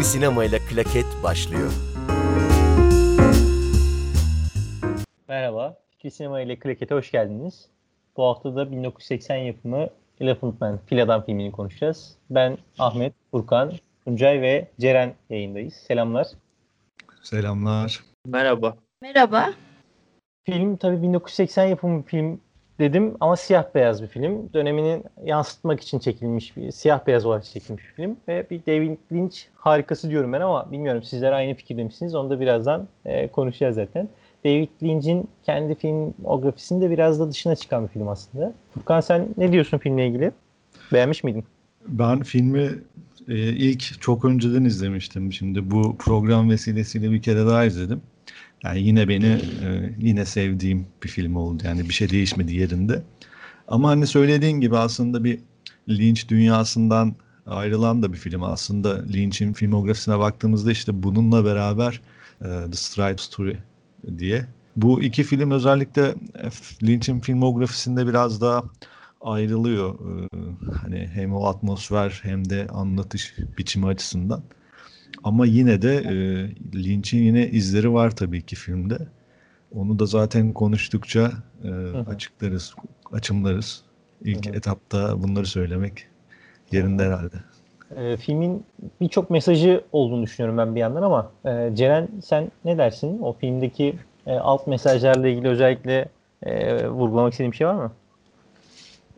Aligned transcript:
Fikri 0.00 0.12
Sinema 0.12 0.44
ile 0.44 0.58
Klaket 0.58 1.06
başlıyor. 1.22 1.72
Merhaba, 5.28 5.76
Fikri 5.90 6.10
Sinema 6.10 6.40
ile 6.40 6.58
Klaket'e 6.58 6.94
hoş 6.94 7.10
geldiniz. 7.10 7.68
Bu 8.16 8.24
hafta 8.24 8.56
da 8.56 8.72
1980 8.72 9.36
yapımı 9.36 9.88
Elephant 10.20 10.60
Man, 10.60 10.78
Fil 10.86 11.02
Adam 11.02 11.24
filmini 11.24 11.52
konuşacağız. 11.52 12.16
Ben 12.30 12.58
Ahmet, 12.78 13.12
Furkan, 13.30 13.72
Tuncay 14.04 14.42
ve 14.42 14.68
Ceren 14.80 15.14
yayındayız. 15.30 15.74
Selamlar. 15.74 16.26
Selamlar. 17.22 18.00
Merhaba. 18.26 18.76
Merhaba. 19.02 19.50
Film 20.44 20.76
tabii 20.76 21.02
1980 21.02 21.66
yapımı 21.66 22.02
bir 22.02 22.08
film 22.08 22.40
dedim 22.80 23.14
ama 23.20 23.36
siyah 23.36 23.64
beyaz 23.74 24.02
bir 24.02 24.06
film. 24.06 24.52
Dönemini 24.54 25.02
yansıtmak 25.24 25.80
için 25.80 25.98
çekilmiş 25.98 26.56
bir 26.56 26.70
siyah 26.70 27.06
beyaz 27.06 27.26
olarak 27.26 27.44
çekilmiş 27.44 27.84
bir 27.84 27.92
film 27.92 28.16
ve 28.28 28.46
bir 28.50 28.60
David 28.66 28.96
Lynch 29.12 29.36
harikası 29.54 30.10
diyorum 30.10 30.32
ben 30.32 30.40
ama 30.40 30.72
bilmiyorum 30.72 31.02
sizler 31.02 31.32
aynı 31.32 31.54
fikirde 31.54 31.84
misiniz? 31.84 32.14
Onu 32.14 32.30
da 32.30 32.40
birazdan 32.40 32.88
e, 33.04 33.28
konuşacağız 33.28 33.74
zaten. 33.74 34.08
David 34.44 34.68
Lynch'in 34.82 35.28
kendi 35.42 35.74
filmografisinde 35.74 36.90
biraz 36.90 37.20
da 37.20 37.30
dışına 37.30 37.56
çıkan 37.56 37.84
bir 37.84 37.88
film 37.88 38.08
aslında. 38.08 38.52
Furkan 38.74 39.00
sen 39.00 39.28
ne 39.36 39.52
diyorsun 39.52 39.78
filmle 39.78 40.06
ilgili? 40.06 40.32
Beğenmiş 40.92 41.24
miydin? 41.24 41.44
Ben 41.88 42.22
filmi 42.22 42.70
e, 43.28 43.34
ilk 43.38 44.00
çok 44.00 44.24
önceden 44.24 44.64
izlemiştim. 44.64 45.32
Şimdi 45.32 45.70
bu 45.70 45.96
program 45.96 46.50
vesilesiyle 46.50 47.10
bir 47.10 47.22
kere 47.22 47.46
daha 47.46 47.64
izledim. 47.64 48.02
Yani 48.64 48.80
yine 48.80 49.08
beni 49.08 49.26
e, 49.26 49.94
yine 49.98 50.24
sevdiğim 50.24 50.86
bir 51.02 51.08
film 51.08 51.36
oldu. 51.36 51.62
Yani 51.66 51.88
bir 51.88 51.94
şey 51.94 52.10
değişmedi 52.10 52.54
yerinde. 52.54 53.02
Ama 53.68 53.88
hani 53.88 54.06
söylediğin 54.06 54.60
gibi 54.60 54.76
aslında 54.76 55.24
bir 55.24 55.38
Lynch 55.88 56.28
dünyasından 56.28 57.14
ayrılan 57.46 58.02
da 58.02 58.12
bir 58.12 58.18
film 58.18 58.42
aslında. 58.42 59.04
Lynch'in 59.06 59.52
filmografisine 59.52 60.18
baktığımızda 60.18 60.72
işte 60.72 61.02
bununla 61.02 61.44
beraber 61.44 62.00
e, 62.40 62.44
The 62.44 62.76
Stride 62.76 63.18
Story 63.18 63.58
diye. 64.18 64.46
Bu 64.76 65.02
iki 65.02 65.22
film 65.22 65.50
özellikle 65.50 66.02
e, 66.34 66.48
Lynch'in 66.82 67.20
filmografisinde 67.20 68.06
biraz 68.06 68.40
daha 68.40 68.64
ayrılıyor. 69.20 69.98
Hani 70.82 71.10
hem 71.14 71.34
o 71.34 71.46
atmosfer 71.46 72.20
hem 72.22 72.50
de 72.50 72.66
anlatış 72.72 73.34
biçimi 73.58 73.86
açısından. 73.86 74.42
Ama 75.24 75.46
yine 75.46 75.82
de 75.82 75.94
e, 75.94 76.14
Lynch'in 76.84 77.18
yine 77.18 77.48
izleri 77.48 77.92
var 77.92 78.16
tabii 78.16 78.42
ki 78.42 78.56
filmde. 78.56 78.98
Onu 79.74 79.98
da 79.98 80.06
zaten 80.06 80.52
konuştukça 80.52 81.32
e, 81.64 81.70
açıklarız, 82.06 82.74
açımlarız. 83.12 83.82
İlk 84.24 84.46
Hı 84.46 84.50
hı. 84.50 84.56
etapta 84.56 85.22
bunları 85.22 85.46
söylemek 85.46 86.06
yerinde 86.72 87.04
herhalde. 87.04 87.36
E, 87.96 88.16
filmin 88.16 88.64
birçok 89.00 89.30
mesajı 89.30 89.84
olduğunu 89.92 90.22
düşünüyorum 90.22 90.58
ben 90.58 90.74
bir 90.74 90.80
yandan 90.80 91.02
ama 91.02 91.32
e, 91.44 91.70
Ceren 91.76 92.08
sen 92.24 92.50
ne 92.64 92.78
dersin? 92.78 93.18
O 93.18 93.32
filmdeki 93.32 93.94
e, 94.26 94.32
alt 94.32 94.66
mesajlarla 94.66 95.28
ilgili 95.28 95.48
özellikle 95.48 96.08
e, 96.42 96.88
vurgulamak 96.88 97.32
istediğin 97.32 97.52
bir 97.52 97.56
şey 97.56 97.66
var 97.66 97.74
mı? 97.74 97.92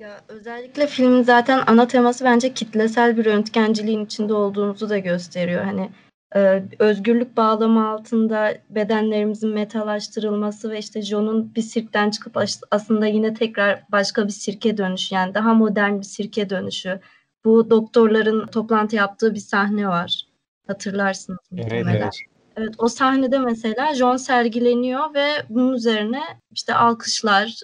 Ya 0.03 0.21
özellikle 0.29 0.87
filmin 0.87 1.23
zaten 1.23 1.63
ana 1.67 1.87
teması 1.87 2.25
bence 2.25 2.55
kitlesel 2.55 3.17
bir 3.17 3.25
röntgenciliğin 3.25 4.05
içinde 4.05 4.35
olduğumuzu 4.35 4.89
da 4.89 4.99
gösteriyor. 4.99 5.65
Hani 5.65 5.91
e, 6.35 6.63
özgürlük 6.79 7.37
bağlamı 7.37 7.89
altında 7.89 8.55
bedenlerimizin 8.71 9.51
metalaştırılması 9.51 10.71
ve 10.71 10.79
işte 10.79 11.03
John'un 11.03 11.55
bir 11.55 11.63
sirkten 11.63 12.11
çıkıp 12.11 12.37
as- 12.37 12.63
aslında 12.71 13.07
yine 13.07 13.35
tekrar 13.35 13.83
başka 13.93 14.27
bir 14.27 14.33
sirke 14.33 14.77
dönüşü 14.77 15.15
yani 15.15 15.35
daha 15.35 15.55
modern 15.55 15.99
bir 15.99 16.05
sirke 16.05 16.51
dönüşü. 16.51 17.01
Bu 17.45 17.71
doktorların 17.71 18.47
toplantı 18.47 18.97
yaptığı 18.97 19.35
bir 19.35 19.41
sahne 19.41 19.89
var. 19.89 20.27
Hatırlarsınız 20.67 21.41
muhtemelen. 21.51 22.11
Evet 22.57 22.75
o 22.79 22.89
sahnede 22.89 23.39
mesela 23.39 23.95
John 23.95 24.17
sergileniyor 24.17 25.15
ve 25.15 25.29
bunun 25.49 25.73
üzerine 25.73 26.23
işte 26.51 26.75
alkışlar, 26.75 27.61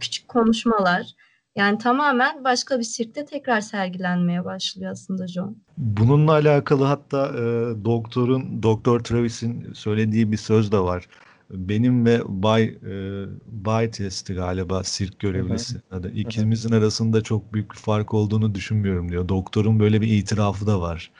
küçük 0.00 0.28
konuşmalar. 0.28 1.14
Yani 1.56 1.78
tamamen 1.78 2.44
başka 2.44 2.78
bir 2.78 2.84
sirkte 2.84 3.24
tekrar 3.24 3.60
sergilenmeye 3.60 4.44
başlıyor 4.44 4.92
aslında 4.92 5.28
John. 5.28 5.56
Bununla 5.76 6.32
alakalı 6.32 6.84
hatta 6.84 7.26
e, 7.26 7.40
doktorun, 7.84 8.62
Doktor 8.62 9.00
Travis'in 9.00 9.72
söylediği 9.74 10.32
bir 10.32 10.36
söz 10.36 10.72
de 10.72 10.78
var. 10.78 11.08
Benim 11.50 12.06
ve 12.06 12.20
Bay 12.26 12.62
e, 12.62 13.24
Bay 13.46 13.90
Test'i 13.90 14.34
galiba 14.34 14.84
sirk 14.84 15.18
görevlisi. 15.18 15.76
İkimizin 16.14 16.72
arasında 16.72 17.22
çok 17.22 17.54
büyük 17.54 17.70
bir 17.72 17.76
fark 17.78 18.14
olduğunu 18.14 18.54
düşünmüyorum 18.54 19.10
diyor. 19.10 19.28
Doktorun 19.28 19.80
böyle 19.80 20.00
bir 20.00 20.08
itirafı 20.08 20.66
da 20.66 20.80
var. 20.80 21.10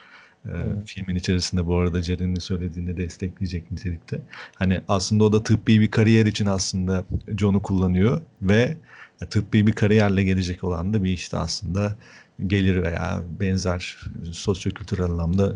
E, 0.45 0.51
filmin 0.85 1.15
içerisinde 1.15 1.65
bu 1.65 1.77
arada 1.77 2.01
Ceren'in 2.01 2.39
söylediğini 2.39 2.97
destekleyecek 2.97 3.71
nitelikte. 3.71 4.21
Hani 4.55 4.81
aslında 4.87 5.23
o 5.23 5.33
da 5.33 5.43
tıbbi 5.43 5.79
bir 5.79 5.91
kariyer 5.91 6.25
için 6.25 6.45
aslında 6.45 7.03
John'u 7.37 7.61
kullanıyor 7.61 8.21
ve 8.41 8.77
tıbbi 9.29 9.67
bir 9.67 9.73
kariyerle 9.73 10.23
gelecek 10.23 10.63
olan 10.63 10.93
da 10.93 11.03
bir 11.03 11.11
işte 11.11 11.37
aslında 11.37 11.95
gelir 12.47 12.83
veya 12.83 13.21
benzer 13.39 13.97
sosyokültürel 14.31 15.05
anlamda 15.05 15.55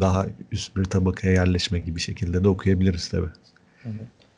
daha 0.00 0.26
üst 0.52 0.76
bir 0.76 0.84
tabakaya 0.84 1.32
yerleşme 1.32 1.78
gibi 1.78 2.00
şekilde 2.00 2.44
de 2.44 2.48
okuyabiliriz 2.48 3.08
tabii. 3.08 3.30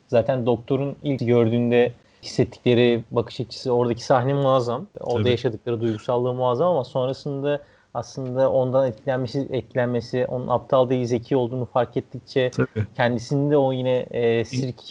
Zaten 0.07 0.45
doktorun 0.45 0.95
ilk 1.03 1.19
gördüğünde 1.19 1.93
hissettikleri 2.23 3.03
bakış 3.11 3.39
açısı 3.39 3.71
oradaki 3.71 4.03
sahne 4.03 4.33
muazzam. 4.33 4.87
Orada 4.99 5.19
Tabii. 5.19 5.29
yaşadıkları 5.31 5.81
duygusallığı 5.81 6.33
muazzam 6.33 6.67
ama 6.67 6.83
sonrasında 6.83 7.61
aslında 7.93 8.51
ondan 8.51 8.87
etkilenmesi, 8.87 9.47
etkilenmesi, 9.51 10.25
onun 10.25 10.47
aptal 10.47 10.89
değil 10.89 11.05
zeki 11.05 11.35
olduğunu 11.35 11.65
fark 11.65 11.97
ettikçe 11.97 12.51
Tabii. 12.51 12.87
kendisinin 12.95 13.51
de 13.51 13.57
o 13.57 13.73
yine 13.73 13.97
e, 14.11 14.45
sirk 14.45 14.81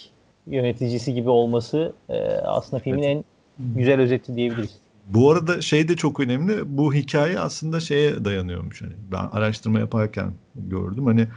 yöneticisi 0.46 1.14
gibi 1.14 1.30
olması 1.30 1.92
e, 2.08 2.18
aslında 2.30 2.82
filmin 2.82 3.02
en 3.02 3.24
güzel 3.58 4.00
özeti 4.00 4.36
diyebiliriz. 4.36 4.70
Bu 5.06 5.30
arada 5.30 5.60
şey 5.60 5.88
de 5.88 5.96
çok 5.96 6.20
önemli. 6.20 6.78
Bu 6.78 6.94
hikaye 6.94 7.38
aslında 7.38 7.80
şeye 7.80 8.24
dayanıyormuş. 8.24 8.82
Hani 8.82 8.92
ben 9.12 9.28
araştırma 9.32 9.78
yaparken 9.78 10.32
gördüm. 10.54 11.06
Hani 11.06 11.28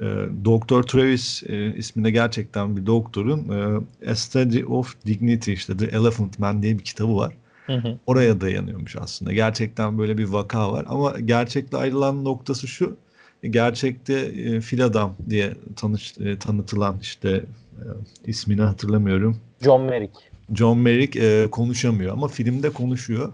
e, 0.00 0.04
Doktor 0.44 0.82
Travis 0.82 1.42
e, 1.46 1.74
isminde 1.76 2.10
gerçekten 2.10 2.76
bir 2.76 2.86
doktorun 2.86 3.48
e, 3.48 4.10
A 4.10 4.14
Study 4.14 4.64
of 4.64 5.06
Dignity 5.06 5.52
işte 5.52 5.76
The 5.76 5.86
Elephant 5.86 6.38
Man 6.38 6.62
diye 6.62 6.78
bir 6.78 6.84
kitabı 6.84 7.16
var. 7.16 7.34
Hı 7.66 7.72
hı. 7.76 7.98
Oraya 8.06 8.40
dayanıyormuş 8.40 8.96
aslında. 8.96 9.32
Gerçekten 9.32 9.98
böyle 9.98 10.18
bir 10.18 10.24
vaka 10.24 10.72
var. 10.72 10.84
Ama 10.88 11.20
gerçekle 11.20 11.78
ayrılan 11.78 12.24
noktası 12.24 12.68
şu. 12.68 12.96
Gerçekte 13.50 14.14
e, 14.14 14.60
fil 14.60 14.84
adam 14.84 15.16
diye 15.30 15.54
tanış, 15.76 16.14
e, 16.18 16.38
tanıtılan 16.38 16.98
işte 17.02 17.44
e, 17.72 17.84
ismini 18.26 18.62
hatırlamıyorum. 18.62 19.36
John 19.60 19.82
Merrick. 19.82 20.33
John 20.54 20.78
Merrick 20.78 21.20
e, 21.20 21.50
konuşamıyor 21.50 22.12
ama 22.12 22.28
filmde 22.28 22.70
konuşuyor. 22.70 23.32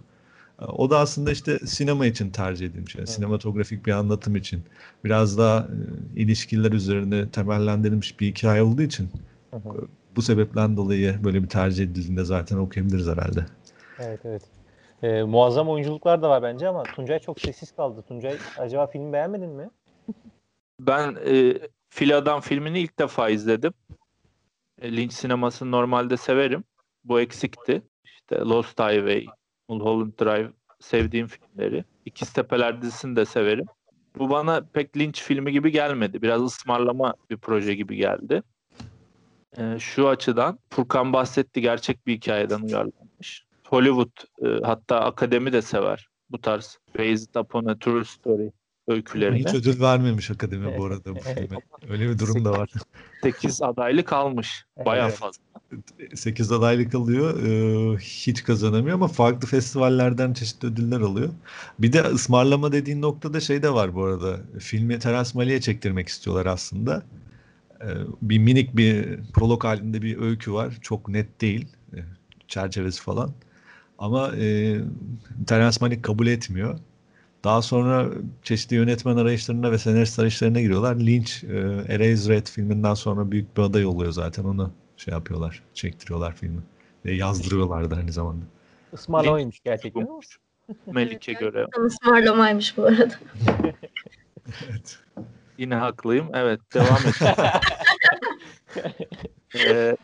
E, 0.63 0.65
O 0.65 0.91
da 0.91 0.99
aslında 0.99 1.31
işte 1.31 1.59
sinema 1.59 2.07
için 2.07 2.31
tercih 2.31 2.67
edilmiş. 2.67 2.95
Yani 2.95 3.07
sinematografik 3.07 3.87
bir 3.87 3.93
anlatım 3.93 4.37
için. 4.37 4.63
Biraz 5.05 5.39
daha 5.39 5.59
e, 5.59 6.21
ilişkiler 6.21 6.73
üzerine 6.73 7.29
temellendirilmiş 7.31 8.21
bir 8.21 8.27
hikaye 8.27 8.63
olduğu 8.63 8.83
için 8.83 9.11
Hı 9.51 9.57
hı. 9.57 9.69
e, 9.69 9.81
bu 10.17 10.23
sebepten 10.23 10.77
dolayı 10.77 11.25
böyle 11.25 11.43
bir 11.43 11.49
tercih 11.49 11.85
edildiğinde 11.85 12.25
zaten 12.25 12.57
okuyabiliriz 12.57 13.07
herhalde. 13.09 13.47
Evet 14.01 14.21
evet. 14.25 14.43
E, 15.03 15.23
muazzam 15.23 15.69
oyunculuklar 15.69 16.23
da 16.23 16.31
var 16.31 16.43
bence 16.43 16.69
ama 16.69 16.83
Tuncay 16.83 17.19
çok 17.19 17.41
sessiz 17.41 17.73
kaldı. 17.73 18.03
Tuncay 18.09 18.37
acaba 18.59 18.87
filmi 18.87 19.13
beğenmedin 19.13 19.51
mi? 19.51 19.71
Ben 20.81 21.17
e, 21.27 21.59
Fil 21.91 22.17
Adam 22.17 22.41
filmini 22.41 22.81
ilk 22.81 22.99
defa 22.99 23.29
izledim. 23.29 23.73
E, 24.83 24.97
Lynch 24.97 25.13
sinemasını 25.13 25.71
normalde 25.71 26.17
severim. 26.17 26.65
Bu 27.05 27.21
eksikti. 27.21 27.83
İşte 28.05 28.37
Lost 28.37 28.81
Highway, 28.81 29.27
Mulholland 29.69 30.13
Drive 30.21 30.51
sevdiğim 30.81 31.27
filmleri. 31.27 31.85
İkiz 32.05 32.33
Tepeler 32.33 32.83
dizisini 32.83 33.17
de 33.17 33.25
severim. 33.25 33.67
Bu 34.19 34.31
bana 34.31 34.61
pek 34.73 34.97
Lynch 34.97 35.21
filmi 35.21 35.53
gibi 35.53 35.71
gelmedi. 35.71 36.23
Biraz 36.23 36.43
ısmarlama 36.43 37.15
bir 37.31 37.37
proje 37.37 37.75
gibi 37.75 37.97
geldi. 37.97 38.43
E, 39.59 39.79
şu 39.79 40.09
açıdan 40.09 40.59
Furkan 40.71 41.13
bahsetti 41.13 41.61
gerçek 41.61 42.07
bir 42.07 42.15
hikayeden 42.15 42.61
uyarlanmış. 42.61 43.45
Hollywood 43.67 44.47
e, 44.47 44.65
hatta 44.65 45.01
akademi 45.01 45.53
de 45.53 45.63
sever 45.63 46.09
bu 46.31 46.41
tarz 46.41 46.79
Based 46.99 47.35
Upon 47.35 47.65
a 47.65 47.79
True 47.79 48.05
Story 48.05 48.53
öykülerini. 48.91 49.39
Hiç 49.39 49.55
ödül 49.55 49.81
vermemiş 49.81 50.31
akademi 50.31 50.79
bu 50.79 50.85
arada 50.85 51.15
bu 51.15 51.21
filme. 51.21 51.57
Öyle 51.91 52.09
bir 52.11 52.19
durum 52.19 52.45
da 52.45 52.51
var. 52.53 52.71
8 53.23 53.63
adaylık 53.63 54.13
almış. 54.13 54.65
Bayağı 54.87 55.09
Evet. 55.09 55.19
fazla. 55.19 55.43
8 56.15 56.53
adaylık 56.53 56.95
alıyor. 56.95 57.43
e, 57.47 57.99
hiç 57.99 58.45
kazanamıyor 58.45 58.95
ama 58.95 59.09
farklı 59.09 59.49
festivallerden 59.49 60.33
çeşitli 60.33 60.69
ödüller 60.69 61.01
alıyor. 61.01 61.29
Bir 61.79 61.93
de 61.93 62.01
ısmarlama 62.03 62.73
dediğin 62.73 63.03
noktada 63.03 63.41
şey 63.41 63.63
de 63.63 63.73
var 63.75 63.95
bu 63.95 64.05
arada. 64.05 64.41
Filmi 64.59 64.99
Terence 64.99 65.31
Malick'e 65.35 65.61
çektirmek 65.61 66.09
istiyorlar 66.09 66.47
aslında. 66.47 67.03
E, 67.81 67.89
bir 68.23 68.39
minik 68.39 68.77
bir 68.77 69.19
prolog 69.35 69.65
halinde 69.65 70.03
bir 70.03 70.19
öykü 70.21 70.53
var. 70.53 70.79
Çok 70.83 71.09
net 71.09 71.41
değil. 71.41 71.69
e, 71.95 71.99
çerçevesi 72.49 73.03
falan. 73.03 73.33
Ama 73.99 74.37
e, 74.37 74.77
Terence 75.47 75.77
Malick 75.81 76.03
kabul 76.03 76.27
etmiyor. 76.27 76.79
Daha 77.45 77.63
sonra 77.63 78.09
çeşitli 78.43 78.77
yönetmen 78.77 79.17
arayışlarına 79.17 79.73
ve 79.73 79.79
senarist 79.79 80.19
arayışlarına 80.19 80.61
giriyorlar. 80.61 80.97
Lynch, 80.97 81.45
e, 81.45 81.95
Eraserhead 81.95 82.47
filminden 82.47 82.95
sonra 82.95 83.31
büyük 83.31 83.57
bir 83.57 83.63
aday 83.63 83.87
oluyor 83.87 84.13
zaten. 84.13 84.45
Onu 84.45 84.71
şey 84.97 85.15
yapıyorlar, 85.15 85.63
çektiriyorlar 85.75 86.35
filmi. 86.37 86.61
Ve 87.05 87.13
yazdırıyorlar 87.13 87.91
da 87.91 87.97
aynı 87.97 88.13
zamanda. 88.13 88.45
Ismarlamaymış 88.93 89.61
gerçekten. 89.61 90.09
Melik'e 90.87 91.33
göre. 91.33 91.67
Tam 91.75 91.85
ısmarlamaymış 91.85 92.77
bu 92.77 92.85
arada. 92.85 93.15
Evet. 94.69 94.99
Yine 95.59 95.75
haklıyım. 95.75 96.31
Evet 96.35 96.61
devam 96.75 96.99
et. 97.07 97.23
ee, 99.67 99.97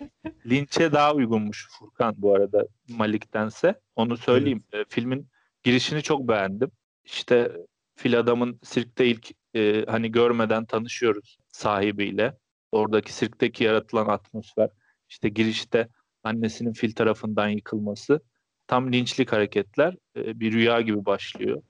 Lynch'e 0.47 0.93
daha 0.93 1.15
uygunmuş 1.15 1.69
Furkan 1.71 2.15
bu 2.19 2.35
arada 2.35 2.67
Malik'tense. 2.88 3.81
Onu 3.97 4.17
söyleyeyim. 4.17 4.65
Ee, 4.73 4.85
filmin 4.88 5.29
girişini 5.62 6.03
çok 6.03 6.29
beğendim. 6.29 6.71
İşte 7.06 7.53
fil 7.94 8.19
adamın 8.19 8.61
sirkte 8.62 9.06
ilk 9.06 9.31
e, 9.55 9.85
hani 9.88 10.12
görmeden 10.12 10.64
tanışıyoruz 10.64 11.38
sahibiyle. 11.49 12.38
Oradaki 12.73 13.12
sirkteki 13.12 13.64
yaratılan 13.64 14.06
atmosfer. 14.06 14.70
İşte 15.08 15.29
girişte 15.29 15.88
annesinin 16.23 16.73
fil 16.73 16.93
tarafından 16.93 17.49
yıkılması. 17.49 18.20
Tam 18.67 18.93
linçlik 18.93 19.32
hareketler. 19.32 19.94
e, 20.17 20.41
bir 20.41 20.53
rüya 20.53 20.81
gibi 20.81 21.06
başlıyor. 21.06 21.62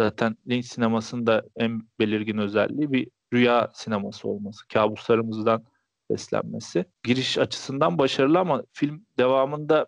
Zaten 0.00 0.36
linç 0.48 0.66
sinemasında 0.66 1.44
en 1.56 1.82
belirgin 1.98 2.38
özelliği 2.38 2.92
bir 2.92 3.08
rüya 3.32 3.70
sineması 3.74 4.28
olması. 4.28 4.68
Kabuslarımızdan 4.68 5.64
beslenmesi. 6.10 6.84
Giriş 7.04 7.38
açısından 7.38 7.98
başarılı 7.98 8.38
ama 8.38 8.62
film 8.72 9.06
devamında 9.18 9.86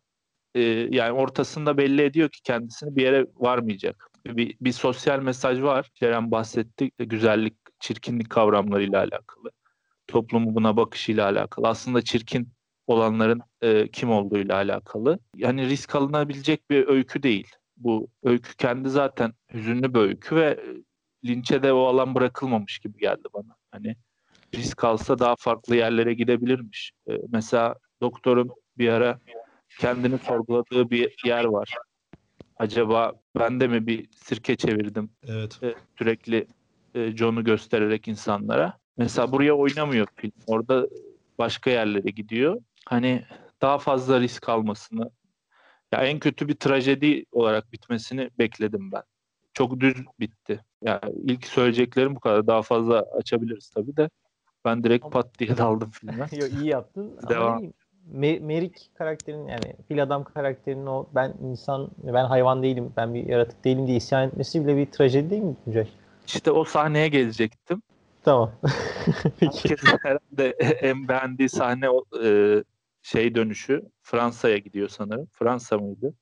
e, 0.55 0.61
yani 0.91 1.13
ortasında 1.13 1.77
belli 1.77 2.03
ediyor 2.03 2.29
ki 2.29 2.43
kendisini 2.43 2.97
bir 2.97 3.03
yere 3.03 3.27
varmayacak. 3.37 4.14
Bir, 4.27 4.57
bir 4.61 4.73
sosyal 4.73 5.21
mesaj 5.21 5.63
var. 5.63 5.91
Ceren 5.95 6.31
bahsetti. 6.31 6.91
Güzellik, 6.99 7.55
çirkinlik 7.81 8.31
kavramlarıyla 8.31 8.99
alakalı. 8.99 9.51
Toplumu 10.07 10.55
buna 10.55 10.77
bakışıyla 10.77 11.25
alakalı. 11.25 11.69
Aslında 11.69 12.03
çirkin 12.03 12.49
olanların 12.87 13.41
e, 13.63 13.89
kim 13.89 14.11
olduğuyla 14.11 14.55
alakalı. 14.55 15.19
Yani 15.37 15.69
risk 15.69 15.95
alınabilecek 15.95 16.71
bir 16.71 16.89
öykü 16.89 17.23
değil. 17.23 17.49
Bu 17.77 18.09
öykü 18.23 18.57
kendi 18.57 18.89
zaten 18.89 19.33
hüzünlü 19.55 19.95
bir 19.95 20.01
öykü 20.01 20.37
ve 20.37 20.61
linçe 21.25 21.63
de 21.63 21.73
o 21.73 21.85
alan 21.87 22.15
bırakılmamış 22.15 22.79
gibi 22.79 22.99
geldi 22.99 23.29
bana. 23.35 23.57
Hani 23.71 23.97
risk 24.55 24.85
alsa 24.85 25.19
daha 25.19 25.35
farklı 25.39 25.77
yerlere 25.77 26.15
gidebilirmiş. 26.15 26.93
E, 27.09 27.13
mesela 27.29 27.75
doktorun 28.01 28.51
bir 28.79 28.89
ara 28.89 29.21
kendini 29.81 30.19
sorguladığı 30.19 30.91
bir 30.91 31.17
yer 31.25 31.45
var. 31.45 31.75
Acaba 32.57 33.13
ben 33.39 33.61
de 33.61 33.69
mi 33.69 33.87
bir 33.87 34.09
sirke 34.11 34.57
çevirdim 34.57 35.11
Evet. 35.29 35.63
e, 35.63 35.75
sürekli 35.99 36.47
e, 36.95 37.17
John'u 37.17 37.45
göstererek 37.45 38.09
insanlara. 38.09 38.79
Mesela 38.97 39.33
buraya 39.33 39.55
oynamıyor 39.55 40.07
film. 40.17 40.33
Orada 40.47 40.87
başka 41.39 41.71
yerlere 41.71 42.11
gidiyor. 42.11 42.61
Hani 42.87 43.25
daha 43.63 43.79
fazla 43.79 44.21
risk 44.21 44.49
almasını 44.49 45.11
ya 45.93 46.01
en 46.05 46.19
kötü 46.19 46.49
bir 46.49 46.55
trajedi 46.55 47.25
olarak 47.33 47.73
bitmesini 47.73 48.31
bekledim 48.39 48.93
ben. 48.93 49.03
Çok 49.55 49.81
düz 49.81 49.95
bitti. 50.21 50.65
Yani 50.83 51.13
ilk 51.25 51.47
söyleyeceklerim 51.47 52.17
bu 52.17 52.21
kadar. 52.21 52.47
Daha 52.47 52.63
fazla 52.63 53.05
açabiliriz 53.19 53.71
tabii 53.71 53.97
de. 53.97 54.11
Ben 54.65 54.85
direkt 54.85 55.11
pat 55.11 55.39
diye 55.39 55.57
daldım 55.57 55.91
filme. 55.91 56.27
Yo, 56.33 56.47
iyi 56.47 56.67
yaptın. 56.67 57.17
Ama 57.23 57.31
Devam. 57.31 57.65
Me- 57.65 57.73
Merik 58.13 58.91
karakterinin 58.95 59.49
yani 59.49 59.77
fil 59.89 60.03
adam 60.03 60.25
karakterinin 60.25 60.87
o 60.87 61.07
ben 61.15 61.35
insan 61.43 61.89
ben 62.03 62.25
hayvan 62.25 62.63
değilim 62.63 62.93
ben 62.97 63.15
bir 63.15 63.27
yaratık 63.27 63.65
değilim 63.65 63.87
diye 63.87 63.97
isyan 63.97 64.29
etmesi 64.29 64.67
bile 64.67 64.77
bir 64.77 64.87
trajedi 64.87 65.31
değil 65.31 65.43
mi 65.43 65.57
Tuncay? 65.65 65.89
İşte 66.27 66.51
o 66.51 66.65
sahneye 66.65 67.09
gelecektim. 67.09 67.83
Tamam. 68.23 68.53
Peki. 69.41 69.69
Herkesin 69.69 69.99
herhalde 70.03 70.49
en 70.61 71.09
beğendiği 71.09 71.49
sahne 71.49 71.91
o 71.91 72.05
e, 72.25 72.57
şey 73.03 73.35
dönüşü. 73.35 73.83
Fransa'ya 74.03 74.59
gidiyor 74.59 74.89
sanırım. 74.89 75.27
Fransa 75.33 75.79
mıydı? 75.79 76.15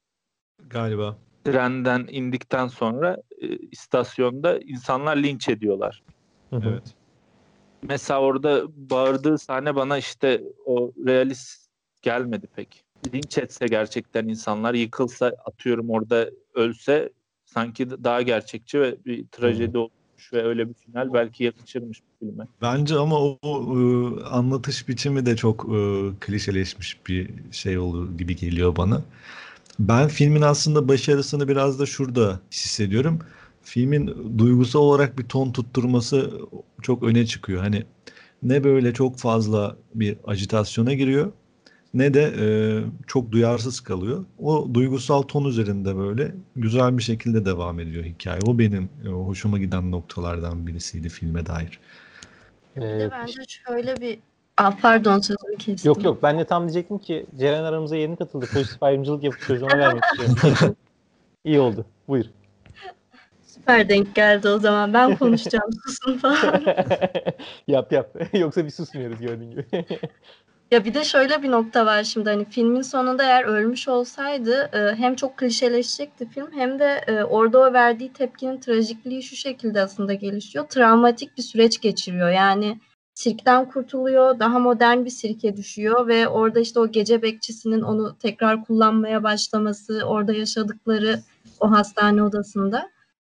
Galiba. 0.68 1.16
trenden 1.44 2.06
indikten 2.10 2.66
sonra 2.66 3.16
e, 3.40 3.46
istasyonda 3.56 4.58
insanlar 4.58 5.16
linç 5.16 5.48
ediyorlar. 5.48 6.02
Hı 6.50 6.56
hı. 6.56 6.68
Evet. 6.68 6.94
Mesela 7.82 8.20
orada 8.20 8.62
bağırdığı 8.68 9.38
sahne 9.38 9.74
bana 9.74 9.98
işte 9.98 10.42
o 10.66 10.92
realist 11.06 11.61
gelmedi 12.02 12.46
pek. 12.56 12.84
Linç 13.14 13.38
etse 13.38 13.66
gerçekten 13.66 14.28
insanlar 14.28 14.74
yıkılsa 14.74 15.26
atıyorum 15.44 15.90
orada 15.90 16.30
ölse 16.54 17.12
sanki 17.46 17.90
daha 17.90 18.22
gerçekçi 18.22 18.80
ve 18.80 18.96
bir 19.06 19.26
trajedi 19.26 19.78
olmuş 19.78 20.32
ve 20.32 20.42
öyle 20.42 20.68
bir 20.68 20.74
final 20.74 21.12
belki 21.12 21.44
yakışırmış 21.44 22.00
bu 22.00 22.26
filme. 22.26 22.46
Bence 22.62 22.94
ama 22.94 23.20
o, 23.20 23.38
o, 23.42 23.78
e, 23.78 24.24
anlatış 24.24 24.88
biçimi 24.88 25.26
de 25.26 25.36
çok 25.36 25.64
e, 25.64 26.10
klişeleşmiş 26.20 27.06
bir 27.06 27.30
şey 27.50 27.78
olur 27.78 28.18
gibi 28.18 28.36
geliyor 28.36 28.76
bana. 28.76 29.02
Ben 29.78 30.08
filmin 30.08 30.42
aslında 30.42 30.88
başarısını 30.88 31.48
biraz 31.48 31.78
da 31.78 31.86
şurada 31.86 32.40
hissediyorum. 32.52 33.18
Filmin 33.62 34.38
duygusal 34.38 34.80
olarak 34.80 35.18
bir 35.18 35.24
ton 35.24 35.52
tutturması 35.52 36.40
çok 36.82 37.02
öne 37.02 37.26
çıkıyor. 37.26 37.62
Hani 37.62 37.84
ne 38.42 38.64
böyle 38.64 38.94
çok 38.94 39.18
fazla 39.18 39.76
bir 39.94 40.16
ajitasyona 40.24 40.94
giriyor 40.94 41.32
ne 41.94 42.14
de 42.14 42.22
e, 42.40 42.46
çok 43.06 43.32
duyarsız 43.32 43.80
kalıyor. 43.80 44.24
O 44.38 44.68
duygusal 44.74 45.22
ton 45.22 45.44
üzerinde 45.44 45.96
böyle 45.96 46.34
güzel 46.56 46.98
bir 46.98 47.02
şekilde 47.02 47.44
devam 47.44 47.80
ediyor 47.80 48.04
hikaye. 48.04 48.40
O 48.46 48.58
benim 48.58 48.88
e, 49.04 49.08
hoşuma 49.08 49.58
giden 49.58 49.90
noktalardan 49.90 50.66
birisiydi 50.66 51.08
filme 51.08 51.46
dair. 51.46 51.80
Bir 52.76 52.82
Ee, 52.82 53.00
de 53.00 53.10
bence 53.10 53.42
şöyle 53.48 53.96
bir 53.96 54.18
Aa, 54.56 54.70
pardon 54.82 55.18
sözümü 55.20 55.56
kestim. 55.58 55.88
Yok 55.88 56.04
yok 56.04 56.22
ben 56.22 56.38
de 56.38 56.44
tam 56.44 56.62
diyecektim 56.62 56.98
ki 56.98 57.26
Ceren 57.38 57.64
aramıza 57.64 57.96
yeni 57.96 58.16
katıldı. 58.16 58.46
Pozitif 58.52 58.82
ayrımcılık 58.82 59.24
yapıp 59.24 59.40
sözü 59.42 59.64
ona 59.64 59.78
vermek 59.78 60.02
istiyorum. 60.04 60.76
İyi 61.44 61.60
oldu. 61.60 61.86
Buyur. 62.08 62.24
Süper 63.46 63.88
denk 63.88 64.14
geldi 64.14 64.48
o 64.48 64.58
zaman. 64.58 64.94
Ben 64.94 65.16
konuşacağım 65.16 65.70
susun 65.86 66.18
falan. 66.18 66.62
yap 67.68 67.92
yap. 67.92 68.16
Yoksa 68.32 68.66
biz 68.66 68.74
susmuyoruz 68.74 69.20
gördüğün 69.20 69.50
gibi. 69.50 69.64
Ya 70.72 70.84
bir 70.84 70.94
de 70.94 71.04
şöyle 71.04 71.42
bir 71.42 71.50
nokta 71.50 71.86
var 71.86 72.04
şimdi 72.04 72.30
hani 72.30 72.44
filmin 72.44 72.82
sonunda 72.82 73.24
eğer 73.24 73.44
ölmüş 73.44 73.88
olsaydı 73.88 74.70
e, 74.72 74.94
hem 74.94 75.14
çok 75.16 75.36
klişeleşecekti 75.36 76.28
film 76.28 76.48
hem 76.52 76.78
de 76.78 77.04
e, 77.06 77.24
orada 77.24 77.58
o 77.58 77.72
verdiği 77.72 78.12
tepkinin 78.12 78.60
trajikliği 78.60 79.22
şu 79.22 79.36
şekilde 79.36 79.82
aslında 79.82 80.14
gelişiyor. 80.14 80.68
Travmatik 80.68 81.38
bir 81.38 81.42
süreç 81.42 81.80
geçiriyor. 81.80 82.30
Yani 82.30 82.80
sirkten 83.14 83.68
kurtuluyor, 83.70 84.38
daha 84.38 84.58
modern 84.58 85.04
bir 85.04 85.10
sirke 85.10 85.56
düşüyor 85.56 86.06
ve 86.06 86.28
orada 86.28 86.60
işte 86.60 86.80
o 86.80 86.90
gece 86.90 87.22
bekçisinin 87.22 87.82
onu 87.82 88.18
tekrar 88.18 88.64
kullanmaya 88.64 89.22
başlaması, 89.22 90.02
orada 90.06 90.32
yaşadıkları 90.32 91.20
o 91.60 91.70
hastane 91.70 92.22
odasında 92.22 92.90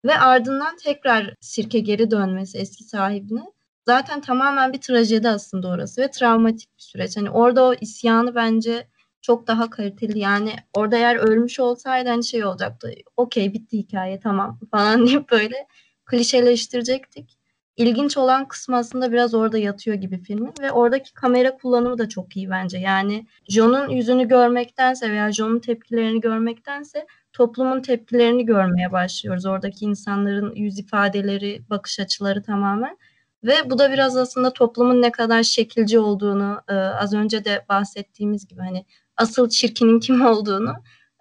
ve 0.05 0.17
ardından 0.17 0.75
tekrar 0.83 1.35
sirke 1.41 1.79
geri 1.79 2.11
dönmesi 2.11 2.57
eski 2.57 2.83
sahibine. 2.83 3.54
Zaten 3.85 4.21
tamamen 4.21 4.73
bir 4.73 4.81
trajedi 4.81 5.29
aslında 5.29 5.67
orası 5.67 6.01
ve 6.01 6.11
travmatik 6.11 6.69
bir 6.77 6.83
süreç. 6.83 7.17
Hani 7.17 7.29
orada 7.29 7.63
o 7.63 7.73
isyanı 7.81 8.35
bence 8.35 8.87
çok 9.21 9.47
daha 9.47 9.69
kaliteli. 9.69 10.19
Yani 10.19 10.53
orada 10.73 10.97
eğer 10.97 11.15
ölmüş 11.15 11.59
olsaydı 11.59 12.09
hani 12.09 12.23
şey 12.23 12.45
olacaktı. 12.45 12.91
Okey 13.17 13.53
bitti 13.53 13.77
hikaye 13.77 14.19
tamam 14.19 14.59
falan 14.71 15.07
deyip 15.07 15.31
böyle 15.31 15.67
klişeleştirecektik. 16.05 17.37
İlginç 17.77 18.17
olan 18.17 18.47
kısmı 18.47 18.75
aslında 18.77 19.11
biraz 19.11 19.33
orada 19.33 19.57
yatıyor 19.57 19.95
gibi 19.97 20.23
filmin 20.23 20.53
ve 20.61 20.71
oradaki 20.71 21.13
kamera 21.13 21.57
kullanımı 21.57 21.97
da 21.97 22.09
çok 22.09 22.37
iyi 22.37 22.49
bence. 22.49 22.77
Yani 22.77 23.27
John'un 23.49 23.89
yüzünü 23.89 24.27
görmektense 24.27 25.11
veya 25.11 25.31
John'un 25.31 25.59
tepkilerini 25.59 26.21
görmektense 26.21 27.05
toplumun 27.33 27.81
tepkilerini 27.81 28.45
görmeye 28.45 28.91
başlıyoruz. 28.91 29.45
Oradaki 29.45 29.85
insanların 29.85 30.55
yüz 30.55 30.79
ifadeleri, 30.79 31.61
bakış 31.69 31.99
açıları 31.99 32.43
tamamen. 32.43 32.97
Ve 33.45 33.69
bu 33.69 33.79
da 33.79 33.91
biraz 33.91 34.17
aslında 34.17 34.53
toplumun 34.53 35.01
ne 35.01 35.11
kadar 35.11 35.43
şekilci 35.43 35.99
olduğunu, 35.99 36.61
e, 36.69 36.73
az 36.73 37.13
önce 37.13 37.45
de 37.45 37.65
bahsettiğimiz 37.69 38.47
gibi 38.47 38.59
hani 38.59 38.85
asıl 39.17 39.49
çirkinin 39.49 39.99
kim 39.99 40.25
olduğunu 40.25 40.73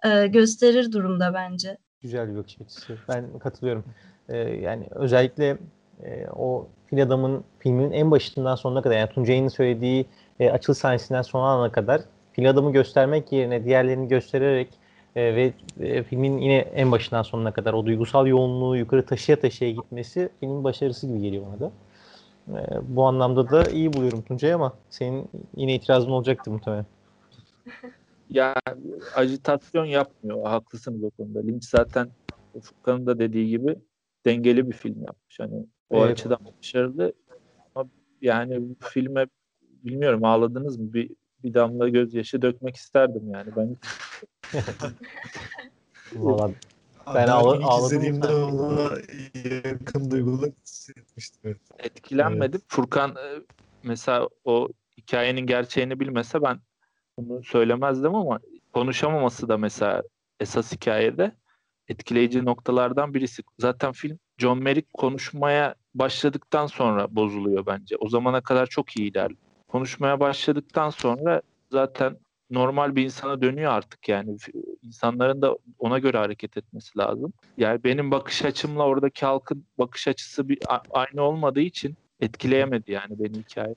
e, 0.05 0.27
gösterir 0.27 0.91
durumda 0.91 1.33
bence. 1.33 1.77
Güzel 2.01 2.31
bir 2.31 2.37
bakış 2.37 2.61
açısı. 2.61 2.97
Ben 3.09 3.39
katılıyorum. 3.39 3.85
Ee, 4.29 4.37
yani 4.37 4.87
özellikle 4.91 5.57
e, 6.03 6.27
o 6.35 6.67
fil 6.85 7.03
adamın 7.03 7.43
filmin 7.59 7.91
en 7.91 8.11
başından 8.11 8.55
sonuna 8.55 8.81
kadar 8.81 8.97
yani 8.97 9.09
Tuncay'ın 9.09 9.47
söylediği 9.47 10.05
e, 10.39 10.49
açılış 10.49 10.77
sahnesinden 10.77 11.21
son 11.21 11.43
ana 11.43 11.71
kadar 11.71 12.01
fil 12.33 12.49
adamı 12.49 12.71
göstermek 12.71 13.31
yerine 13.31 13.65
diğerlerini 13.65 14.07
göstererek 14.07 14.67
e, 15.15 15.35
ve 15.35 15.53
e, 15.79 16.03
filmin 16.03 16.37
yine 16.37 16.57
en 16.57 16.91
başından 16.91 17.21
sonuna 17.21 17.51
kadar 17.51 17.73
o 17.73 17.85
duygusal 17.85 18.27
yoğunluğu 18.27 18.77
yukarı 18.77 19.05
taşıya 19.05 19.39
taşıya 19.39 19.71
gitmesi 19.71 20.29
filmin 20.39 20.63
başarısı 20.63 21.07
gibi 21.07 21.21
geliyor 21.21 21.43
bana 21.47 21.59
da. 21.59 21.71
E, 22.47 22.57
bu 22.87 23.03
anlamda 23.03 23.51
da 23.51 23.69
iyi 23.69 23.93
buluyorum 23.93 24.21
Tuncay 24.21 24.53
ama 24.53 24.73
senin 24.89 25.29
yine 25.55 25.75
itirazın 25.75 26.11
olacaktır 26.11 26.51
muhtemelen. 26.51 26.85
Ya 28.29 28.55
ajitasyon 29.15 29.85
yapmıyor. 29.85 30.43
Haklısınız 30.43 31.03
o 31.03 31.09
konuda. 31.09 31.39
Lynch 31.39 31.65
zaten 31.65 32.09
Furkan'ın 32.61 33.05
da 33.05 33.19
dediği 33.19 33.49
gibi 33.49 33.75
dengeli 34.25 34.67
bir 34.67 34.75
film 34.75 35.03
yapmış. 35.03 35.39
Hani 35.39 35.65
o 35.89 36.05
Evet. 36.05 36.11
açıdan 36.11 36.39
başarılı. 36.57 37.13
Ama 37.75 37.89
yani 38.21 38.61
bu 38.61 38.75
filme 38.79 39.27
bilmiyorum 39.83 40.25
ağladınız 40.25 40.77
mı? 40.77 40.93
Bir, 40.93 41.11
bir 41.43 41.53
damla 41.53 41.89
gözyaşı 41.89 42.41
dökmek 42.41 42.75
isterdim 42.75 43.31
yani. 43.33 43.55
Ben 43.55 43.77
Valla 46.15 46.51
Ben 47.13 47.27
ağla- 47.27 47.67
ağladım 47.67 47.85
izlediğimde 47.85 48.27
ona 48.27 48.91
yakın 49.65 50.11
duygular 50.11 50.49
hissetmiştim. 50.65 51.41
Evet. 51.43 51.57
etkilenmedim. 51.79 52.61
Furkan 52.67 53.09
e, 53.15 53.41
mesela 53.83 54.29
o 54.43 54.69
hikayenin 54.97 55.41
gerçeğini 55.47 55.99
bilmese 55.99 56.41
ben 56.41 56.59
bunu 57.17 57.43
söylemezdim 57.43 58.15
ama 58.15 58.39
konuşamaması 58.73 59.49
da 59.49 59.57
mesela 59.57 60.03
esas 60.39 60.73
hikayede 60.73 61.31
etkileyici 61.87 62.45
noktalardan 62.45 63.13
birisi. 63.13 63.43
Zaten 63.59 63.91
film 63.91 64.19
John 64.37 64.63
Merrick 64.63 64.87
konuşmaya 64.93 65.75
başladıktan 65.95 66.67
sonra 66.67 67.15
bozuluyor 67.15 67.65
bence. 67.65 67.95
O 67.97 68.09
zamana 68.09 68.41
kadar 68.41 68.65
çok 68.67 68.97
iyi 68.97 69.11
ilerliyor. 69.11 69.39
Konuşmaya 69.67 70.19
başladıktan 70.19 70.89
sonra 70.89 71.41
zaten 71.71 72.17
normal 72.49 72.95
bir 72.95 73.03
insana 73.03 73.41
dönüyor 73.41 73.71
artık 73.71 74.09
yani. 74.09 74.37
İnsanların 74.83 75.41
da 75.41 75.57
ona 75.79 75.99
göre 75.99 76.17
hareket 76.17 76.57
etmesi 76.57 76.99
lazım. 76.99 77.33
Yani 77.57 77.83
benim 77.83 78.11
bakış 78.11 78.45
açımla 78.45 78.85
oradaki 78.85 79.25
halkın 79.25 79.65
bakış 79.79 80.07
açısı 80.07 80.49
bir 80.49 80.59
aynı 80.91 81.21
olmadığı 81.21 81.61
için 81.61 81.95
etkileyemedi 82.21 82.91
yani 82.91 83.19
beni 83.19 83.37
hikaye. 83.37 83.75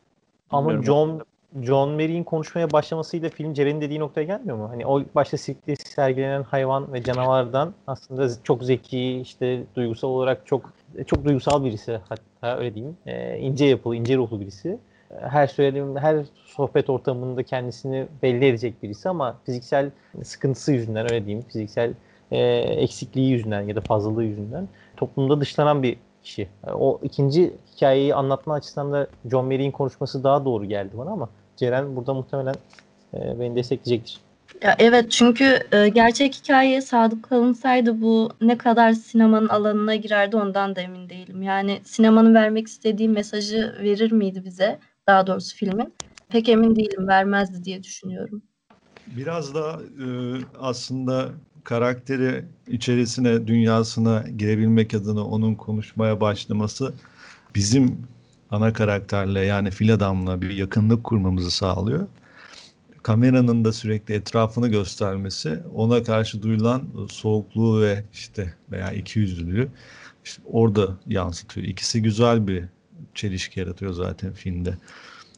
Ama 0.50 0.68
Bilmiyorum. 0.68 0.84
John 0.84 1.22
John 1.62 1.90
Merrick'in 1.90 2.24
konuşmaya 2.24 2.72
başlamasıyla 2.72 3.30
film 3.30 3.54
Ceren'in 3.54 3.80
dediği 3.80 3.98
noktaya 4.00 4.24
gelmiyor 4.24 4.56
mu? 4.56 4.68
Hani 4.70 4.86
o 4.86 5.02
başta 5.14 5.36
sirkte 5.36 5.76
sergilenen 5.76 6.42
hayvan 6.42 6.92
ve 6.92 7.02
canavardan 7.02 7.74
aslında 7.86 8.28
çok 8.42 8.64
zeki, 8.64 9.20
işte 9.20 9.64
duygusal 9.76 10.08
olarak 10.08 10.46
çok 10.46 10.72
çok 11.06 11.24
duygusal 11.24 11.64
birisi 11.64 12.00
hatta 12.08 12.58
öyle 12.58 12.74
diyeyim. 12.74 12.96
Ee, 13.06 13.38
ince 13.38 13.64
yapılı, 13.64 13.96
ince 13.96 14.16
ruhlu 14.16 14.40
birisi. 14.40 14.78
Her 15.20 15.46
söylediğim, 15.46 15.96
her 15.96 16.16
sohbet 16.46 16.90
ortamında 16.90 17.42
kendisini 17.42 18.06
belli 18.22 18.46
edecek 18.46 18.82
birisi 18.82 19.08
ama 19.08 19.36
fiziksel 19.46 19.90
sıkıntısı 20.22 20.72
yüzünden 20.72 21.12
öyle 21.12 21.26
diyeyim, 21.26 21.44
fiziksel 21.48 21.94
e, 22.30 22.38
eksikliği 22.58 23.30
yüzünden 23.30 23.60
ya 23.62 23.76
da 23.76 23.80
fazlalığı 23.80 24.24
yüzünden 24.24 24.68
toplumda 24.96 25.40
dışlanan 25.40 25.82
bir 25.82 25.96
kişi. 26.22 26.48
O 26.72 27.00
ikinci 27.02 27.52
hikayeyi 27.76 28.14
anlatma 28.14 28.54
açısından 28.54 28.92
da 28.92 29.06
John 29.30 29.46
Merrick'in 29.46 29.70
konuşması 29.70 30.24
daha 30.24 30.44
doğru 30.44 30.64
geldi 30.64 30.90
bana 30.98 31.10
ama 31.10 31.28
Ceren 31.56 31.96
burada 31.96 32.14
muhtemelen 32.14 32.54
e, 33.14 33.40
beni 33.40 33.56
destekleyecektir. 33.56 34.20
Ya 34.62 34.76
evet 34.78 35.10
çünkü 35.10 35.58
e, 35.72 35.88
gerçek 35.88 36.34
hikayeye 36.34 36.80
sadık 36.80 37.22
kalınsaydı 37.22 38.02
bu 38.02 38.30
ne 38.40 38.58
kadar 38.58 38.92
sinemanın 38.92 39.48
alanına 39.48 39.94
girerdi 39.94 40.36
ondan 40.36 40.76
da 40.76 40.80
emin 40.80 41.08
değilim. 41.08 41.42
Yani 41.42 41.80
sinemanın 41.84 42.34
vermek 42.34 42.66
istediği 42.66 43.08
mesajı 43.08 43.74
verir 43.82 44.12
miydi 44.12 44.42
bize? 44.44 44.78
Daha 45.08 45.26
doğrusu 45.26 45.56
filmin. 45.56 45.94
Pek 46.28 46.48
emin 46.48 46.76
değilim 46.76 47.08
vermezdi 47.08 47.64
diye 47.64 47.82
düşünüyorum. 47.82 48.42
Biraz 49.06 49.54
da 49.54 49.80
e, 50.04 50.06
aslında 50.60 51.28
karakteri 51.64 52.44
içerisine, 52.66 53.46
dünyasına 53.46 54.24
girebilmek 54.36 54.94
adına 54.94 55.24
onun 55.24 55.54
konuşmaya 55.54 56.20
başlaması 56.20 56.94
bizim 57.54 58.06
ana 58.50 58.72
karakterle 58.72 59.40
yani 59.40 59.70
fil 59.70 59.94
adamla 59.94 60.42
bir 60.42 60.50
yakınlık 60.50 61.04
kurmamızı 61.04 61.50
sağlıyor. 61.50 62.06
Kameranın 63.02 63.64
da 63.64 63.72
sürekli 63.72 64.14
etrafını 64.14 64.68
göstermesi 64.68 65.58
ona 65.74 66.02
karşı 66.02 66.42
duyulan 66.42 66.82
soğukluğu 67.10 67.82
ve 67.82 68.04
işte 68.12 68.54
veya 68.70 68.92
ikiyüzlülüğü 68.92 69.68
işte 70.24 70.42
orada 70.46 70.96
yansıtıyor. 71.06 71.66
İkisi 71.66 72.02
güzel 72.02 72.46
bir 72.48 72.64
çelişki 73.14 73.60
yaratıyor 73.60 73.92
zaten 73.92 74.32
filmde. 74.32 74.74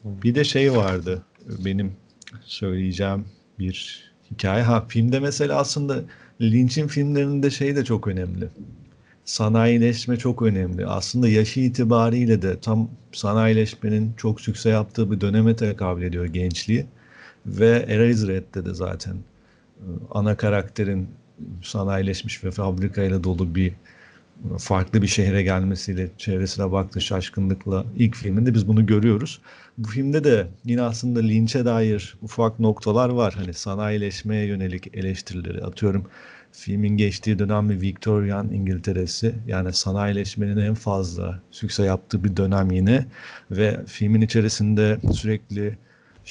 Bir 0.03 0.35
de 0.35 0.43
şey 0.43 0.73
vardı 0.73 1.21
benim 1.65 1.93
söyleyeceğim 2.41 3.25
bir 3.59 4.05
hikaye. 4.31 4.63
Ha 4.63 4.85
filmde 4.89 5.19
mesela 5.19 5.57
aslında 5.57 6.01
Lynch'in 6.41 6.87
filmlerinde 6.87 7.49
şey 7.49 7.75
de 7.75 7.85
çok 7.85 8.07
önemli. 8.07 8.47
Sanayileşme 9.25 10.17
çok 10.17 10.41
önemli. 10.41 10.85
Aslında 10.85 11.29
yaşı 11.29 11.59
itibariyle 11.59 12.41
de 12.41 12.59
tam 12.59 12.89
sanayileşmenin 13.11 14.13
çok 14.17 14.41
sükse 14.41 14.69
yaptığı 14.69 15.11
bir 15.11 15.21
döneme 15.21 15.55
tekabül 15.55 16.03
ediyor 16.03 16.25
gençliği. 16.25 16.85
Ve 17.45 17.85
Eraserhead'de 17.87 18.65
de 18.65 18.73
zaten 18.73 19.13
e, 19.13 19.87
ana 20.11 20.37
karakterin 20.37 21.07
sanayileşmiş 21.63 22.43
ve 22.43 22.51
fabrikayla 22.51 23.23
dolu 23.23 23.55
bir 23.55 23.73
farklı 24.57 25.01
bir 25.01 25.07
şehre 25.07 25.43
gelmesiyle 25.43 26.09
çevresine 26.17 26.71
baktığı 26.71 27.01
şaşkınlıkla 27.01 27.85
ilk 27.95 28.15
filminde 28.15 28.53
biz 28.53 28.67
bunu 28.67 28.85
görüyoruz. 28.85 29.41
Bu 29.77 29.87
filmde 29.87 30.23
de 30.23 30.47
yine 30.65 30.81
aslında 30.81 31.19
linçe 31.19 31.65
dair 31.65 32.15
ufak 32.21 32.59
noktalar 32.59 33.09
var. 33.09 33.33
Hani 33.37 33.53
sanayileşmeye 33.53 34.45
yönelik 34.45 34.95
eleştirileri 34.97 35.63
atıyorum. 35.63 36.05
Filmin 36.51 36.97
geçtiği 36.97 37.39
dönem 37.39 37.69
bir 37.69 37.81
Victorian 37.81 38.51
İngiltere'si 38.51 39.35
yani 39.47 39.73
sanayileşmenin 39.73 40.57
en 40.57 40.73
fazla 40.73 41.41
sükse 41.51 41.83
yaptığı 41.83 42.23
bir 42.23 42.37
dönem 42.37 42.71
yine 42.71 43.05
ve 43.51 43.79
filmin 43.87 44.21
içerisinde 44.21 44.99
sürekli 45.13 45.77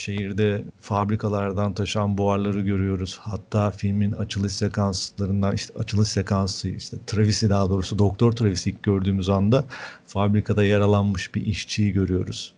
şehirde 0.00 0.64
fabrikalardan 0.80 1.74
taşan 1.74 2.18
buharları 2.18 2.60
görüyoruz. 2.60 3.18
Hatta 3.22 3.70
filmin 3.70 4.12
açılış 4.12 4.52
sekanslarından 4.52 5.54
işte 5.54 5.74
açılış 5.78 6.08
sekansı 6.08 6.68
işte 6.68 6.96
Travis'i 7.06 7.50
daha 7.50 7.70
doğrusu 7.70 7.98
Doktor 7.98 8.32
Travis'i 8.32 8.70
ilk 8.70 8.82
gördüğümüz 8.82 9.28
anda 9.28 9.64
fabrikada 10.06 10.64
yaralanmış 10.64 11.34
bir 11.34 11.46
işçiyi 11.46 11.92
görüyoruz. 11.92 12.54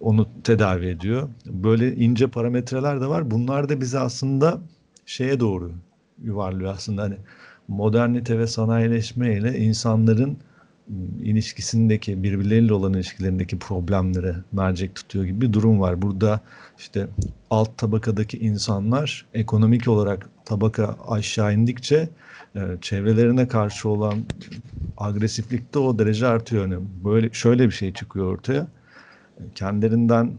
Onu 0.00 0.28
tedavi 0.44 0.86
ediyor. 0.86 1.28
Böyle 1.46 1.94
ince 1.96 2.26
parametreler 2.26 3.00
de 3.00 3.06
var. 3.06 3.30
Bunlar 3.30 3.68
da 3.68 3.80
bizi 3.80 3.98
aslında 3.98 4.60
şeye 5.06 5.40
doğru 5.40 5.72
yuvarlıyor 6.22 6.74
aslında 6.74 7.02
hani 7.02 7.16
modernite 7.68 8.38
ve 8.38 8.46
sanayileşme 8.46 9.36
ile 9.36 9.58
insanların 9.58 10.38
ilişkisindeki 11.22 12.22
birbirleriyle 12.22 12.74
olan 12.74 12.92
ilişkilerindeki 12.94 13.58
problemlere 13.58 14.36
mercek 14.52 14.94
tutuyor 14.94 15.24
gibi 15.24 15.40
bir 15.40 15.52
durum 15.52 15.80
var. 15.80 16.02
Burada 16.02 16.40
işte 16.78 17.08
alt 17.50 17.78
tabakadaki 17.78 18.38
insanlar 18.38 19.26
ekonomik 19.34 19.88
olarak 19.88 20.28
tabaka 20.44 20.96
aşağı 21.08 21.54
indikçe 21.54 22.08
e, 22.56 22.60
çevrelerine 22.80 23.48
karşı 23.48 23.88
olan 23.88 24.14
agresiflik 24.96 25.74
de 25.74 25.78
o 25.78 25.98
derece 25.98 26.26
artıyor. 26.26 26.62
Yani 26.66 26.84
böyle 27.04 27.30
şöyle 27.32 27.66
bir 27.66 27.74
şey 27.74 27.92
çıkıyor 27.92 28.26
ortaya. 28.26 28.66
Kendilerinden 29.54 30.32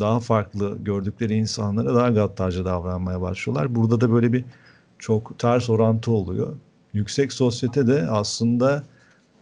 daha 0.00 0.20
farklı 0.20 0.78
gördükleri 0.84 1.34
insanlara 1.34 1.94
daha 1.94 2.10
gaddarca 2.10 2.64
davranmaya 2.64 3.20
başlıyorlar. 3.20 3.74
Burada 3.74 4.00
da 4.00 4.12
böyle 4.12 4.32
bir 4.32 4.44
çok 4.98 5.38
ters 5.38 5.70
orantı 5.70 6.10
oluyor. 6.10 6.56
Yüksek 6.92 7.32
sosyete 7.32 7.86
de 7.86 8.06
aslında 8.10 8.82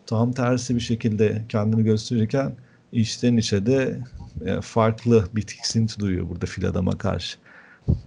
tam 0.08 0.32
tersi 0.32 0.74
bir 0.74 0.80
şekilde 0.80 1.42
kendini 1.48 1.84
gösterirken 1.84 2.52
içten 2.92 3.36
içe 3.36 3.66
de 3.66 3.98
e, 4.46 4.60
farklı 4.60 5.24
bir 5.34 5.42
tiksinti 5.42 6.00
duyuyor 6.00 6.28
burada 6.28 6.46
fil 6.46 6.68
adama 6.68 6.98
karşı. 6.98 7.38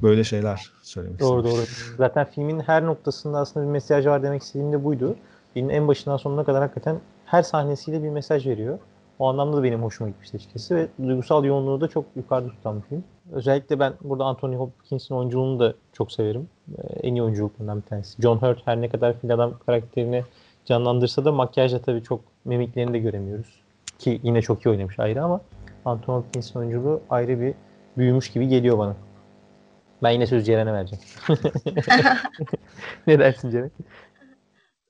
Böyle 0.02 0.24
şeyler 0.24 0.72
söylemek 0.82 1.20
Doğru 1.20 1.48
istedim. 1.48 1.66
doğru. 1.90 1.98
Zaten 1.98 2.26
filmin 2.26 2.60
her 2.60 2.86
noktasında 2.86 3.38
aslında 3.38 3.66
bir 3.66 3.72
mesaj 3.72 4.06
var 4.06 4.24
demek 4.24 4.42
istediğim 4.42 4.74
de 4.74 4.84
buydu. 4.84 5.16
Filmin 5.54 5.70
en 5.70 5.88
başından 5.88 6.18
sonuna 6.18 6.44
kadar 6.44 6.62
hakikaten 6.62 7.00
her 7.26 7.44
sahnesiyle 7.44 8.04
bir 8.04 8.10
mesaj 8.10 8.48
veriyor. 8.48 8.80
O 9.20 9.30
anlamda 9.30 9.58
da 9.58 9.64
benim 9.64 9.84
hoşuma 9.84 10.10
gitmişti 10.10 10.38
açıkçası 10.38 10.76
ve 10.76 10.88
duygusal 11.08 11.46
yoğunluğu 11.46 11.82
da 11.82 11.88
çok 11.88 12.06
yukarıda 12.16 12.50
tutan 12.50 12.78
bir 12.78 12.88
film. 12.88 13.04
Özellikle 13.32 13.80
ben 13.80 13.94
burada 14.04 14.24
Anthony 14.24 14.56
Hopkins'in 14.56 15.16
oyunculuğunu 15.16 15.60
da 15.60 15.74
çok 15.94 16.12
severim. 16.12 16.50
Ee, 16.78 17.08
En 17.08 17.16
iyi 17.16 17.24
oyunculuklarından 17.24 17.78
bir 17.82 17.88
tanesi. 17.88 18.22
John 18.22 18.38
Hurt 18.38 18.68
her 18.68 18.82
ne 18.82 18.90
kadar 18.90 19.20
fil 19.20 19.34
adam 19.34 19.54
karakterini 19.66 20.24
canlandırsa 20.66 21.26
da 21.26 21.32
makyajla 21.32 21.82
tabii 21.82 22.04
çok 22.04 22.22
mimiklerini 22.46 22.94
de 22.94 23.00
göremiyoruz. 23.00 23.62
Ki 24.00 24.20
yine 24.24 24.42
çok 24.42 24.66
iyi 24.66 24.70
oynamış 24.70 25.00
ayrı 25.00 25.24
ama 25.24 25.42
Anthony 25.86 26.18
Hopkins'in 26.18 26.60
oyunculuğu 26.60 27.02
ayrı 27.10 27.42
bir 27.42 27.54
büyümüş 27.98 28.30
gibi 28.32 28.48
geliyor 28.48 28.78
bana. 28.78 28.96
Ben 30.04 30.10
yine 30.10 30.28
sözü 30.28 30.46
Ceren'e 30.46 30.74
vereceğim. 30.74 31.04
ne 33.08 33.20
dersin 33.20 33.50
Ceren? 33.52 33.72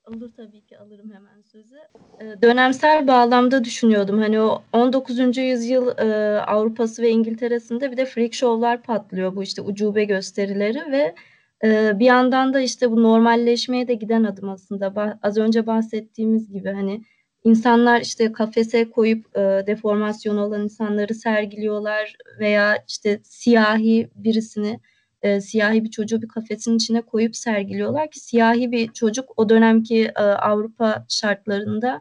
Olur 0.08 0.30
tabii 0.36 0.60
ki 0.60 0.78
alırım 0.78 1.12
hemen 1.12 1.42
sözü. 1.42 1.76
Ee, 2.20 2.42
Dönemsel 2.42 3.08
bağlamda 3.08 3.64
düşünüyordum. 3.64 4.18
Hani 4.18 4.40
o 4.40 4.62
19. 4.72 5.36
yüzyıl 5.36 5.98
e, 5.98 6.40
Avrupa'sı 6.40 7.02
ve 7.02 7.10
İngiltere'sinde 7.10 7.90
bir 7.90 7.96
de 7.96 8.06
freak 8.06 8.34
show'lar 8.34 8.82
patlıyor. 8.82 9.36
Bu 9.36 9.42
işte 9.42 9.62
ucube 9.62 10.04
gösterileri 10.04 10.92
ve 10.92 11.14
bir 11.64 12.04
yandan 12.04 12.54
da 12.54 12.60
işte 12.60 12.90
bu 12.90 13.02
normalleşmeye 13.02 13.88
de 13.88 13.94
giden 13.94 14.24
adım 14.24 14.48
aslında. 14.48 15.18
Az 15.22 15.38
önce 15.38 15.66
bahsettiğimiz 15.66 16.52
gibi 16.52 16.70
hani 16.70 17.02
insanlar 17.44 18.00
işte 18.00 18.32
kafese 18.32 18.90
koyup 18.90 19.34
deformasyonu 19.66 20.44
olan 20.44 20.62
insanları 20.62 21.14
sergiliyorlar 21.14 22.16
veya 22.38 22.84
işte 22.88 23.20
siyahi 23.24 24.10
birisini 24.14 24.80
siyahi 25.40 25.84
bir 25.84 25.90
çocuğu 25.90 26.22
bir 26.22 26.28
kafesin 26.28 26.76
içine 26.76 27.02
koyup 27.02 27.36
sergiliyorlar 27.36 28.10
ki 28.10 28.20
siyahi 28.20 28.72
bir 28.72 28.92
çocuk 28.92 29.32
o 29.36 29.48
dönemki 29.48 30.18
Avrupa 30.18 31.06
şartlarında 31.08 32.00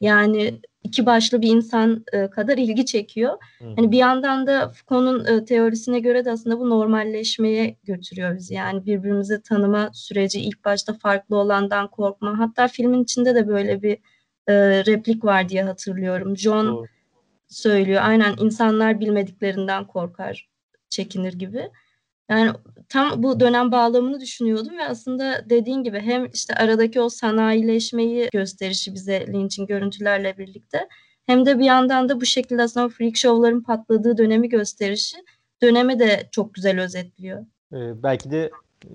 Yani 0.00 0.60
iki 0.82 1.06
başlı 1.06 1.42
bir 1.42 1.48
insan 1.48 2.04
e, 2.12 2.30
kadar 2.30 2.58
ilgi 2.58 2.86
çekiyor. 2.86 3.38
Hı. 3.58 3.64
Hani 3.76 3.90
bir 3.90 3.98
yandan 3.98 4.46
da 4.46 4.68
Foucault'un 4.68 5.24
e, 5.24 5.44
teorisine 5.44 6.00
göre 6.00 6.24
de 6.24 6.30
aslında 6.30 6.58
bu 6.58 6.70
normalleşmeye 6.70 7.76
götürüyor 7.84 8.36
bizi. 8.36 8.54
Yani 8.54 8.86
birbirimizi 8.86 9.42
tanıma 9.42 9.90
süreci 9.92 10.40
ilk 10.40 10.64
başta 10.64 10.94
farklı 10.94 11.36
olandan 11.36 11.88
korkma. 11.88 12.38
Hatta 12.38 12.68
filmin 12.68 13.02
içinde 13.02 13.34
de 13.34 13.48
böyle 13.48 13.82
bir 13.82 13.98
e, 14.46 14.84
replik 14.86 15.24
var 15.24 15.48
diye 15.48 15.62
hatırlıyorum. 15.62 16.36
John 16.36 16.66
Doğru. 16.66 16.86
söylüyor. 17.48 18.02
Aynen 18.04 18.34
insanlar 18.40 19.00
bilmediklerinden 19.00 19.86
korkar, 19.86 20.48
çekinir 20.90 21.32
gibi. 21.32 21.70
Yani 22.30 22.50
tam 22.88 23.22
bu 23.22 23.40
dönem 23.40 23.72
bağlamını 23.72 24.20
düşünüyordum 24.20 24.78
ve 24.78 24.84
aslında 24.84 25.50
dediğin 25.50 25.82
gibi 25.82 26.00
hem 26.00 26.26
işte 26.34 26.54
aradaki 26.54 27.00
o 27.00 27.08
sanayileşmeyi 27.08 28.28
gösterişi 28.32 28.94
bize 28.94 29.26
Lynch'in 29.26 29.66
görüntülerle 29.66 30.38
birlikte 30.38 30.88
hem 31.26 31.46
de 31.46 31.58
bir 31.58 31.64
yandan 31.64 32.08
da 32.08 32.20
bu 32.20 32.26
şekilde 32.26 32.62
aslında 32.62 32.88
freak 32.88 33.16
show'ların 33.16 33.62
patladığı 33.62 34.18
dönemi 34.18 34.48
gösterişi 34.48 35.16
dönemi 35.62 35.98
de 35.98 36.28
çok 36.30 36.54
güzel 36.54 36.80
özetliyor. 36.80 37.46
Ee, 37.72 38.02
belki 38.02 38.30
de 38.30 38.50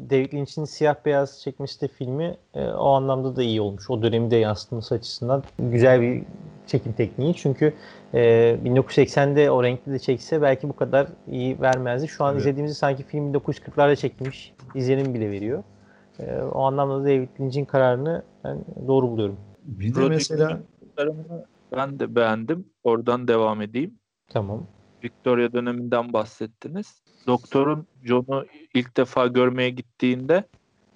David 0.09 0.33
Lynch'in 0.33 0.65
siyah 0.65 0.95
beyaz 1.05 1.45
de 1.81 1.87
filmi 1.87 2.37
e, 2.53 2.67
o 2.67 2.89
anlamda 2.89 3.35
da 3.35 3.43
iyi 3.43 3.61
olmuş. 3.61 3.89
O 3.89 4.01
dönemi 4.01 4.31
de 4.31 4.35
yansıtması 4.35 4.95
açısından 4.95 5.43
güzel 5.59 6.01
bir 6.01 6.23
çekim 6.67 6.93
tekniği. 6.93 7.35
Çünkü 7.35 7.73
e, 8.13 8.19
1980'de 8.65 9.51
o 9.51 9.63
renkli 9.63 9.91
de 9.91 9.99
çekse 9.99 10.41
belki 10.41 10.69
bu 10.69 10.75
kadar 10.75 11.07
iyi 11.31 11.61
vermezdi. 11.61 12.07
Şu 12.07 12.23
an 12.23 12.33
Evet. 12.33 12.41
izlediğimizde 12.41 12.75
sanki 12.75 13.03
film 13.03 13.33
1940'larda 13.33 13.95
çekilmiş 13.95 14.53
izlenim 14.75 15.13
bile 15.13 15.31
veriyor. 15.31 15.63
E, 16.19 16.41
o 16.41 16.61
anlamda 16.61 16.99
da 16.99 17.03
David 17.03 17.29
Lynch'in 17.39 17.65
kararını 17.65 18.23
ben 18.43 18.57
doğru 18.87 19.07
buluyorum. 19.09 19.37
Bir 19.63 19.95
de 19.95 20.09
mesela 20.09 20.59
ben 21.75 21.99
de 21.99 22.15
beğendim. 22.15 22.65
Oradan 22.83 23.27
devam 23.27 23.61
edeyim. 23.61 23.99
Tamam. 24.29 24.63
Victoria 25.05 25.53
döneminden 25.53 26.13
bahsettiniz. 26.13 27.01
Doktorun 27.27 27.87
John'u 28.03 28.45
ilk 28.73 28.97
defa 28.97 29.27
görmeye 29.27 29.69
gittiğinde 29.69 30.43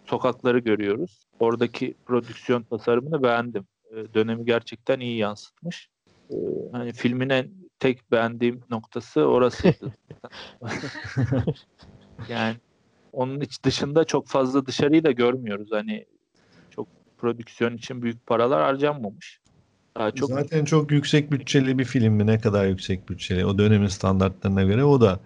sokakları 0.06 0.60
görüyoruz. 0.60 1.28
Oradaki 1.40 1.94
prodüksiyon 2.06 2.64
tasarımını 2.64 3.24
beğendim. 3.24 3.68
Ee, 3.92 4.14
Dönemi 4.14 4.46
gerçekten 4.46 5.00
iyi 5.00 5.18
yansıtmış. 5.18 5.90
Ee, 6.32 6.36
Hani 6.72 6.94
filmin 6.94 7.30
en 7.30 7.50
tek 7.80 8.12
beğendiğim 8.12 8.62
noktası 8.70 9.22
orasıydı. 9.22 9.94
yani 12.30 12.56
onun 13.14 13.40
iç 13.42 13.64
dışında 13.64 14.04
çok 14.04 14.28
fazla 14.28 14.66
dışarıyı 14.66 15.04
da 15.04 15.12
görmüyoruz. 15.12 15.70
Hani 15.72 16.06
çok 16.70 16.88
prodüksiyon 17.18 17.78
için 17.78 18.02
büyük 18.02 18.28
paralar 18.28 18.64
harcanmamış. 18.64 19.40
Daha 19.96 20.12
çok 20.12 20.30
zaten 20.30 20.66
çok 20.66 20.92
yüksek 20.92 21.32
bütçeli 21.32 21.80
bir 21.80 21.86
film 21.86 22.14
mi? 22.14 22.28
Ne 22.28 22.40
kadar 22.40 22.66
yüksek 22.66 23.10
bütçeli? 23.10 23.46
O 23.46 23.58
dönemin 23.58 23.88
standartlarına 23.88 24.64
göre 24.64 24.84
o 24.84 25.02
da 25.02 25.20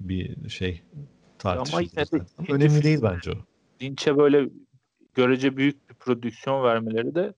bir 0.00 0.48
şey 0.48 0.82
tartışılır. 1.38 1.82
yine 1.82 1.96
de 1.96 2.04
zaten. 2.04 2.26
ikinci 2.42 2.52
Önemli 2.52 2.82
değil 2.82 2.98
bence 3.02 3.30
o. 3.30 3.34
Lynch'e 3.82 4.18
böyle 4.18 4.48
görece 5.14 5.56
büyük 5.56 5.90
bir 5.90 5.94
prodüksiyon 5.94 6.64
vermeleri 6.64 7.14
de 7.14 7.34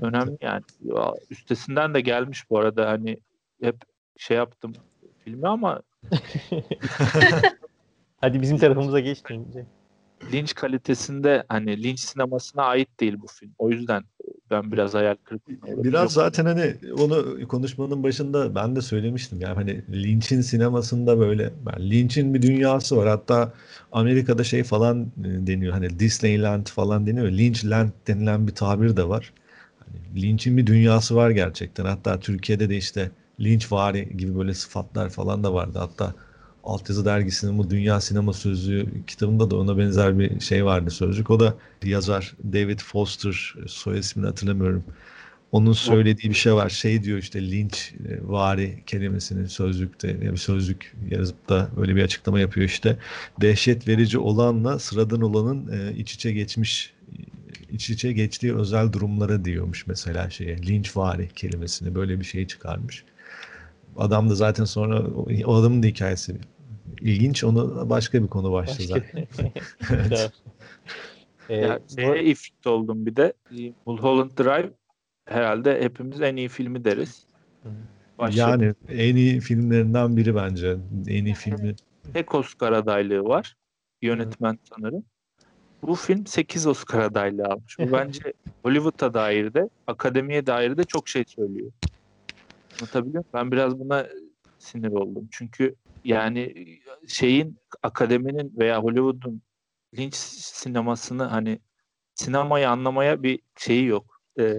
önemli 0.00 0.38
yani. 0.40 0.62
Ya, 0.82 1.12
Üstesinden 1.30 1.94
de 1.94 2.00
gelmiş 2.00 2.50
bu 2.50 2.58
arada 2.58 2.88
hani 2.88 3.16
hep 3.62 3.76
şey 4.16 4.36
yaptım 4.36 4.72
filmi 5.24 5.48
ama 5.48 5.82
Hadi 8.20 8.42
bizim 8.42 8.58
tarafımıza 8.58 9.00
geç. 9.00 9.22
Lynch 10.32 10.54
kalitesinde 10.54 11.44
hani 11.48 11.82
Lynch 11.82 12.00
sinemasına 12.00 12.62
ait 12.62 13.00
değil 13.00 13.16
bu 13.20 13.26
film. 13.26 13.54
O 13.58 13.70
yüzden 13.70 14.04
ben 14.50 14.72
biraz 14.72 14.94
hayal 14.94 15.16
kırıklığına 15.24 15.58
uğradım. 15.66 15.84
Biraz 15.84 16.02
Yok, 16.02 16.12
zaten 16.12 16.44
hani 16.44 16.74
onu 16.98 17.48
konuşmanın 17.48 18.02
başında 18.02 18.54
ben 18.54 18.76
de 18.76 18.80
söylemiştim. 18.82 19.40
Yani 19.40 19.54
hani 19.54 20.02
Lynch'in 20.04 20.40
sinemasında 20.40 21.18
böyle 21.18 21.42
yani 21.72 21.90
Lynch'in 21.90 22.34
bir 22.34 22.42
dünyası 22.42 22.96
var. 22.96 23.08
Hatta 23.08 23.52
Amerika'da 23.92 24.44
şey 24.44 24.64
falan 24.64 25.02
e, 25.02 25.46
deniyor. 25.46 25.72
Hani 25.72 25.98
Disneyland 25.98 26.66
falan 26.66 27.06
deniyor. 27.06 27.26
Lynchland 27.32 27.90
denilen 28.06 28.46
bir 28.46 28.54
tabir 28.54 28.96
de 28.96 29.08
var. 29.08 29.32
Hani 29.78 30.22
Lynch'in 30.22 30.56
bir 30.56 30.66
dünyası 30.66 31.16
var 31.16 31.30
gerçekten. 31.30 31.84
Hatta 31.84 32.20
Türkiye'de 32.20 32.68
de 32.68 32.76
işte 32.76 33.10
Lynchvari 33.40 34.16
gibi 34.16 34.38
böyle 34.38 34.54
sıfatlar 34.54 35.10
falan 35.10 35.44
da 35.44 35.54
vardı. 35.54 35.78
Hatta 35.78 36.14
Altyazı 36.68 37.04
dergisinin 37.04 37.58
bu 37.58 37.70
Dünya 37.70 38.00
Sinema 38.00 38.32
Sözlüğü 38.32 38.86
kitabında 39.06 39.50
da 39.50 39.56
ona 39.56 39.78
benzer 39.78 40.18
bir 40.18 40.40
şey 40.40 40.64
vardı 40.64 40.90
sözcük. 40.90 41.30
O 41.30 41.40
da 41.40 41.54
yazar 41.84 42.34
David 42.52 42.80
Foster 42.80 43.54
soy 43.66 43.98
ismini 43.98 44.26
hatırlamıyorum. 44.26 44.84
Onun 45.52 45.72
söylediği 45.72 46.30
bir 46.30 46.36
şey 46.36 46.54
var. 46.54 46.68
Şey 46.68 47.02
diyor 47.02 47.18
işte 47.18 47.50
linç 47.50 47.94
e, 48.08 48.28
vari 48.28 48.82
kelimesini 48.86 49.48
sözlükte 49.48 50.08
ya 50.08 50.32
bir 50.32 50.36
sözlük 50.36 50.96
yazıp 51.10 51.48
da 51.48 51.70
öyle 51.76 51.96
bir 51.96 52.02
açıklama 52.02 52.40
yapıyor 52.40 52.66
işte. 52.66 52.98
Dehşet 53.40 53.88
verici 53.88 54.18
olanla 54.18 54.78
sıradan 54.78 55.20
olanın 55.20 55.72
e, 55.72 55.96
iç 55.96 56.14
içe 56.14 56.32
geçmiş 56.32 56.94
iç 57.70 57.90
içe 57.90 58.12
geçtiği 58.12 58.54
özel 58.54 58.92
durumlara 58.92 59.44
diyormuş 59.44 59.86
mesela 59.86 60.30
şeye. 60.30 60.58
Linç 60.62 60.96
vari 60.96 61.28
kelimesini 61.36 61.94
böyle 61.94 62.20
bir 62.20 62.24
şey 62.24 62.46
çıkarmış. 62.46 63.04
Adam 63.96 64.30
da 64.30 64.34
zaten 64.34 64.64
sonra 64.64 65.02
o 65.44 65.54
adamın 65.54 65.82
da 65.82 65.86
hikayesi 65.86 66.36
ilginç. 67.00 67.44
Onu 67.44 67.90
başka 67.90 68.22
bir 68.22 68.28
konu 68.28 68.52
Başka. 68.52 68.84
zaten. 68.84 69.26
Evet. 71.50 71.82
Ee, 71.98 72.02
şeye 72.02 72.24
ifrit 72.24 72.66
oldum 72.66 73.06
bir 73.06 73.16
de. 73.16 73.32
Mulholland 73.86 74.30
Drive 74.38 74.70
herhalde 75.24 75.82
hepimiz 75.82 76.20
en 76.20 76.36
iyi 76.36 76.48
filmi 76.48 76.84
deriz. 76.84 77.26
Hı. 77.62 77.68
Başladı. 78.18 78.40
Yani 78.50 78.74
en 78.88 79.16
iyi 79.16 79.40
filmlerinden 79.40 80.16
biri 80.16 80.34
bence. 80.34 80.76
En 81.08 81.24
iyi 81.24 81.34
filmi. 81.34 81.74
tek 82.12 82.34
Oscar 82.34 82.72
adaylığı 82.72 83.24
var. 83.24 83.56
Yönetmen 84.02 84.58
sanırım. 84.74 85.04
Bu 85.82 85.94
film 85.94 86.26
8 86.26 86.66
Oscar 86.66 87.00
adaylığı 87.00 87.44
almış. 87.44 87.78
Bu 87.78 87.92
bence 87.92 88.32
Hollywood'a 88.62 89.14
dair 89.14 89.54
de, 89.54 89.68
akademiye 89.86 90.46
dair 90.46 90.76
de 90.76 90.84
çok 90.84 91.08
şey 91.08 91.24
söylüyor. 91.26 91.72
Anlatabiliyor 92.80 93.14
muyum? 93.14 93.26
Ben 93.34 93.52
biraz 93.52 93.78
buna 93.78 94.06
sinir 94.58 94.92
oldum. 94.92 95.28
Çünkü 95.30 95.74
yani 96.08 96.54
şeyin 97.08 97.58
akademinin 97.82 98.52
veya 98.58 98.82
Hollywood'un 98.82 99.42
Lynch 99.98 100.16
sinemasını 100.16 101.22
hani 101.22 101.58
sinemayı 102.14 102.70
anlamaya 102.70 103.22
bir 103.22 103.40
şeyi 103.56 103.86
yok. 103.86 104.20
Ee, 104.40 104.54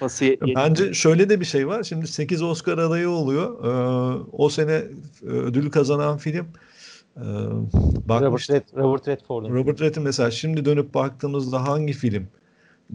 Bence 0.56 0.94
şöyle 0.94 1.28
de 1.28 1.40
bir 1.40 1.44
şey 1.44 1.68
var. 1.68 1.82
Şimdi 1.82 2.06
8 2.06 2.42
Oscar 2.42 2.78
adayı 2.78 3.10
oluyor. 3.10 3.64
Ee, 3.64 4.24
o 4.32 4.48
sene 4.48 4.72
e, 4.72 5.26
ödül 5.26 5.70
kazanan 5.70 6.18
film 6.18 6.46
e, 7.16 7.24
Robert, 8.08 8.50
Red, 8.50 8.62
Robert 8.76 9.08
Redford'un. 9.08 9.54
Robert 9.54 9.80
Redford 9.80 10.04
mesela 10.04 10.30
şimdi 10.30 10.64
dönüp 10.64 10.94
baktığımızda 10.94 11.68
hangi 11.68 11.92
film 11.92 12.28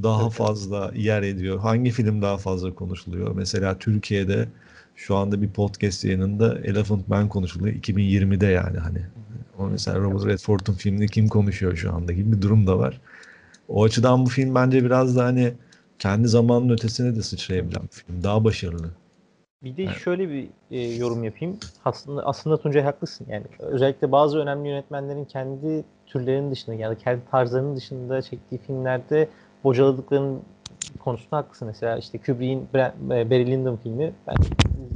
daha 0.03 0.23
Evet. 0.23 0.33
fazla 0.33 0.91
yer 0.95 1.21
ediyor? 1.21 1.59
Hangi 1.59 1.91
film 1.91 2.21
daha 2.21 2.37
fazla 2.37 2.75
konuşuluyor? 2.75 3.35
Mesela 3.35 3.79
Türkiye'de 3.79 4.47
şu 5.01 5.15
anda 5.15 5.41
bir 5.41 5.49
podcast 5.49 6.05
yayınında 6.05 6.59
Elephant 6.63 7.07
Man 7.07 7.29
konuşuluyor. 7.29 7.75
2020'de 7.75 8.45
yani 8.45 8.77
hani. 8.77 9.01
O 9.59 9.67
mesela 9.67 9.99
Robert 9.99 10.25
Redford'un 10.25 10.73
filmini 10.73 11.07
kim 11.07 11.27
konuşuyor 11.27 11.75
şu 11.75 11.93
anda 11.93 12.13
gibi 12.13 12.31
bir 12.31 12.41
durum 12.41 12.67
da 12.67 12.79
var. 12.79 13.01
O 13.67 13.83
açıdan 13.83 14.25
bu 14.25 14.29
film 14.29 14.55
bence 14.55 14.83
biraz 14.83 15.15
da 15.17 15.23
hani 15.23 15.53
kendi 15.99 16.27
zamanının 16.27 16.73
ötesine 16.73 17.15
de 17.15 17.21
sıçrayabilen 17.21 17.83
bir 17.83 17.87
film. 17.89 18.23
Daha 18.23 18.43
başarılı. 18.43 18.91
Bir 19.63 19.77
de 19.77 19.83
Evet. 19.83 19.97
şöyle 19.97 20.29
bir 20.29 20.47
e, 20.71 20.79
yorum 20.79 21.23
yapayım. 21.23 21.57
Aslında 21.85 22.25
aslında 22.25 22.57
Tuncay 22.57 22.83
haklısın. 22.83 23.27
Yani 23.29 23.43
özellikle 23.59 24.11
bazı 24.11 24.37
önemli 24.39 24.69
yönetmenlerin 24.69 25.25
kendi 25.25 25.83
türlerinin 26.05 26.51
dışında 26.51 26.75
yani 26.75 26.97
kendi 26.97 27.21
tarzlarının 27.31 27.75
dışında 27.75 28.21
çektiği 28.21 28.57
filmlerde 28.57 29.27
bocaladıklarının 29.63 30.41
konusunda 30.99 31.37
haklısın. 31.37 31.67
Mesela 31.67 31.97
işte 31.97 32.17
Kubrick'in 32.17 32.67
e, 32.73 33.29
Barry 33.29 33.47
Lyndon 33.47 33.75
filmi 33.75 34.13
ben 34.27 34.35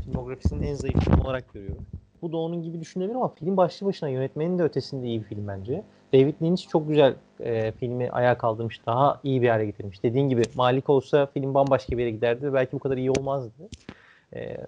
filmografisinin 0.03 0.63
en 0.63 0.73
zayıf 0.73 1.03
filmi 1.03 1.21
olarak 1.21 1.53
görüyorum. 1.53 1.85
Bu 2.21 2.31
da 2.31 2.37
onun 2.37 2.63
gibi 2.63 2.79
düşünülebilir 2.79 3.15
ama 3.15 3.27
film 3.27 3.57
başlı 3.57 3.87
başına 3.87 4.09
yönetmenin 4.09 4.59
de 4.59 4.63
ötesinde 4.63 5.07
iyi 5.07 5.19
bir 5.19 5.25
film 5.25 5.47
bence. 5.47 5.83
David 6.13 6.35
Lynch 6.41 6.67
çok 6.67 6.87
güzel 6.87 7.15
e, 7.39 7.71
filmi 7.71 8.09
ayağa 8.11 8.37
kaldırmış, 8.37 8.85
daha 8.85 9.19
iyi 9.23 9.41
bir 9.41 9.49
hale 9.49 9.65
getirmiş. 9.65 10.03
Dediğin 10.03 10.29
gibi 10.29 10.41
Malik 10.55 10.89
olsa 10.89 11.25
film 11.25 11.53
bambaşka 11.53 11.97
bir 11.97 12.01
yere 12.01 12.11
giderdi 12.11 12.53
belki 12.53 12.71
bu 12.71 12.79
kadar 12.79 12.97
iyi 12.97 13.11
olmazdı. 13.11 13.69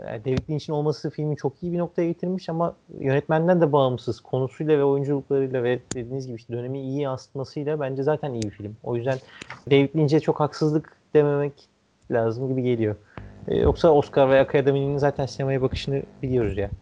Yani 0.07 0.25
David 0.25 0.49
Lynch'in 0.49 0.73
olması 0.73 1.09
filmi 1.09 1.37
çok 1.37 1.63
iyi 1.63 1.73
bir 1.73 1.77
noktaya 1.77 2.07
getirmiş 2.07 2.49
ama 2.49 2.75
yönetmenden 2.99 3.61
de 3.61 3.71
bağımsız 3.71 4.19
konusuyla 4.19 4.77
ve 4.77 4.83
oyunculuklarıyla 4.83 5.63
ve 5.63 5.79
dediğiniz 5.95 6.27
gibi 6.27 6.35
işte 6.35 6.53
dönemi 6.53 6.81
iyi 6.81 7.01
yansıtmasıyla 7.01 7.79
bence 7.79 8.03
zaten 8.03 8.33
iyi 8.33 8.43
bir 8.43 8.49
film. 8.49 8.75
O 8.83 8.95
yüzden 8.95 9.17
David 9.71 9.95
Lynch'e 9.95 10.19
çok 10.19 10.39
haksızlık 10.39 10.96
dememek 11.13 11.53
lazım 12.11 12.47
gibi 12.47 12.63
geliyor. 12.63 12.95
Ee, 13.47 13.57
yoksa 13.57 13.89
Oscar 13.89 14.29
veya 14.29 14.41
Akademi'nin 14.41 14.97
zaten 14.97 15.25
sinemaya 15.25 15.61
bakışını 15.61 16.03
biliyoruz 16.23 16.57
ya. 16.57 16.69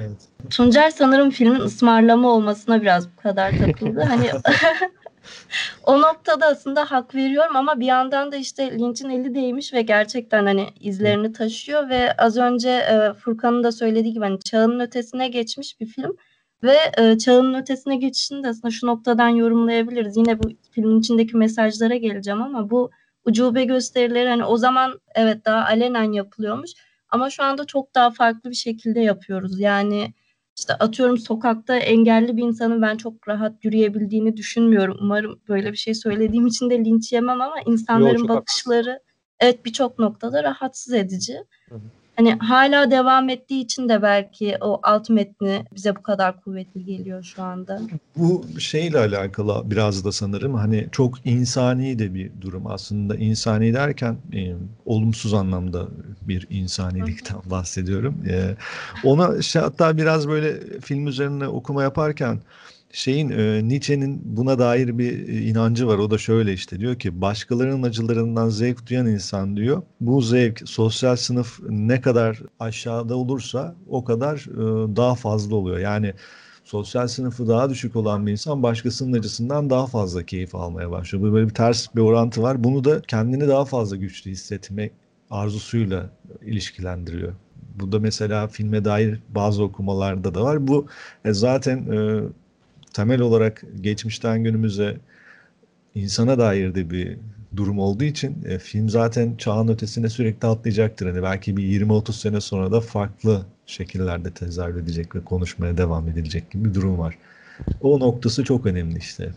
Evet. 0.00 0.28
Tuncay 0.50 0.90
sanırım 0.90 1.30
filmin 1.30 1.60
ısmarlama 1.60 2.30
olmasına 2.30 2.82
biraz 2.82 3.08
bu 3.12 3.22
kadar 3.22 3.52
takıldı. 3.58 4.00
hani 4.00 4.30
o 5.86 6.00
noktada 6.00 6.46
aslında 6.46 6.84
hak 6.90 7.14
veriyorum 7.14 7.56
ama 7.56 7.80
bir 7.80 7.86
yandan 7.86 8.32
da 8.32 8.36
işte 8.36 8.78
Lynch'in 8.78 9.10
eli 9.10 9.34
değmiş 9.34 9.74
ve 9.74 9.82
gerçekten 9.82 10.46
hani 10.46 10.66
izlerini 10.80 11.32
taşıyor 11.32 11.88
ve 11.88 12.12
az 12.12 12.36
önce 12.36 12.70
e, 12.70 13.12
Furkan'ın 13.12 13.64
da 13.64 13.72
söylediği 13.72 14.14
gibi 14.14 14.24
hani 14.24 14.40
çağının 14.40 14.80
ötesine 14.80 15.28
geçmiş 15.28 15.80
bir 15.80 15.86
film 15.86 16.16
ve 16.62 16.76
e, 16.98 17.18
çağının 17.18 17.54
ötesine 17.54 17.96
geçişini 17.96 18.44
de 18.44 18.48
aslında 18.48 18.70
şu 18.70 18.86
noktadan 18.86 19.28
yorumlayabiliriz. 19.28 20.16
Yine 20.16 20.42
bu 20.42 20.48
filmin 20.70 21.00
içindeki 21.00 21.36
mesajlara 21.36 21.96
geleceğim 21.96 22.42
ama 22.42 22.70
bu 22.70 22.90
ucube 23.24 23.64
gösterileri 23.64 24.28
hani 24.28 24.44
o 24.44 24.56
zaman 24.56 25.00
evet 25.14 25.44
daha 25.44 25.64
alenen 25.64 26.12
yapılıyormuş 26.12 26.70
ama 27.08 27.30
şu 27.30 27.42
anda 27.42 27.64
çok 27.64 27.94
daha 27.94 28.10
farklı 28.10 28.50
bir 28.50 28.54
şekilde 28.54 29.00
yapıyoruz. 29.00 29.60
Yani 29.60 30.14
işte 30.58 30.74
atıyorum 30.74 31.18
sokakta 31.18 31.76
engelli 31.76 32.36
bir 32.36 32.42
insanın 32.42 32.82
ben 32.82 32.96
çok 32.96 33.28
rahat 33.28 33.64
yürüyebildiğini 33.64 34.36
düşünmüyorum. 34.36 34.96
Umarım 35.00 35.40
böyle 35.48 35.72
bir 35.72 35.76
şey 35.76 35.94
söylediğim 35.94 36.46
için 36.46 36.70
de 36.70 36.78
linç 36.78 37.12
yemem 37.12 37.40
ama 37.40 37.56
insanların 37.66 38.22
Yo, 38.22 38.28
bakışları 38.28 39.00
evet 39.40 39.64
birçok 39.64 39.98
noktada 39.98 40.42
rahatsız 40.42 40.94
edici. 40.94 41.44
Hı 41.68 41.74
hı. 41.74 42.01
Hani 42.16 42.34
hala 42.34 42.90
devam 42.90 43.28
ettiği 43.28 43.64
için 43.64 43.88
de 43.88 44.02
belki 44.02 44.56
o 44.60 44.80
alt 44.82 45.10
metni 45.10 45.64
bize 45.74 45.96
bu 45.96 46.02
kadar 46.02 46.40
kuvvetli 46.40 46.84
geliyor 46.84 47.22
şu 47.22 47.42
anda. 47.42 47.80
Bu 48.16 48.44
şeyle 48.58 48.98
alakalı 48.98 49.70
biraz 49.70 50.04
da 50.04 50.12
sanırım 50.12 50.54
hani 50.54 50.86
çok 50.92 51.26
insani 51.26 51.98
de 51.98 52.14
bir 52.14 52.30
durum 52.40 52.66
aslında 52.66 53.16
insani 53.16 53.74
derken 53.74 54.16
e, 54.34 54.52
olumsuz 54.86 55.34
anlamda 55.34 55.88
bir 56.22 56.46
insanilikten 56.50 57.38
bahsediyorum. 57.44 58.14
E, 58.28 58.54
ona 59.04 59.42
şey, 59.42 59.62
hatta 59.62 59.96
biraz 59.96 60.28
böyle 60.28 60.80
film 60.80 61.06
üzerine 61.06 61.48
okuma 61.48 61.82
yaparken 61.82 62.38
şeyin 62.92 63.30
e, 63.30 63.68
Nietzsche'nin 63.68 64.20
buna 64.24 64.58
dair 64.58 64.98
bir 64.98 65.28
e, 65.28 65.40
inancı 65.42 65.86
var. 65.86 65.98
O 65.98 66.10
da 66.10 66.18
şöyle 66.18 66.52
işte 66.52 66.80
diyor 66.80 66.98
ki 66.98 67.20
başkalarının 67.20 67.82
acılarından 67.82 68.48
zevk 68.48 68.90
duyan 68.90 69.06
insan 69.06 69.56
diyor. 69.56 69.82
Bu 70.00 70.22
zevk 70.22 70.62
sosyal 70.68 71.16
sınıf 71.16 71.60
ne 71.68 72.00
kadar 72.00 72.42
aşağıda 72.60 73.16
olursa 73.16 73.74
o 73.88 74.04
kadar 74.04 74.36
e, 74.36 74.96
daha 74.96 75.14
fazla 75.14 75.56
oluyor. 75.56 75.78
Yani 75.78 76.14
sosyal 76.64 77.08
sınıfı 77.08 77.48
daha 77.48 77.70
düşük 77.70 77.96
olan 77.96 78.26
bir 78.26 78.32
insan 78.32 78.62
başkasının 78.62 79.18
acısından 79.18 79.70
daha 79.70 79.86
fazla 79.86 80.22
keyif 80.22 80.54
almaya 80.54 80.90
başlıyor. 80.90 81.24
Bu 81.24 81.34
böyle 81.34 81.48
bir 81.48 81.54
ters 81.54 81.94
bir 81.96 82.00
orantı 82.00 82.42
var. 82.42 82.64
Bunu 82.64 82.84
da 82.84 83.02
kendini 83.02 83.48
daha 83.48 83.64
fazla 83.64 83.96
güçlü 83.96 84.30
hissetmek 84.30 84.92
arzusuyla 85.30 86.10
ilişkilendiriyor. 86.42 87.32
Bu 87.74 87.92
da 87.92 87.98
mesela 87.98 88.48
filme 88.48 88.84
dair 88.84 89.20
bazı 89.28 89.62
okumalarda 89.62 90.34
da 90.34 90.42
var. 90.42 90.68
Bu 90.68 90.86
e, 91.24 91.32
zaten 91.32 91.78
e, 91.78 92.22
temel 92.92 93.20
olarak 93.20 93.64
geçmişten 93.80 94.44
günümüze 94.44 94.96
insana 95.94 96.38
dair 96.38 96.74
de 96.74 96.90
bir 96.90 97.18
durum 97.56 97.78
olduğu 97.78 98.04
için 98.04 98.44
e, 98.44 98.58
film 98.58 98.88
zaten 98.88 99.36
çağın 99.36 99.68
ötesine 99.68 100.08
sürekli 100.08 100.48
atlayacaktır. 100.48 101.06
Hani 101.06 101.22
belki 101.22 101.56
bir 101.56 101.62
20-30 101.62 102.12
sene 102.12 102.40
sonra 102.40 102.72
da 102.72 102.80
farklı 102.80 103.46
şekillerde 103.66 104.30
tezahür 104.30 104.76
edecek 104.76 105.16
ve 105.16 105.24
konuşmaya 105.24 105.78
devam 105.78 106.08
edilecek 106.08 106.50
gibi 106.50 106.64
bir 106.64 106.74
durum 106.74 106.98
var. 106.98 107.18
O 107.80 108.00
noktası 108.00 108.44
çok 108.44 108.66
önemli 108.66 108.98
işte. 108.98 109.32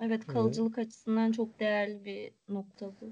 Evet 0.00 0.26
kalıcılık 0.26 0.78
açısından 0.78 1.32
çok 1.32 1.60
değerli 1.60 2.04
bir 2.04 2.30
nokta 2.54 2.86
bu. 2.86 3.06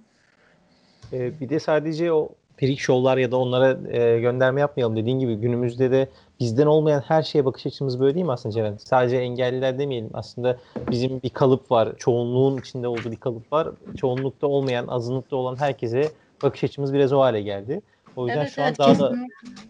Ee, 1.12 1.40
bir 1.40 1.48
de 1.48 1.61
sadece 1.61 2.12
o 2.12 2.29
freak 2.57 2.81
show'lar 2.81 3.16
ya 3.16 3.31
da 3.31 3.37
onlara 3.37 3.79
e, 3.90 4.20
gönderme 4.20 4.61
yapmayalım 4.61 4.96
dediğin 4.96 5.18
gibi 5.18 5.35
günümüzde 5.35 5.90
de 5.90 6.09
bizden 6.42 6.66
olmayan 6.66 7.00
her 7.09 7.22
şeye 7.22 7.44
bakış 7.44 7.66
açımız 7.66 8.00
böyle 8.00 8.14
değil 8.14 8.26
mi 8.26 8.33
aslında 8.33 8.55
Ceren? 8.55 8.76
Sadece 8.76 9.16
engelliler 9.16 9.78
demeyelim. 9.78 10.11
Aslında 10.14 10.57
bizim 10.90 11.22
bir 11.22 11.31
kalıp 11.31 11.70
var. 11.70 11.88
Çoğunluğun 11.98 12.59
içinde 12.59 12.88
olduğu 12.88 13.11
bir 13.11 13.16
kalıp 13.16 13.52
var. 13.52 13.68
Çoğunlukta 13.96 14.46
olmayan, 14.46 14.87
azınlıkta 14.87 15.37
olan 15.37 15.57
herkese 15.57 16.11
bakış 16.42 16.64
açımız 16.64 16.94
biraz 16.94 17.12
o 17.12 17.20
hale 17.20 17.42
geldi. 17.42 17.81
O 18.16 18.26
yüzden 18.26 18.40
Evet 18.40 18.52
şu 18.55 18.62
an 18.62 18.68
evet 18.68 18.78
daha 18.78 18.88
da 18.98 19.09
kesinlikle. 19.09 19.62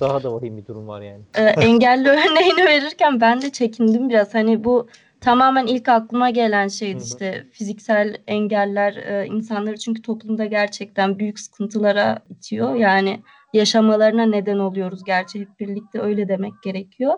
daha 0.00 0.22
da 0.22 0.34
vahim 0.34 0.56
bir 0.56 0.66
durum 0.66 0.88
var 0.88 1.00
yani. 1.00 1.20
Ee, 1.34 1.42
engelli 1.42 2.08
örneğini 2.10 2.64
verirken 2.66 3.20
ben 3.20 3.42
de 3.42 3.50
çekindim 3.50 4.08
biraz. 4.08 4.34
Hani 4.34 4.64
bu 4.64 4.88
tamamen 5.20 5.66
ilk 5.66 5.88
aklıma 5.88 6.30
gelen 6.30 6.68
şeydi 6.68 7.02
işte 7.04 7.44
fiziksel 7.52 8.16
engeller 8.26 8.96
e, 8.96 9.26
insanları 9.26 9.78
çünkü 9.78 10.02
toplumda 10.02 10.44
gerçekten 10.44 11.18
büyük 11.18 11.40
sıkıntılara 11.40 12.18
itiyor. 12.30 12.74
Yani 12.74 13.20
yaşamalarına 13.52 14.26
neden 14.26 14.58
oluyoruz 14.58 15.04
gerçi 15.04 15.40
hep 15.40 15.60
birlikte 15.60 16.00
öyle 16.00 16.28
demek 16.28 16.52
gerekiyor. 16.62 17.12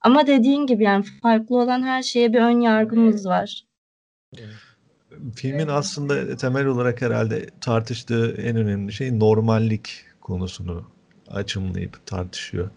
Ama 0.00 0.26
dediğin 0.26 0.66
gibi 0.66 0.84
yani 0.84 1.04
farklı 1.22 1.56
olan 1.56 1.82
her 1.82 2.02
şeye 2.02 2.32
bir 2.32 2.40
ön 2.40 2.60
yargımız 2.60 3.26
var. 3.26 3.64
Filmin 5.34 5.68
aslında 5.68 6.36
temel 6.36 6.66
olarak 6.66 7.02
herhalde 7.02 7.46
tartıştığı 7.60 8.34
en 8.42 8.56
önemli 8.56 8.92
şey 8.92 9.18
normallik 9.18 10.04
konusunu 10.20 10.84
açımlayıp 11.30 12.06
tartışıyor. 12.06 12.70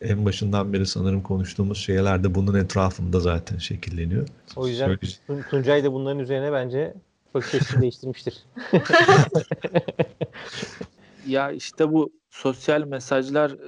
En 0.00 0.24
başından 0.24 0.72
beri 0.72 0.86
sanırım 0.86 1.22
konuştuğumuz 1.22 1.78
şeyler 1.78 2.24
de 2.24 2.34
bunun 2.34 2.54
etrafında 2.54 3.20
zaten 3.20 3.58
şekilleniyor. 3.58 4.28
O 4.56 4.68
yüzden 4.68 4.86
Söyle- 4.86 5.00
Tun- 5.28 5.48
Tuncay 5.50 5.84
da 5.84 5.92
bunların 5.92 6.18
üzerine 6.18 6.52
bence 6.52 6.94
bakış 7.34 7.54
açısını 7.54 7.82
değiştirmiştir. 7.82 8.38
Ya 11.26 11.50
işte 11.50 11.92
bu 11.92 12.12
sosyal 12.30 12.84
mesajlar 12.84 13.50
e, 13.50 13.58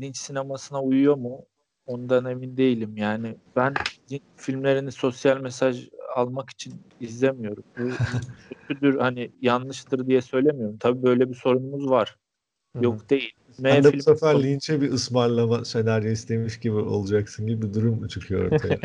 linç 0.00 0.16
sinemasına 0.16 0.82
uyuyor 0.82 1.16
mu? 1.16 1.44
Ondan 1.86 2.24
emin 2.24 2.56
değilim. 2.56 2.96
Yani 2.96 3.36
ben 3.56 3.74
filmlerini 4.36 4.92
sosyal 4.92 5.40
mesaj 5.40 5.88
almak 6.16 6.50
için 6.50 6.74
izlemiyorum. 7.00 7.64
Bu 7.78 7.88
kötüdür 8.68 8.98
hani 8.98 9.30
yanlıştır 9.40 10.06
diye 10.06 10.22
söylemiyorum. 10.22 10.76
Tabii 10.80 11.02
böyle 11.02 11.28
bir 11.30 11.34
sorunumuz 11.34 11.90
var. 11.90 12.16
Yok 12.80 13.10
değil. 13.10 13.32
M 13.58 13.64
Ben 13.64 13.84
de 13.84 13.92
bu 13.92 14.02
sefer 14.02 14.42
linçe 14.42 14.80
bir 14.80 14.92
ısmarlama 14.92 15.64
senaryo 15.64 16.10
istemiş 16.10 16.60
gibi 16.60 16.76
olacaksın 16.76 17.46
gibi 17.46 17.62
bir 17.62 17.74
durum 17.74 18.08
çıkıyor 18.08 18.52
ortaya. 18.52 18.78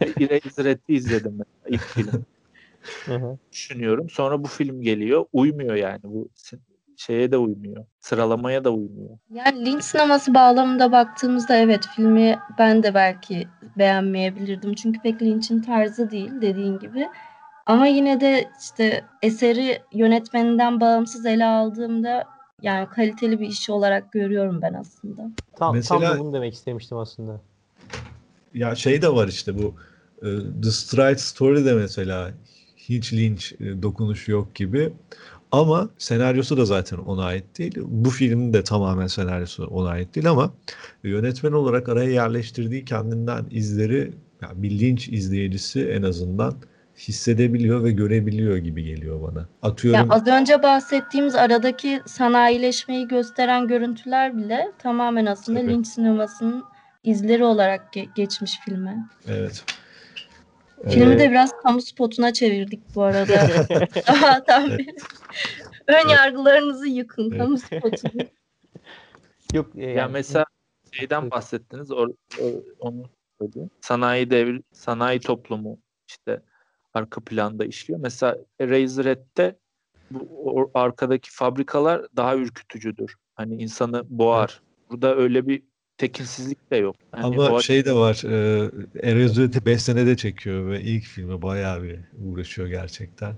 Eraserhead'i 0.20 0.94
izledim 0.94 1.32
mesela 1.38 1.68
ilk 1.68 1.82
film. 1.82 2.24
Hı 3.04 3.14
hı. 3.14 3.38
Düşünüyorum. 3.52 4.10
Sonra 4.10 4.44
bu 4.44 4.48
film 4.48 4.82
geliyor. 4.82 5.24
Uymuyor 5.32 5.74
yani. 5.74 6.00
Bu 6.02 6.28
şeye 6.96 7.32
de 7.32 7.36
uymuyor. 7.36 7.84
Sıralamaya 8.00 8.64
da 8.64 8.70
uymuyor. 8.70 9.18
Yani 9.30 9.66
linç 9.66 9.84
sineması 9.84 10.34
bağlamında 10.34 10.92
baktığımızda 10.92 11.56
evet 11.56 11.86
filmi 11.96 12.38
ben 12.58 12.82
de 12.82 12.94
belki 12.94 13.48
beğenmeyebilirdim. 13.78 14.74
Çünkü 14.74 15.00
pek 15.00 15.22
linçin 15.22 15.62
tarzı 15.62 16.10
değil 16.10 16.30
dediğin 16.40 16.78
gibi. 16.78 17.08
Ama 17.66 17.86
yine 17.86 18.20
de 18.20 18.48
işte 18.60 19.04
eseri 19.22 19.82
yönetmeninden 19.92 20.80
bağımsız 20.80 21.26
ele 21.26 21.44
aldığımda 21.44 22.24
yani 22.62 22.88
kaliteli 22.88 23.40
bir 23.40 23.46
iş 23.46 23.70
olarak 23.70 24.12
görüyorum 24.12 24.62
ben 24.62 24.74
aslında. 24.74 25.22
Tam, 25.22 25.32
tam 25.56 25.74
Mesela- 25.74 26.14
da 26.14 26.18
bunu 26.18 26.32
demek 26.32 26.54
istemiştim 26.54 26.98
aslında. 26.98 27.40
ya 28.54 28.74
şey 28.74 29.02
de 29.02 29.08
var 29.08 29.28
işte 29.28 29.58
bu 29.58 29.74
e, 30.22 30.28
The 30.62 30.70
Stride 30.70 31.18
Story 31.18 31.64
de 31.64 31.74
mesela 31.74 32.30
hiç 32.88 33.12
linç 33.12 33.52
e, 33.52 33.82
dokunuşu 33.82 34.32
yok 34.32 34.54
gibi. 34.54 34.92
Ama 35.52 35.88
senaryosu 35.98 36.56
da 36.56 36.64
zaten 36.64 36.96
ona 36.96 37.24
ait 37.24 37.58
değil. 37.58 37.74
Bu 37.84 38.10
filmin 38.10 38.52
de 38.52 38.64
tamamen 38.64 39.06
senaryosu 39.06 39.66
ona 39.66 39.88
ait 39.88 40.14
değil 40.14 40.30
ama 40.30 40.54
yönetmen 41.04 41.52
olarak 41.52 41.88
araya 41.88 42.10
yerleştirdiği 42.10 42.84
kendinden 42.84 43.44
izleri 43.50 44.12
yani 44.42 44.62
bir 44.62 44.70
linç 44.70 45.08
izleyicisi 45.08 45.88
en 45.88 46.02
azından 46.02 46.54
hissedebiliyor 46.98 47.84
ve 47.84 47.92
görebiliyor 47.92 48.56
gibi 48.56 48.84
geliyor 48.84 49.22
bana. 49.22 49.38
Ya 49.38 49.46
Atıyorum 49.62 50.10
az 50.10 50.26
önce 50.26 50.62
bahsettiğimiz 50.62 51.34
aradaki 51.34 52.00
sanayileşmeyi 52.06 53.08
gösteren 53.08 53.68
görüntüler 53.68 54.36
bile 54.36 54.72
tamamen 54.78 55.26
aslında 55.26 55.60
Tabii. 55.60 55.70
linç 55.72 55.86
sinemasının 55.86 56.64
izleri 57.04 57.44
olarak 57.44 57.96
ge- 57.96 58.08
geçmiş 58.14 58.58
filme. 58.64 58.96
evet. 59.28 59.64
Filmi 60.90 61.18
de 61.18 61.30
biraz 61.30 61.50
kamu 61.62 61.80
spotuna 61.80 62.32
çevirdik 62.32 62.94
bu 62.94 63.02
arada. 63.02 63.46
Sabahtan 64.06 64.70
beri. 64.70 64.94
Ön 65.88 66.08
yargılarınızı 66.08 66.86
yıkın 66.88 67.30
kamu 67.30 67.58
spotunu. 67.58 68.22
Yok 69.54 69.70
e, 69.76 69.82
Ya 69.82 69.90
yani- 69.90 70.12
mesela 70.12 70.44
şeyden 70.92 71.30
bahsettiniz. 71.30 71.90
Or, 71.90 72.08
or- 72.38 72.62
onu 72.78 73.02
söyleyeyim. 73.40 73.70
Sanayi 73.80 74.30
devri, 74.30 74.62
sanayi 74.72 75.20
toplumu 75.20 75.78
işte 76.08 76.40
arka 76.94 77.20
planda 77.20 77.64
işliyor. 77.64 78.00
Mesela 78.00 78.36
Eraserhead'de 78.60 79.58
bu 80.10 80.28
o- 80.60 80.70
arkadaki 80.74 81.30
fabrikalar 81.32 82.06
daha 82.16 82.36
ürkütücüdür. 82.36 83.16
Hani 83.34 83.54
insanı 83.62 84.02
boğar. 84.08 84.62
Burada 84.90 85.16
öyle 85.16 85.46
bir 85.46 85.62
tekinsizlik 85.98 86.70
de 86.70 86.76
yok. 86.76 86.96
Yani 87.16 87.26
Ama 87.26 87.50
o- 87.50 87.60
şey 87.62 87.84
de 87.84 87.92
var, 87.94 88.22
e, 88.24 88.70
Eraserhead'i 89.10 89.66
5 89.66 89.82
senede 89.82 90.16
çekiyor 90.16 90.70
ve 90.70 90.80
ilk 90.80 91.04
filme 91.04 91.42
bayağı 91.42 91.82
bir 91.82 91.98
uğraşıyor 92.24 92.68
gerçekten. 92.68 93.34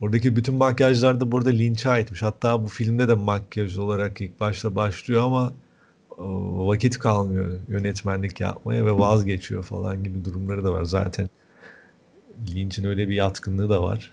Oradaki 0.00 0.36
bütün 0.36 0.54
makyajlar 0.54 1.20
da 1.20 1.32
burada 1.32 1.50
linçe 1.50 1.90
aitmiş. 1.90 2.22
Hatta 2.22 2.62
bu 2.62 2.68
filmde 2.68 3.08
de 3.08 3.14
makyaj 3.14 3.78
olarak 3.78 4.20
ilk 4.20 4.40
başta 4.40 4.74
başlıyor 4.74 5.22
ama 5.22 5.52
vakit 6.66 6.98
kalmıyor 6.98 7.58
yönetmenlik 7.68 8.40
yapmaya 8.40 8.86
ve 8.86 8.92
vazgeçiyor 8.92 9.62
falan 9.62 10.04
gibi 10.04 10.24
durumları 10.24 10.64
da 10.64 10.72
var. 10.72 10.84
Zaten 10.84 11.28
Lynch'in 12.54 12.84
öyle 12.84 13.08
bir 13.08 13.14
yatkınlığı 13.14 13.68
da 13.70 13.82
var. 13.82 14.12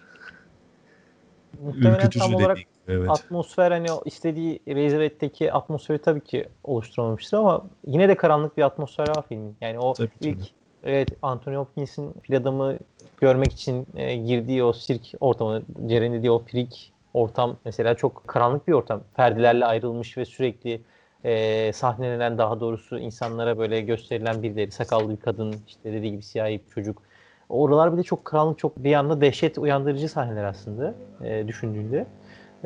Muhtemelen 1.63 1.95
Ürkütücü 1.95 2.19
tam 2.19 2.35
olarak 2.35 2.57
evet. 2.87 3.09
atmosfer 3.09 3.71
hani 3.71 3.87
istediği 4.05 4.59
Razorhead'deki 4.67 5.53
atmosferi 5.53 5.97
tabii 5.97 6.21
ki 6.21 6.47
oluşturamamıştır 6.63 7.37
ama 7.37 7.65
yine 7.87 8.09
de 8.09 8.15
karanlık 8.15 8.57
bir 8.57 8.63
atmosfer 8.63 9.07
var 9.07 9.23
filmin. 9.29 9.55
Yani 9.61 9.79
o 9.79 9.93
Tabii, 9.93 10.09
ilk 10.21 10.37
tabii. 10.37 10.49
evet 10.83 11.09
Anthony 11.21 11.55
Hopkins'in 11.55 12.13
fil 12.21 12.37
adamı 12.37 12.77
görmek 13.17 13.53
için 13.53 13.87
e, 13.95 14.15
girdiği 14.15 14.63
o 14.63 14.73
sirk 14.73 15.01
ortamı, 15.19 15.61
Ceren'in 15.87 16.13
dediği 16.13 16.31
o 16.31 16.43
prik 16.43 16.93
ortam 17.13 17.57
mesela 17.65 17.95
çok 17.95 18.27
karanlık 18.27 18.67
bir 18.67 18.73
ortam. 18.73 19.01
Perdelerle 19.15 19.65
ayrılmış 19.65 20.17
ve 20.17 20.25
sürekli 20.25 20.81
e, 21.23 21.73
sahnelenen 21.73 22.37
daha 22.37 22.59
doğrusu 22.59 22.99
insanlara 22.99 23.57
böyle 23.57 23.81
gösterilen 23.81 24.43
birileri, 24.43 24.71
sakallı 24.71 25.09
bir 25.09 25.17
kadın, 25.17 25.55
işte 25.67 25.93
dediği 25.93 26.11
gibi 26.11 26.23
siyahi 26.23 26.61
bir 26.65 26.73
çocuk. 26.73 27.01
Oralar 27.49 27.93
bir 27.93 27.97
de 27.97 28.03
çok 28.03 28.25
karanlık, 28.25 28.59
çok 28.59 28.77
bir 28.77 28.93
anda 28.93 29.21
dehşet 29.21 29.57
uyandırıcı 29.57 30.09
sahneler 30.09 30.43
aslında 30.43 30.93
e, 31.23 31.47
düşündüğünde. 31.47 32.05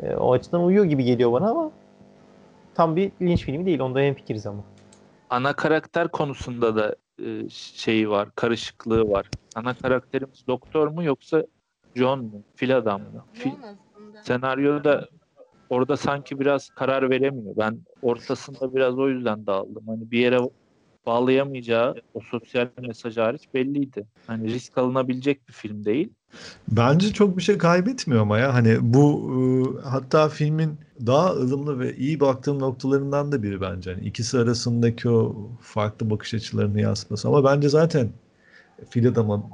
E, 0.02 0.16
o 0.16 0.32
açıdan 0.32 0.64
uyuyor 0.64 0.84
gibi 0.84 1.04
geliyor 1.04 1.32
bana 1.32 1.50
ama 1.50 1.70
tam 2.74 2.96
bir 2.96 3.12
linç 3.22 3.44
filmi 3.44 3.66
değil. 3.66 3.80
Onda 3.80 4.00
hemfikiriz 4.00 4.46
ama. 4.46 4.64
Ana 5.30 5.52
karakter 5.52 6.08
konusunda 6.08 6.76
da 6.76 6.96
e, 7.24 7.48
şeyi 7.50 8.10
var, 8.10 8.28
karışıklığı 8.34 9.10
var. 9.10 9.30
Ana 9.54 9.74
karakterimiz 9.74 10.46
doktor 10.46 10.88
mu 10.88 11.04
yoksa 11.04 11.46
John 11.94 12.24
mu? 12.24 12.42
Fil 12.56 12.76
adam 12.76 13.00
mı? 13.00 13.24
Fil, 13.32 13.52
senaryoda 14.22 15.08
orada 15.70 15.96
sanki 15.96 16.40
biraz 16.40 16.68
karar 16.68 17.10
veremiyor. 17.10 17.54
Ben 17.56 17.78
ortasında 18.02 18.74
biraz 18.74 18.98
o 18.98 19.08
yüzden 19.08 19.46
dağıldım. 19.46 19.82
Hani 19.86 20.10
bir 20.10 20.18
yere 20.18 20.38
bağlayamayacağı 21.06 21.94
o 22.14 22.20
sosyal 22.20 22.68
mesaj 22.80 23.16
hariç 23.16 23.42
belliydi. 23.54 24.06
Hani 24.26 24.52
risk 24.52 24.78
alınabilecek 24.78 25.48
bir 25.48 25.52
film 25.52 25.84
değil. 25.84 26.08
Bence 26.68 27.12
çok 27.12 27.36
bir 27.36 27.42
şey 27.42 27.58
kaybetmiyor 27.58 28.22
ama 28.22 28.38
ya 28.38 28.54
hani 28.54 28.76
bu 28.80 29.32
e, 29.32 29.88
hatta 29.88 30.28
filmin 30.28 30.78
daha 31.06 31.30
ılımlı 31.30 31.78
ve 31.80 31.96
iyi 31.96 32.20
baktığım 32.20 32.58
noktalarından 32.58 33.32
da 33.32 33.42
biri 33.42 33.60
bence. 33.60 33.94
Hani 33.94 34.04
ikisi 34.04 34.38
arasındaki 34.38 35.08
o 35.10 35.50
farklı 35.60 36.10
bakış 36.10 36.34
açılarını 36.34 36.80
yansıtması 36.80 37.28
ama 37.28 37.44
bence 37.44 37.68
zaten 37.68 38.10
fil 38.90 39.08
adamın 39.08 39.44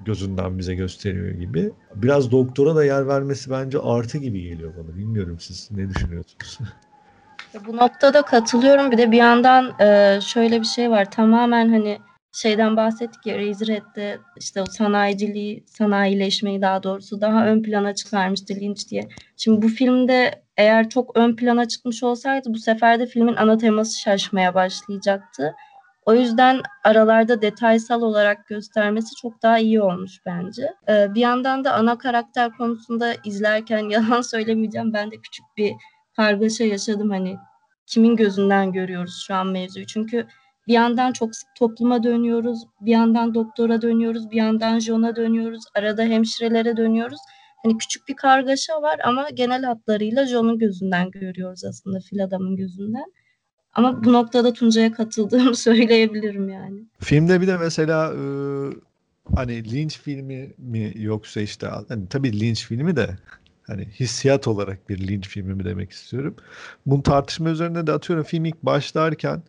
gözünden 0.00 0.58
bize 0.58 0.74
gösteriyor 0.74 1.30
gibi. 1.30 1.72
Biraz 1.94 2.30
doktora 2.30 2.76
da 2.76 2.84
yer 2.84 3.08
vermesi 3.08 3.50
bence 3.50 3.78
artı 3.78 4.18
gibi 4.18 4.42
geliyor 4.42 4.72
bana. 4.76 4.96
Bilmiyorum 4.96 5.36
siz 5.40 5.70
ne 5.70 5.88
düşünüyorsunuz? 5.88 6.58
Bu 7.66 7.76
noktada 7.76 8.22
katılıyorum. 8.22 8.90
Bir 8.90 8.98
de 8.98 9.12
bir 9.12 9.16
yandan 9.16 9.80
e, 9.80 10.18
şöyle 10.20 10.60
bir 10.60 10.66
şey 10.66 10.90
var. 10.90 11.10
Tamamen 11.10 11.68
hani 11.68 11.98
şeyden 12.32 12.76
bahsettik 12.76 13.26
ya 13.26 13.38
Razorhead'de 13.38 14.18
işte 14.36 14.62
o 14.62 14.66
sanayiciliği, 14.66 15.64
sanayileşmeyi 15.66 16.62
daha 16.62 16.82
doğrusu 16.82 17.20
daha 17.20 17.46
ön 17.46 17.62
plana 17.62 17.94
çıkarmıştı 17.94 18.54
Lynch 18.54 18.88
diye. 18.90 19.08
Şimdi 19.36 19.62
bu 19.62 19.68
filmde 19.68 20.42
eğer 20.56 20.88
çok 20.88 21.16
ön 21.16 21.36
plana 21.36 21.68
çıkmış 21.68 22.02
olsaydı 22.02 22.48
bu 22.54 22.58
sefer 22.58 23.00
de 23.00 23.06
filmin 23.06 23.36
ana 23.36 23.58
teması 23.58 24.00
şaşmaya 24.00 24.54
başlayacaktı. 24.54 25.54
O 26.06 26.14
yüzden 26.14 26.60
aralarda 26.84 27.42
detaysal 27.42 28.02
olarak 28.02 28.46
göstermesi 28.46 29.14
çok 29.22 29.42
daha 29.42 29.58
iyi 29.58 29.82
olmuş 29.82 30.12
bence. 30.26 30.72
Ee, 30.88 31.14
bir 31.14 31.20
yandan 31.20 31.64
da 31.64 31.72
ana 31.72 31.98
karakter 31.98 32.52
konusunda 32.52 33.14
izlerken 33.24 33.78
yalan 33.90 34.20
söylemeyeceğim. 34.20 34.92
Ben 34.92 35.10
de 35.10 35.16
küçük 35.16 35.44
bir 35.56 35.72
kargaşa 36.16 36.64
yaşadım 36.64 37.10
hani 37.10 37.36
kimin 37.86 38.16
gözünden 38.16 38.72
görüyoruz 38.72 39.24
şu 39.26 39.34
an 39.34 39.46
mevzuyu. 39.46 39.86
Çünkü 39.86 40.26
bir 40.68 40.72
yandan 40.72 41.12
çok 41.12 41.36
sık 41.36 41.48
topluma 41.58 42.02
dönüyoruz, 42.02 42.58
bir 42.80 42.90
yandan 42.90 43.34
doktora 43.34 43.82
dönüyoruz, 43.82 44.30
bir 44.30 44.36
yandan 44.36 44.78
John'a 44.78 45.16
dönüyoruz, 45.16 45.64
arada 45.74 46.02
hemşirelere 46.02 46.76
dönüyoruz. 46.76 47.18
Hani 47.62 47.78
küçük 47.78 48.08
bir 48.08 48.16
kargaşa 48.16 48.82
var 48.82 49.00
ama 49.04 49.30
genel 49.30 49.62
hatlarıyla 49.62 50.26
John'un 50.26 50.58
gözünden 50.58 51.10
görüyoruz 51.10 51.64
aslında 51.64 52.00
fil 52.00 52.24
adamın 52.24 52.56
gözünden. 52.56 53.12
Ama 53.74 54.04
bu 54.04 54.12
noktada 54.12 54.52
Tuncay'a 54.52 54.92
katıldığımı 54.92 55.56
söyleyebilirim 55.56 56.48
yani. 56.48 56.80
Filmde 56.98 57.40
bir 57.40 57.46
de 57.46 57.56
mesela 57.56 58.12
e, 58.12 58.22
hani 59.36 59.72
Lynch 59.72 59.96
filmi 59.96 60.54
mi 60.58 60.92
yoksa 60.96 61.40
işte 61.40 61.66
hani 61.88 62.08
tabii 62.08 62.40
Lynch 62.40 62.60
filmi 62.60 62.96
de 62.96 63.16
hani 63.72 63.88
hissiyat 64.00 64.48
olarak 64.48 64.88
bir 64.88 65.08
Lynch 65.08 65.28
filmi 65.28 65.54
mi 65.54 65.64
demek 65.64 65.90
istiyorum. 65.90 66.34
Bunun 66.86 67.02
tartışma 67.02 67.50
üzerine 67.50 67.86
de 67.86 67.92
atıyorum 67.92 68.24
film 68.24 68.44
ilk 68.44 68.62
başlarken 68.62 69.42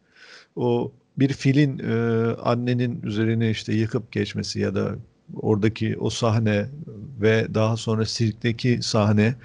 o 0.55 0.91
bir 1.17 1.33
filin 1.33 1.79
e, 1.79 1.93
annenin 2.41 3.01
üzerine 3.03 3.49
işte 3.49 3.73
yıkıp 3.73 4.11
geçmesi 4.11 4.59
ya 4.59 4.75
da 4.75 4.95
oradaki 5.35 5.97
o 5.99 6.09
sahne 6.09 6.65
ve 7.21 7.47
daha 7.53 7.77
sonra 7.77 8.05
sirkteki 8.05 8.79
sahne 8.81 9.35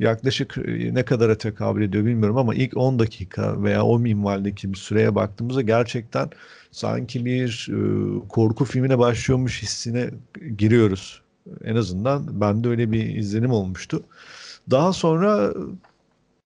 yaklaşık 0.00 0.58
e, 0.58 0.94
ne 0.94 1.04
kadara 1.04 1.38
tekabül 1.38 1.82
ediyor 1.82 2.04
bilmiyorum 2.04 2.36
ama 2.38 2.54
ilk 2.54 2.76
10 2.76 2.98
dakika 2.98 3.62
veya 3.62 3.84
o 3.84 3.98
minvaldeki 3.98 4.72
bir 4.72 4.78
süreye 4.78 5.14
baktığımızda 5.14 5.62
gerçekten 5.62 6.30
sanki 6.70 7.24
bir 7.24 7.68
e, 7.70 7.78
korku 8.28 8.64
filmine 8.64 8.98
başlıyormuş 8.98 9.62
hissine 9.62 10.10
giriyoruz. 10.56 11.25
En 11.64 11.76
azından 11.76 12.40
bende 12.40 12.68
öyle 12.68 12.92
bir 12.92 13.16
izlenim 13.16 13.50
olmuştu. 13.50 14.02
Daha 14.70 14.92
sonra 14.92 15.54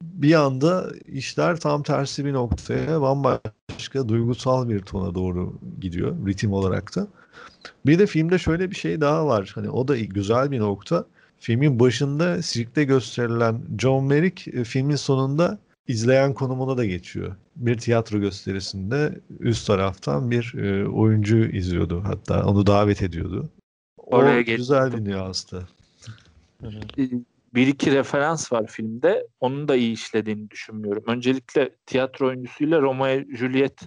bir 0.03 0.35
anda 0.35 0.91
işler 1.07 1.61
tam 1.61 1.83
tersi 1.83 2.25
bir 2.25 2.33
noktaya 2.33 3.01
bambaşka 3.01 4.09
duygusal 4.09 4.69
bir 4.69 4.81
tona 4.81 5.15
doğru 5.15 5.55
gidiyor 5.81 6.27
ritim 6.27 6.53
olarak 6.53 6.97
da. 6.97 7.07
Bir 7.87 7.99
de 7.99 8.07
filmde 8.07 8.39
şöyle 8.39 8.71
bir 8.71 8.77
şey 8.77 9.01
daha 9.01 9.27
var. 9.27 9.53
Hani 9.55 9.71
o 9.71 9.89
da 9.89 9.97
güzel 9.97 10.51
bir 10.51 10.61
nokta. 10.61 11.05
Filmin 11.39 11.81
başında 11.81 12.43
sirkte 12.43 12.85
gösterilen 12.85 13.63
John 13.79 14.05
Merrick 14.05 14.51
e, 14.51 14.65
filmin 14.65 14.97
sonunda 14.97 15.59
izleyen 15.89 16.35
konumuna 16.35 16.77
da 16.77 16.85
geçiyor. 16.85 17.37
Bir 17.57 17.79
tiyatro 17.79 18.19
gösterisinde 18.19 19.21
üst 19.41 19.67
taraftan 19.67 20.31
bir 20.31 20.55
e, 20.55 20.89
oyuncu 20.89 21.37
izliyordu. 21.37 22.03
Hatta 22.05 22.47
onu 22.47 22.67
davet 22.67 23.03
ediyordu. 23.03 23.49
O 24.13 24.17
Oraya 24.17 24.43
güzel 24.43 24.87
bir 24.87 24.91
gelecektim. 24.91 25.13
nüanstı. 25.15 25.69
bir 27.55 27.67
iki 27.67 27.93
referans 27.93 28.53
var 28.53 28.67
filmde. 28.67 29.27
Onun 29.41 29.69
da 29.69 29.77
iyi 29.77 29.93
işlediğini 29.93 30.51
düşünmüyorum. 30.51 31.05
Öncelikle 31.07 31.71
tiyatro 31.87 32.29
oyuncusuyla 32.29 32.81
Romeo 32.81 33.07
ve 33.07 33.27
Juliet 33.37 33.81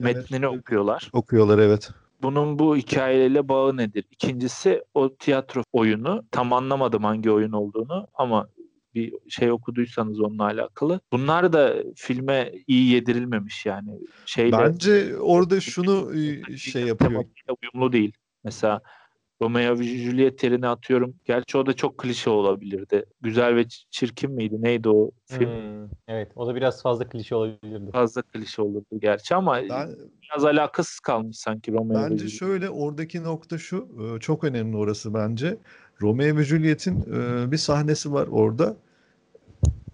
metnini 0.00 0.48
okuyorlar. 0.48 1.10
Okuyorlar 1.12 1.58
evet. 1.58 1.90
Bunun 2.22 2.58
bu 2.58 2.76
hikayeyle 2.76 3.48
bağı 3.48 3.76
nedir? 3.76 4.04
İkincisi 4.10 4.82
o 4.94 5.14
tiyatro 5.14 5.62
oyunu. 5.72 6.24
Tam 6.30 6.52
anlamadım 6.52 7.04
hangi 7.04 7.30
oyun 7.30 7.52
olduğunu 7.52 8.06
ama 8.14 8.48
bir 8.94 9.12
şey 9.28 9.50
okuduysanız 9.52 10.20
onunla 10.20 10.44
alakalı. 10.44 11.00
Bunlar 11.12 11.52
da 11.52 11.74
filme 11.96 12.52
iyi 12.66 12.92
yedirilmemiş 12.92 13.66
yani. 13.66 13.98
Şeyle, 14.26 14.58
Bence 14.58 15.16
orada 15.18 15.60
şunu 15.60 16.12
e, 16.16 16.56
şey 16.56 16.82
yapıyor. 16.82 17.24
uyumlu 17.62 17.92
değil. 17.92 18.12
Mesela 18.44 18.80
Romeo 19.42 19.78
ve 19.78 19.84
Juliet 19.84 20.42
yerine 20.42 20.68
atıyorum. 20.68 21.14
Gerçi 21.24 21.58
o 21.58 21.66
da 21.66 21.72
çok 21.72 21.98
klişe 21.98 22.30
olabilirdi. 22.30 23.04
Güzel 23.20 23.56
ve 23.56 23.64
çirkin 23.90 24.30
miydi? 24.30 24.62
Neydi 24.62 24.88
o 24.88 25.10
film? 25.26 25.50
Hmm, 25.50 25.88
evet 26.08 26.32
o 26.36 26.46
da 26.46 26.54
biraz 26.54 26.82
fazla 26.82 27.08
klişe 27.08 27.34
olabilirdi. 27.34 27.90
Fazla 27.90 28.22
klişe 28.22 28.62
olurdu 28.62 29.00
gerçi 29.00 29.34
ama 29.34 29.56
Ben, 29.70 29.90
biraz 30.22 30.44
alakasız 30.44 31.00
kalmış 31.00 31.36
sanki 31.36 31.72
Romeo 31.72 31.98
ve 31.98 32.04
Bence 32.04 32.16
Juliet. 32.16 32.38
şöyle 32.38 32.70
oradaki 32.70 33.22
nokta 33.22 33.58
şu 33.58 33.88
e, 34.16 34.20
çok 34.20 34.44
önemli 34.44 34.76
orası 34.76 35.14
bence. 35.14 35.56
Romeo 36.00 36.36
ve 36.36 36.44
Juliet'in 36.44 37.00
e, 37.00 37.50
bir 37.52 37.56
sahnesi 37.56 38.12
var 38.12 38.28
orada. 38.30 38.76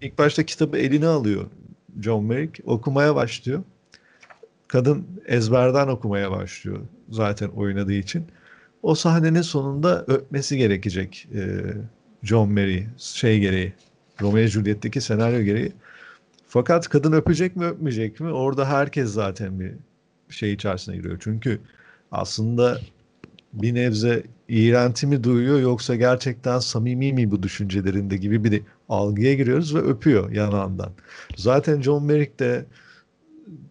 İlk 0.00 0.18
başta 0.18 0.46
kitabı 0.46 0.78
eline 0.78 1.06
alıyor 1.06 1.44
John 2.02 2.24
Merrick. 2.24 2.62
Okumaya 2.66 3.14
başlıyor. 3.14 3.62
Kadın 4.68 5.06
ezberden 5.26 5.88
okumaya 5.88 6.30
başlıyor 6.30 6.80
zaten 7.10 7.48
oynadığı 7.48 7.92
için. 7.92 8.24
O 8.82 8.94
sahnenin 8.94 9.42
sonunda 9.42 10.04
öpmesi 10.06 10.56
gerekecek 10.56 11.28
e, 11.34 11.60
John 12.22 12.52
Merrick 12.52 12.88
şey 12.98 13.40
gereği. 13.40 13.72
Romeo 14.20 14.36
ve 14.36 14.48
Juliet'teki 14.48 15.00
senaryo 15.00 15.42
gereği. 15.42 15.72
Fakat 16.46 16.88
kadın 16.88 17.12
öpecek 17.12 17.56
mi 17.56 17.64
öpmeyecek 17.64 18.20
mi? 18.20 18.32
Orada 18.32 18.68
herkes 18.68 19.10
zaten 19.10 19.60
bir 19.60 19.72
şey 20.28 20.52
içerisine 20.52 20.96
giriyor. 20.96 21.18
Çünkü 21.20 21.60
aslında 22.12 22.80
bir 23.52 23.74
nebze 23.74 24.22
iğrenti 24.48 25.06
mi 25.06 25.24
duyuyor 25.24 25.60
yoksa 25.60 25.94
gerçekten 25.94 26.58
samimi 26.58 27.12
mi 27.12 27.30
bu 27.30 27.42
düşüncelerinde 27.42 28.16
gibi 28.16 28.44
bir 28.44 28.62
algıya 28.88 29.34
giriyoruz 29.34 29.74
ve 29.74 29.78
öpüyor 29.78 30.30
yanağından. 30.30 30.90
Zaten 31.36 31.82
John 31.82 32.04
Merrick 32.04 32.38
de 32.38 32.64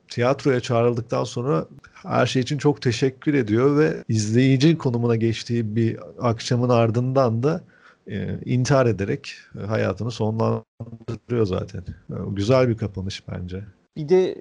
tiyatroya 0.10 0.60
çağrıldıktan 0.60 1.24
sonra 1.24 1.66
her 1.94 2.26
şey 2.26 2.42
için 2.42 2.58
çok 2.58 2.82
teşekkür 2.82 3.34
ediyor 3.34 3.78
ve 3.80 4.04
izleyici 4.08 4.78
konumuna 4.78 5.16
geçtiği 5.16 5.76
bir 5.76 6.00
akşamın 6.22 6.70
ardından 6.70 7.44
da 7.44 7.62
e, 8.08 8.40
intihar 8.46 8.86
ederek 8.86 9.34
e, 9.62 9.66
hayatını 9.66 10.12
sonlandırıyor 10.12 11.46
zaten. 11.46 11.84
E, 12.10 12.16
güzel 12.30 12.70
bir 12.70 12.78
kapanış 12.78 13.24
bence. 13.28 13.64
Bir 13.98 14.10
de 14.10 14.36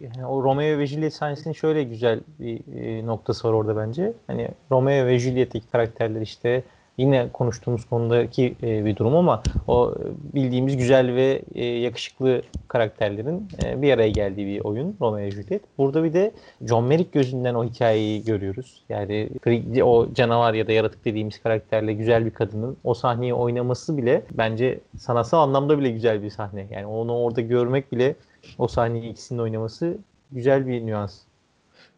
yani 0.00 0.26
o 0.26 0.42
Romeo 0.42 0.78
ve 0.78 0.86
Juliet 0.86 1.14
sahnesinin 1.14 1.54
şöyle 1.54 1.82
güzel 1.82 2.20
bir 2.40 2.76
e, 2.76 3.06
noktası 3.06 3.48
var 3.48 3.52
orada 3.52 3.76
bence. 3.76 4.12
Hani 4.26 4.48
Romeo 4.70 5.06
ve 5.06 5.18
Juliet'teki 5.18 5.70
karakterler 5.70 6.20
işte 6.20 6.64
yine 6.98 7.28
konuştuğumuz 7.32 7.84
konudaki 7.84 8.54
e, 8.62 8.84
bir 8.84 8.96
durum 8.96 9.16
ama 9.16 9.42
o 9.68 9.94
bildiğimiz 10.34 10.76
güzel 10.76 11.14
ve 11.14 11.42
e, 11.54 11.64
yakışıklı 11.64 12.42
karakterlerin 12.68 13.48
e, 13.64 13.82
bir 13.82 13.92
araya 13.92 14.10
geldiği 14.10 14.46
bir 14.46 14.60
oyun 14.60 14.96
Romeo 15.00 15.30
Juliet. 15.30 15.62
Burada 15.78 16.04
bir 16.04 16.12
de 16.12 16.32
John 16.68 16.84
Merrick 16.84 17.10
gözünden 17.12 17.54
o 17.54 17.64
hikayeyi 17.64 18.24
görüyoruz. 18.24 18.82
Yani 18.88 19.28
o 19.82 20.06
canavar 20.14 20.54
ya 20.54 20.66
da 20.66 20.72
yaratık 20.72 21.04
dediğimiz 21.04 21.42
karakterle 21.42 21.92
güzel 21.92 22.26
bir 22.26 22.30
kadının 22.30 22.76
o 22.84 22.94
sahneyi 22.94 23.34
oynaması 23.34 23.96
bile 23.96 24.22
bence 24.32 24.80
sanatsal 24.98 25.38
anlamda 25.38 25.78
bile 25.78 25.90
güzel 25.90 26.22
bir 26.22 26.30
sahne. 26.30 26.66
Yani 26.70 26.86
onu 26.86 27.16
orada 27.16 27.40
görmek 27.40 27.92
bile 27.92 28.14
o 28.58 28.68
sahneyi 28.68 29.10
ikisinin 29.10 29.38
oynaması 29.38 29.98
güzel 30.32 30.66
bir 30.66 30.86
nüans. 30.86 31.20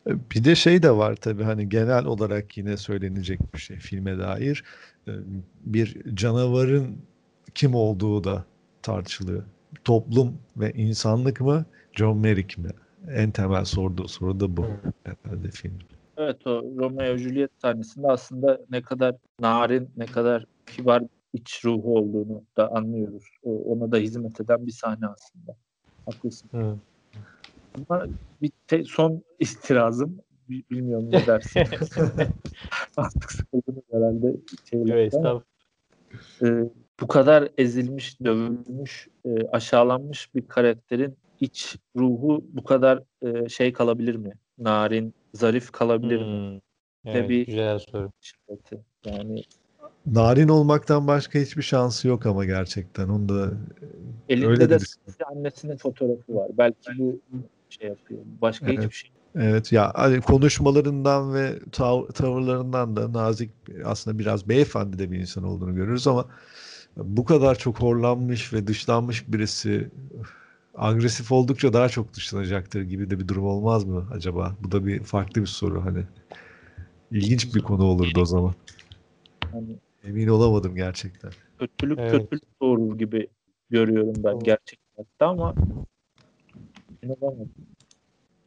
Bir 0.07 0.45
de 0.45 0.55
şey 0.55 0.83
de 0.83 0.91
var 0.91 1.17
tabii 1.17 1.43
hani 1.43 1.69
genel 1.69 2.05
olarak 2.05 2.57
yine 2.59 2.77
söylenecek 2.77 3.55
bir 3.55 3.59
şey 3.59 3.77
filme 3.77 4.19
dair. 4.19 4.65
Bir 5.65 6.15
canavarın 6.15 6.97
kim 7.55 7.75
olduğu 7.75 8.25
da 8.25 8.45
tartışılıyor. 8.83 9.43
Toplum 9.85 10.39
ve 10.57 10.73
insanlık 10.73 11.41
mı, 11.41 11.65
John 11.93 12.19
Merrick 12.19 12.63
mi? 12.63 12.69
En 13.11 13.31
temel 13.31 13.65
sorduğu 13.65 14.09
soru 14.09 14.41
da 14.41 14.57
bu 14.57 14.67
herhalde 15.05 15.51
film. 15.51 15.79
Evet 16.17 16.47
o 16.47 16.63
Romeo 16.77 17.17
Juliet 17.17 17.51
sahnesinde 17.63 18.07
aslında 18.07 18.61
ne 18.71 18.83
kadar 18.83 19.15
narin, 19.41 19.91
ne 19.97 20.07
kadar 20.07 20.45
kibar 20.67 21.03
iç 21.33 21.65
ruhu 21.65 21.99
olduğunu 21.99 22.43
da 22.57 22.73
anlıyoruz. 22.73 23.25
O, 23.43 23.73
ona 23.73 23.93
da 23.93 23.97
hizmet 23.97 24.41
eden 24.41 24.67
bir 24.67 24.73
sahne 24.73 25.07
aslında. 25.07 25.57
Haklısın. 26.07 26.49
Hı. 26.53 26.77
Ama 27.77 28.07
bir 28.43 28.51
te- 28.69 28.85
son 28.85 29.23
istirazım. 29.41 30.19
Bilmiyorum 30.49 31.13
ne 31.13 31.27
dersin. 31.27 31.61
Artık 32.97 33.33
sıkıldınız 33.33 33.85
herhalde. 33.93 34.37
Evet, 34.73 35.15
ama, 35.15 35.43
e, 36.43 36.47
bu 37.01 37.07
kadar 37.09 37.49
ezilmiş, 37.59 38.21
dövülmüş, 38.21 39.09
e, 39.25 39.47
aşağılanmış 39.53 40.35
bir 40.35 40.49
karakterin 40.49 41.17
iç 41.41 41.77
ruhu 41.97 42.45
bu 42.53 42.65
kadar 42.65 43.03
e, 43.23 43.49
şey 43.49 43.73
kalabilir 43.73 44.17
mi? 44.17 44.33
Narin, 44.59 45.15
zarif 45.35 45.73
kalabilir 45.73 46.21
hmm. 46.21 46.55
mi? 46.55 46.61
Evet, 47.05 47.29
bir 47.29 47.47
güzel 47.47 47.79
soru. 47.79 48.11
Yani 49.05 49.43
Narin 50.07 50.49
olmaktan 50.49 51.07
başka 51.07 51.39
hiçbir 51.39 51.63
şansı 51.63 52.09
yok 52.09 52.27
ama 52.27 52.45
gerçekten. 52.45 53.09
Onu 53.09 53.29
da 53.29 53.51
Elinde 54.29 54.47
öyle 54.47 54.71
de 54.71 54.79
annesinin 55.27 55.77
fotoğrafı 55.77 56.35
var. 56.35 56.51
Belki 56.59 56.99
bu 56.99 57.21
şey 57.81 57.89
yapıyor. 57.89 58.21
Başka 58.41 58.67
evet. 58.67 58.79
hiçbir 58.79 58.95
şey 58.95 59.11
Evet 59.39 59.73
ya 59.73 59.93
hani 59.95 60.21
konuşmalarından 60.21 61.35
ve 61.35 61.59
tav- 61.73 62.13
tavırlarından 62.13 62.97
da 62.97 63.13
nazik 63.13 63.51
aslında 63.85 64.19
biraz 64.19 64.49
beyefendi 64.49 64.99
de 64.99 65.11
bir 65.11 65.19
insan 65.19 65.45
olduğunu 65.45 65.75
görürüz 65.75 66.07
ama 66.07 66.29
bu 66.97 67.25
kadar 67.25 67.59
çok 67.59 67.81
horlanmış 67.81 68.53
ve 68.53 68.67
dışlanmış 68.67 69.33
birisi 69.33 69.91
agresif 70.75 71.33
oldukça 71.33 71.73
daha 71.73 71.89
çok 71.89 72.15
dışlanacaktır 72.15 72.83
gibi 72.83 73.11
de 73.11 73.19
bir 73.19 73.29
durum 73.29 73.45
olmaz 73.45 73.85
mı 73.85 74.09
acaba? 74.13 74.57
Bu 74.61 74.73
da 74.73 74.87
bir 74.87 75.03
farklı 75.03 75.41
bir 75.41 75.47
soru 75.47 75.85
hani. 75.85 76.03
İlginç 77.11 77.55
bir 77.55 77.61
konu 77.61 77.85
olurdu 77.85 78.21
o 78.21 78.25
zaman. 78.25 78.55
Hani, 79.53 79.77
Emin 80.05 80.29
olamadım 80.29 80.75
gerçekten. 80.75 81.31
Kötülük 81.59 81.99
evet. 81.99 82.11
kötülük 82.11 82.61
doğurur 82.63 82.99
gibi 82.99 83.29
görüyorum 83.71 84.15
ben 84.25 84.39
gerçekten 84.39 85.07
ama. 85.21 85.55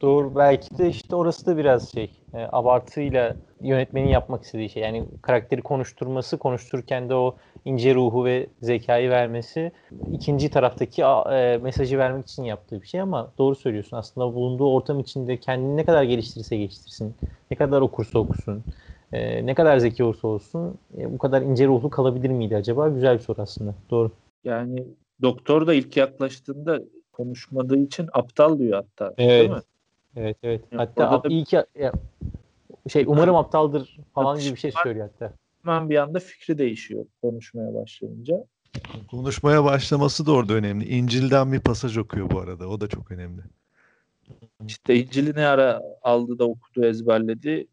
Doğru 0.02 0.34
belki 0.36 0.78
de 0.78 0.88
işte 0.88 1.16
orası 1.16 1.46
da 1.46 1.56
biraz 1.56 1.92
şey 1.94 2.10
e, 2.34 2.38
abartıyla 2.52 3.36
yönetmenin 3.60 4.08
yapmak 4.08 4.44
istediği 4.44 4.70
şey. 4.70 4.82
Yani 4.82 5.06
karakteri 5.22 5.62
konuşturması, 5.62 6.38
konuştururken 6.38 7.08
de 7.08 7.14
o 7.14 7.36
ince 7.64 7.94
ruhu 7.94 8.24
ve 8.24 8.46
zekayı 8.62 9.10
vermesi 9.10 9.72
ikinci 10.12 10.50
taraftaki 10.50 11.02
e, 11.02 11.58
mesajı 11.62 11.98
vermek 11.98 12.24
için 12.28 12.44
yaptığı 12.44 12.82
bir 12.82 12.86
şey 12.86 13.00
ama 13.00 13.32
doğru 13.38 13.54
söylüyorsun. 13.54 13.96
Aslında 13.96 14.34
bulunduğu 14.34 14.66
ortam 14.74 15.00
içinde 15.00 15.36
kendini 15.40 15.76
ne 15.76 15.84
kadar 15.84 16.02
geliştirirse 16.02 16.56
geliştirsin, 16.56 17.14
ne 17.50 17.56
kadar 17.56 17.80
okursa 17.80 18.18
okusun, 18.18 18.64
e, 19.12 19.46
ne 19.46 19.54
kadar 19.54 19.78
zeki 19.78 20.04
olursa 20.04 20.28
olsun 20.28 20.78
e, 20.98 21.12
bu 21.12 21.18
kadar 21.18 21.42
ince 21.42 21.66
ruhlu 21.66 21.90
kalabilir 21.90 22.30
miydi 22.30 22.56
acaba? 22.56 22.88
Güzel 22.88 23.14
bir 23.14 23.22
soru 23.22 23.42
aslında. 23.42 23.74
Doğru. 23.90 24.10
Yani 24.44 24.84
doktor 25.22 25.66
da 25.66 25.74
ilk 25.74 25.96
yaklaştığında 25.96 26.80
konuşmadığı 27.20 27.78
için 27.78 28.08
aptal 28.12 28.58
diyor 28.58 28.84
hatta. 28.84 29.14
Evet. 29.18 29.40
Değil 29.40 29.50
mi? 29.50 29.62
Evet 30.16 30.36
evet. 30.42 30.64
Yani 30.72 30.78
hatta 30.78 31.24
da... 31.24 31.28
iyi 31.28 31.44
ki 31.44 31.62
ya, 31.78 31.92
şey 32.88 33.04
umarım 33.06 33.36
aptaldır 33.36 33.98
falan 34.14 34.38
gibi 34.38 34.54
bir 34.54 34.60
şey 34.60 34.72
söylüyor 34.82 35.08
hatta. 35.12 35.34
Hemen 35.62 35.90
bir 35.90 35.96
anda 35.96 36.18
fikri 36.18 36.58
değişiyor 36.58 37.04
konuşmaya 37.22 37.74
başlayınca. 37.74 38.44
Konuşmaya 39.10 39.64
başlaması 39.64 40.26
da 40.26 40.32
orada 40.32 40.54
önemli. 40.54 40.88
İncil'den 40.88 41.52
bir 41.52 41.60
pasaj 41.60 41.98
okuyor 41.98 42.30
bu 42.30 42.40
arada. 42.40 42.68
O 42.68 42.80
da 42.80 42.88
çok 42.88 43.10
önemli. 43.10 43.42
İşte 44.66 44.96
İncil'i 44.96 45.34
ne 45.34 45.46
ara 45.46 45.82
aldı 46.02 46.38
da 46.38 46.44
okudu 46.44 46.84
ezberledi. 46.84 47.66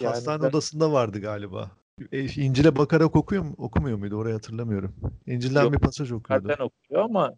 Yani 0.00 0.10
Hastane 0.10 0.42
ben... 0.42 0.48
odasında 0.48 0.92
vardı 0.92 1.20
galiba. 1.20 1.70
E, 2.12 2.24
İncil'e 2.24 2.76
bakarak 2.76 3.16
okuyor 3.16 3.42
mu? 3.42 3.54
Okumuyor 3.58 3.98
muydu? 3.98 4.16
Orayı 4.16 4.34
hatırlamıyorum. 4.34 4.94
İncil'den 5.26 5.62
Yok, 5.62 5.72
bir 5.72 5.78
pasaj 5.78 6.12
okuyordu. 6.12 6.48
Zaten 6.48 6.64
okuyor 6.64 7.02
ama 7.02 7.34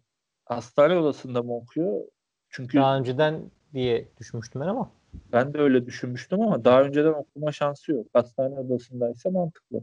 hastane 0.55 0.97
odasında 0.97 1.43
mı 1.43 1.55
okuyor? 1.55 2.01
Çünkü 2.49 2.77
daha 2.77 2.97
önceden 2.97 3.41
diye 3.73 4.07
düşünmüştüm 4.19 4.61
ben 4.61 4.67
ama. 4.67 4.91
Ben 5.33 5.53
de 5.53 5.57
öyle 5.57 5.85
düşünmüştüm 5.85 6.41
ama 6.41 6.65
daha 6.65 6.81
önceden 6.81 7.13
okuma 7.13 7.51
şansı 7.51 7.91
yok. 7.91 8.07
Hastane 8.13 8.59
odasındaysa 8.59 9.29
mantıklı. 9.29 9.81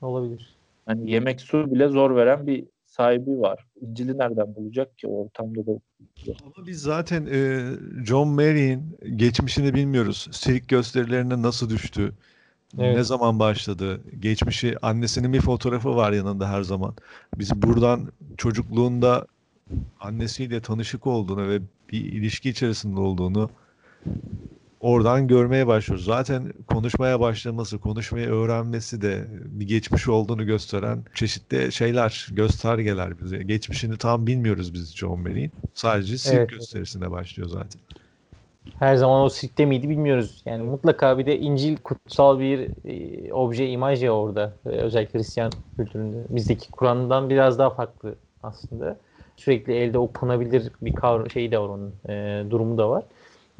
Olabilir. 0.00 0.56
Hani 0.86 1.10
yemek 1.10 1.40
su 1.40 1.74
bile 1.74 1.88
zor 1.88 2.16
veren 2.16 2.46
bir 2.46 2.64
sahibi 2.86 3.40
var. 3.40 3.66
İncil'i 3.80 4.18
nereden 4.18 4.54
bulacak 4.54 4.98
ki 4.98 5.06
o 5.06 5.24
ortamda 5.24 5.66
da 5.66 5.72
Ama 6.44 6.66
biz 6.66 6.82
zaten 6.82 7.26
e, 7.26 7.70
John 8.04 8.28
Mary'in 8.28 8.98
geçmişini 9.16 9.74
bilmiyoruz. 9.74 10.28
Sirk 10.32 10.68
gösterilerine 10.68 11.42
nasıl 11.42 11.70
düştü? 11.70 12.12
Evet. 12.78 12.96
Ne 12.96 13.04
zaman 13.04 13.38
başladı? 13.38 14.00
Geçmişi, 14.18 14.76
annesinin 14.82 15.32
bir 15.32 15.40
fotoğrafı 15.40 15.96
var 15.96 16.12
yanında 16.12 16.48
her 16.48 16.62
zaman. 16.62 16.94
Biz 17.38 17.62
buradan 17.62 18.12
çocukluğunda 18.36 19.26
annesiyle 20.00 20.60
tanışık 20.60 21.06
olduğunu 21.06 21.48
ve 21.48 21.60
bir 21.92 22.04
ilişki 22.04 22.50
içerisinde 22.50 23.00
olduğunu 23.00 23.50
oradan 24.80 25.28
görmeye 25.28 25.66
başlıyoruz. 25.66 26.04
Zaten 26.04 26.52
konuşmaya 26.66 27.20
başlaması, 27.20 27.78
konuşmayı 27.78 28.26
öğrenmesi 28.26 29.02
de 29.02 29.26
bir 29.30 29.68
geçmiş 29.68 30.08
olduğunu 30.08 30.46
gösteren 30.46 31.04
çeşitli 31.14 31.72
şeyler, 31.72 32.28
göstergeler 32.32 33.20
bize. 33.20 33.42
Geçmişini 33.42 33.98
tam 33.98 34.26
bilmiyoruz 34.26 34.74
biz 34.74 34.96
John 34.96 35.24
Barry'in. 35.24 35.52
Sadece 35.74 36.18
sirk 36.18 36.34
evet. 36.34 36.50
gösterisine 36.50 37.10
başlıyor 37.10 37.48
zaten. 37.48 37.80
Her 38.78 38.96
zaman 38.96 39.22
o 39.22 39.28
sirkte 39.28 39.64
miydi 39.66 39.88
bilmiyoruz. 39.88 40.42
Yani 40.44 40.62
mutlaka 40.62 41.18
bir 41.18 41.26
de 41.26 41.38
İncil 41.38 41.76
kutsal 41.76 42.38
bir 42.38 42.68
e, 42.84 43.32
obje, 43.32 43.68
imaj 43.68 44.02
ya 44.02 44.12
orada. 44.12 44.52
E, 44.66 44.68
özellikle 44.68 45.18
Hristiyan 45.18 45.52
kültüründe. 45.76 46.16
Bizdeki 46.28 46.70
Kur'an'dan 46.70 47.30
biraz 47.30 47.58
daha 47.58 47.70
farklı 47.70 48.14
aslında 48.42 48.98
sürekli 49.40 49.72
elde 49.72 49.98
okunabilir 49.98 50.72
bir 50.82 50.92
kavram 50.92 51.30
şeyi 51.30 51.52
de 51.52 51.58
var 51.58 51.68
onun 51.68 51.94
e, 52.08 52.44
durumu 52.50 52.78
da 52.78 52.90
var. 52.90 53.04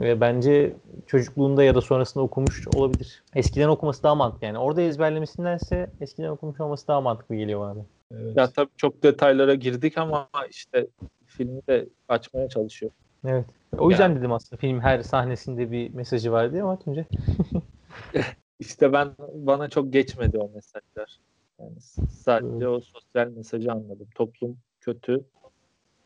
Ve 0.01 0.21
bence 0.21 0.73
çocukluğunda 1.07 1.65
ya 1.65 1.75
da 1.75 1.81
sonrasında 1.81 2.25
okumuş 2.25 2.69
olabilir. 2.69 3.23
Eskiden 3.35 3.69
okuması 3.69 4.03
daha 4.03 4.15
mantıklı 4.15 4.47
yani. 4.47 4.59
Orada 4.59 4.83
ezberlemesindense 4.83 5.91
eskiden 6.01 6.29
okumuş 6.29 6.61
olması 6.61 6.89
daha 6.89 7.01
mantıklı 7.01 7.35
geliyor 7.35 7.61
bana. 7.61 7.85
Evet. 8.15 8.37
Ya 8.37 8.51
tabii 8.51 8.71
çok 8.77 9.03
detaylara 9.03 9.55
girdik 9.55 9.99
ama 9.99 10.29
işte 10.51 10.87
filmi 11.27 11.61
de 11.69 11.87
açmaya 12.09 12.49
çalışıyor. 12.49 12.93
Evet. 13.25 13.45
O 13.79 13.91
yüzden 13.91 14.09
yani. 14.09 14.19
dedim 14.19 14.33
aslında 14.33 14.61
film 14.61 14.81
her 14.81 15.03
sahnesinde 15.03 15.71
bir 15.71 15.95
mesajı 15.95 16.33
var 16.33 16.53
diye 16.53 16.63
ama 16.63 16.79
Tunca. 16.79 17.05
İşte 18.61 18.93
ben 18.93 19.09
bana 19.35 19.69
çok 19.69 19.93
geçmedi 19.93 20.39
o 20.39 20.51
mesajlar. 20.55 21.19
Yani 21.61 21.81
sadece 22.11 22.57
evet. 22.57 22.67
o 22.67 22.81
sosyal 22.81 23.29
mesajı 23.29 23.73
anladım. 23.73 24.09
Toplum 24.15 24.57
kötü, 24.81 25.25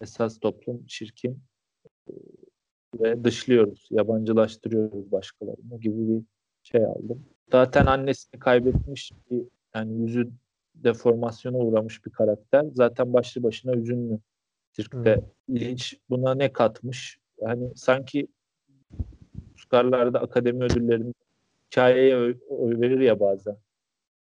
esas 0.01 0.39
toplum 0.39 0.87
çirkin 0.87 1.43
ve 3.01 3.25
dışlıyoruz, 3.25 3.89
yabancılaştırıyoruz 3.91 5.13
başkalarını 5.13 5.81
gibi 5.81 6.09
bir 6.09 6.23
şey 6.63 6.85
aldım. 6.85 7.27
Zaten 7.53 7.87
annesini 7.87 8.41
kaybetmiş 8.41 9.13
bir 9.31 9.43
yani 9.75 10.03
yüzü 10.03 10.31
deformasyona 10.75 11.59
uğramış 11.59 12.07
bir 12.07 12.11
karakter. 12.11 12.65
Zaten 12.73 13.13
başlı 13.13 13.43
başına 13.43 13.73
hüzünlü. 13.73 14.19
Sirkte 14.73 15.17
hmm. 15.47 15.57
Lynch 15.57 15.85
buna 16.11 16.35
ne 16.35 16.53
katmış? 16.53 17.19
Yani 17.41 17.73
sanki 17.77 18.29
Oscar'larda 19.55 20.21
akademi 20.21 20.65
ödüllerinde 20.65 21.13
hikayeye 21.67 22.17
oy, 22.17 22.39
oy 22.49 22.81
verir 22.81 23.01
ya 23.01 23.21
bazen. 23.21 23.57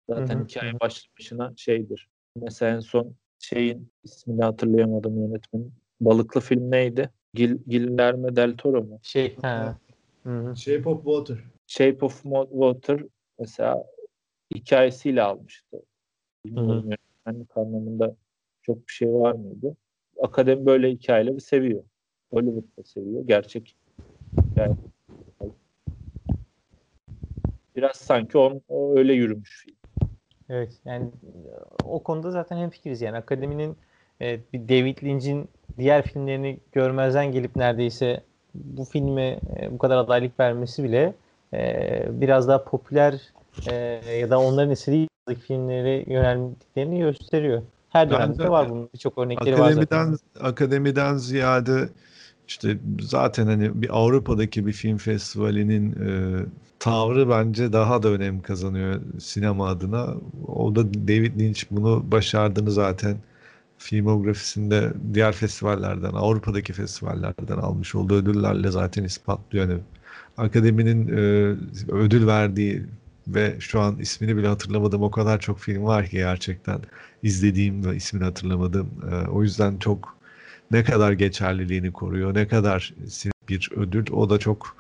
Zaten 0.09 0.41
hı 0.41 0.45
hikaye 0.45 0.81
başlı 0.81 1.09
başına 1.19 1.53
şeydir. 1.57 2.09
Mesela 2.37 2.77
en 2.77 2.81
son 2.81 3.15
şeyin 3.43 3.89
ismini 4.05 4.43
hatırlayamadım 4.43 5.21
yönetmenin. 5.21 5.73
Balıklı 6.01 6.41
film 6.41 6.71
neydi? 6.71 7.11
Gil, 7.35 7.59
Guillermo 7.67 8.37
del 8.37 8.57
Toro 8.57 8.83
mu? 8.83 8.99
Şey, 9.03 9.37
ha. 9.43 9.79
Hı-hı. 10.23 10.57
Shape 10.57 10.89
of 10.89 11.05
Water. 11.05 11.45
Shape 11.67 12.05
of 12.05 12.23
Water 12.51 13.05
mesela 13.39 13.85
hikayesiyle 14.55 15.23
almıştı. 15.23 15.83
Bilmiyorum 16.47 16.85
yönetmenlik 16.85 17.57
anlamında 17.57 18.17
çok 18.63 18.77
bir 18.89 18.93
şey 18.93 19.13
var 19.13 19.33
mıydı? 19.33 19.77
Akademi 20.23 20.67
böyle 20.67 20.91
hikayeleri 20.91 21.41
seviyor. 21.41 21.85
Hollywood 22.31 22.79
da 22.79 22.85
seviyor. 22.85 23.27
Gerçek 23.27 23.77
yani 24.57 24.77
biraz 27.77 27.97
sanki 27.97 28.39
on, 28.39 28.63
o 28.69 28.97
öyle 28.97 29.13
yürümüş 29.13 29.65
film. 29.65 29.77
Evet 30.53 30.73
yani 30.85 31.11
o 31.85 32.03
konuda 32.03 32.31
zaten 32.31 32.57
hemfikiriz 32.57 33.03
yani 33.03 33.17
akademinin 33.17 33.77
e, 34.21 34.41
bir 34.53 34.69
David 34.69 34.99
Lynch'in 35.03 35.49
diğer 35.79 36.03
filmlerini 36.03 36.59
görmezden 36.73 37.33
gelip 37.33 37.57
neredeyse 37.57 38.23
bu 38.55 38.85
filme 38.85 39.41
e, 39.57 39.69
bu 39.71 39.79
kadar 39.79 39.97
adaylık 39.97 40.41
vermesi 40.41 40.85
bile 40.85 41.15
e, 41.55 42.03
biraz 42.09 42.49
daha 42.49 42.65
popüler 42.65 43.33
e, 43.71 43.75
ya 44.21 44.31
da 44.31 44.41
onların 44.41 44.71
eseri 44.71 45.09
filmlere 45.47 46.05
yöneldiklerini 46.07 46.99
gösteriyor. 46.99 47.63
Her 47.91 48.11
dönemde 48.11 48.51
var 48.51 48.71
bunun 48.71 48.89
birçok 48.95 49.19
örnekleri 49.19 49.55
akademiden, 49.55 49.77
var 49.77 49.83
zaten. 49.83 50.17
Akademiden 50.41 51.17
ziyade 51.17 51.89
işte 52.49 52.79
zaten 53.01 53.47
hani 53.47 53.83
bir 53.83 53.99
Avrupa'daki 53.99 54.67
bir 54.67 54.73
film 54.73 54.97
festivalinin 54.97 55.93
e, 55.93 56.39
tavrı 56.79 57.29
bence 57.29 57.73
daha 57.73 58.03
da 58.03 58.09
önem 58.09 58.43
kazanıyor 58.43 59.01
sinema 59.21 59.69
adına. 59.69 60.15
O 60.47 60.77
da 60.77 60.95
David 60.95 61.41
Lynch 61.41 61.63
bunu 61.71 62.05
başardığını 62.11 62.71
zaten 62.71 63.17
filmografisinde 63.79 64.93
diğer 65.15 65.33
festivallerden, 65.33 66.13
Avrupa'daki 66.13 66.73
festivallerden 66.73 67.57
almış 67.57 67.95
olduğu 67.95 68.15
ödüllerle 68.15 68.71
zaten 68.71 69.05
ispatlıyor. 69.05 69.69
Yani 69.69 69.81
akademinin 70.37 71.09
e, 71.09 71.21
ödül 71.93 72.27
verdiği 72.27 72.87
ve 73.29 73.57
şu 73.61 73.81
an 73.81 73.99
ismini 73.99 74.37
bile 74.37 74.49
hatırlamadığım 74.49 75.03
o 75.03 75.11
kadar 75.11 75.41
çok 75.41 75.59
film 75.59 75.85
var 75.85 76.07
ki 76.07 76.17
gerçekten 76.17 76.81
izlediğim 77.23 77.85
ve 77.85 77.97
ismini 77.97 78.25
hatırlamadığım. 78.25 78.91
E, 79.13 79.29
o 79.29 79.43
yüzden 79.43 79.77
çok 79.77 80.17
ne 80.73 80.85
kadar 80.85 81.13
geçerliliğini 81.13 81.93
koruyor, 81.93 82.35
ne 82.35 82.49
kadar 82.49 82.95
bir 83.49 83.71
ödül 83.77 84.13
o 84.13 84.31
da 84.31 84.39
çok 84.39 84.77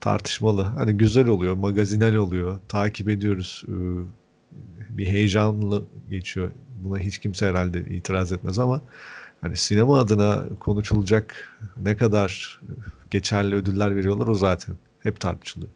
tartışmalı. 0.00 0.62
Hani 0.62 0.92
güzel 0.92 1.28
oluyor, 1.28 1.54
magazinel 1.54 2.16
oluyor, 2.16 2.58
takip 2.68 3.08
ediyoruz. 3.08 3.64
E, 3.68 3.74
bir 4.98 5.06
heyecanlı 5.06 5.84
geçiyor. 6.10 6.50
Buna 6.84 6.98
hiç 6.98 7.18
kimse 7.18 7.46
herhalde 7.46 7.80
itiraz 7.80 8.32
etmez 8.32 8.58
ama 8.58 8.80
hani 9.40 9.56
sinema 9.56 9.98
adına 10.00 10.44
konuşulacak 10.60 11.58
ne 11.76 11.96
kadar 11.96 12.60
geçerli 13.10 13.54
ödüller 13.54 13.96
veriyorlar 13.96 14.26
o 14.26 14.34
zaten. 14.34 14.74
Hep 15.02 15.20
tartışılıyor. 15.20 15.70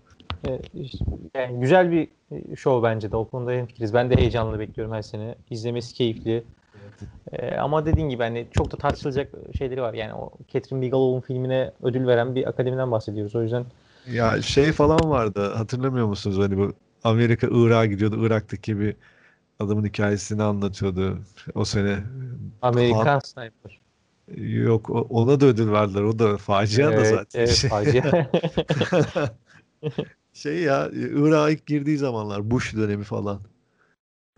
Yani 1.34 1.60
güzel 1.60 1.90
bir 1.90 2.08
show 2.56 2.88
bence 2.88 3.12
de. 3.12 3.16
O 3.16 3.28
konuda 3.28 3.52
hemfikiriz. 3.52 3.94
Ben 3.94 4.10
de 4.10 4.16
heyecanla 4.16 4.58
bekliyorum 4.58 4.94
her 4.94 5.02
sene. 5.02 5.34
İzlemesi 5.50 5.94
keyifli. 5.94 6.44
Ee, 7.32 7.56
ama 7.56 7.86
dediğin 7.86 8.08
gibi 8.08 8.22
hani 8.22 8.46
çok 8.50 8.72
da 8.72 8.76
tartışılacak 8.76 9.32
şeyleri 9.58 9.82
var. 9.82 9.94
Yani 9.94 10.14
o 10.14 10.30
Catherine 10.48 10.82
Bigelow'un 10.82 11.20
filmine 11.20 11.72
ödül 11.82 12.06
veren 12.06 12.34
bir 12.34 12.48
akademiden 12.48 12.90
bahsediyoruz. 12.90 13.34
O 13.34 13.42
yüzden 13.42 13.64
ya 14.10 14.42
şey 14.42 14.72
falan 14.72 15.10
vardı. 15.10 15.52
Hatırlamıyor 15.54 16.06
musunuz? 16.06 16.38
Hani 16.38 16.58
bu 16.58 16.72
Amerika 17.04 17.48
Irak'a 17.50 17.86
gidiyordu. 17.86 18.26
Irak'taki 18.26 18.80
bir 18.80 18.96
adamın 19.60 19.84
hikayesini 19.84 20.42
anlatıyordu. 20.42 21.18
O 21.54 21.64
sene 21.64 21.98
Amerikan 22.62 23.18
Sniper. 23.18 23.80
Yok 24.36 24.90
ona 25.10 25.40
da 25.40 25.46
ödül 25.46 25.72
verdiler. 25.72 26.02
O 26.02 26.18
da 26.18 26.36
facia 26.36 26.92
evet, 26.92 26.98
da 26.98 27.04
zaten. 27.04 27.40
Evet 27.40 27.66
facia. 27.70 28.28
şey 30.32 30.58
ya 30.58 30.88
Irak'a 30.92 31.50
ilk 31.50 31.66
girdiği 31.66 31.98
zamanlar 31.98 32.50
Bush 32.50 32.76
dönemi 32.76 33.04
falan. 33.04 33.40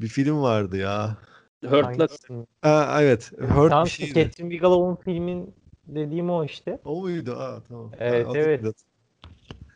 Bir 0.00 0.08
film 0.08 0.42
vardı 0.42 0.76
ya. 0.76 1.16
Hurt 1.64 2.00
Locker. 2.00 2.44
Ha, 2.62 2.98
evet. 3.02 3.32
Hurt 3.40 3.70
Tam 3.70 3.84
bir 3.84 3.90
şeydi. 3.90 4.14
Catherine 4.14 4.50
Bigelow'un 4.50 4.96
filmin 5.04 5.54
dediğim 5.86 6.30
o 6.30 6.44
işte. 6.44 6.78
O 6.84 7.00
muydu? 7.00 7.32
Aa 7.32 7.60
tamam. 7.68 7.90
Evet 7.98 8.26
Ha, 8.26 8.32
evet. 8.34 8.62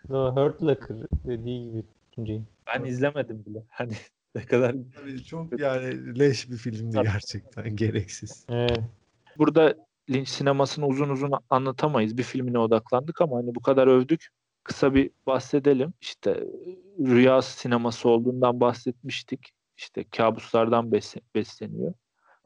The 0.09 0.15
Hurt 0.15 0.63
Locker 0.63 0.97
dediği 1.27 1.85
gibi. 2.13 2.43
Ben 2.67 2.85
izlemedim 2.85 3.45
bile. 3.47 3.63
Hani 3.69 3.93
ne 4.35 4.45
kadar 4.45 4.75
Tabii 4.95 5.25
çok 5.25 5.61
yani 5.61 6.19
leş 6.19 6.51
bir 6.51 6.57
filmdi 6.57 7.01
gerçekten. 7.03 7.77
Gereksiz. 7.77 8.47
Evet. 8.49 8.81
burada 9.39 9.75
Lynch 10.11 10.29
sinemasını 10.29 10.87
uzun 10.87 11.09
uzun 11.09 11.33
anlatamayız. 11.51 12.19
Bir 12.19 12.23
filmine 12.23 12.59
odaklandık 12.59 13.21
ama 13.21 13.37
hani 13.37 13.55
bu 13.55 13.61
kadar 13.61 13.87
övdük. 13.87 14.29
Kısa 14.65 14.95
bir 14.95 15.11
bahsedelim. 15.27 15.93
İşte 16.01 16.45
rüya 16.99 17.43
sineması 17.43 18.09
olduğundan 18.09 18.61
bahsetmiştik. 18.61 19.53
İşte 19.77 20.05
kabuslardan 20.05 20.85
bes- 20.87 21.21
besleniyor. 21.35 21.95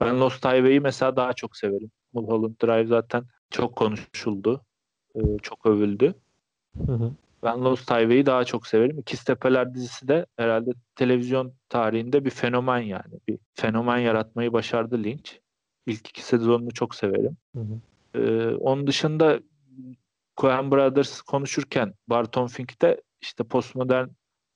Ben 0.00 0.20
Lost 0.20 0.44
Highway'i 0.44 0.80
mesela 0.80 1.16
daha 1.16 1.32
çok 1.32 1.56
severim. 1.56 1.90
Mulholland 2.12 2.54
Drive 2.62 2.86
zaten 2.86 3.24
çok 3.50 3.76
konuşuldu. 3.76 4.64
Ee, 5.14 5.20
çok 5.42 5.66
övüldü. 5.66 6.14
Hı 6.86 6.92
hı. 6.92 7.12
Ben 7.42 7.64
Lost 7.64 7.90
Highway'i 7.90 8.26
daha 8.26 8.44
çok 8.44 8.66
severim. 8.66 8.98
İkiz 8.98 9.24
Tepeler 9.24 9.74
dizisi 9.74 10.08
de 10.08 10.26
herhalde 10.36 10.70
televizyon 10.94 11.52
tarihinde 11.68 12.24
bir 12.24 12.30
fenomen 12.30 12.78
yani. 12.78 13.14
Bir 13.28 13.38
fenomen 13.54 13.98
yaratmayı 13.98 14.52
başardı 14.52 15.02
Lynch. 15.04 15.30
İlk 15.86 16.08
iki 16.08 16.22
sezonunu 16.22 16.70
çok 16.70 16.94
severim. 16.94 17.36
Hı 17.56 17.60
hı. 17.60 17.80
Ee, 18.14 18.54
onun 18.54 18.86
dışında 18.86 19.40
Coen 20.36 20.70
Brothers 20.70 21.20
konuşurken 21.20 21.94
Barton 22.06 22.46
Fink'te 22.46 23.00
işte 23.20 23.44
postmodern 23.44 24.08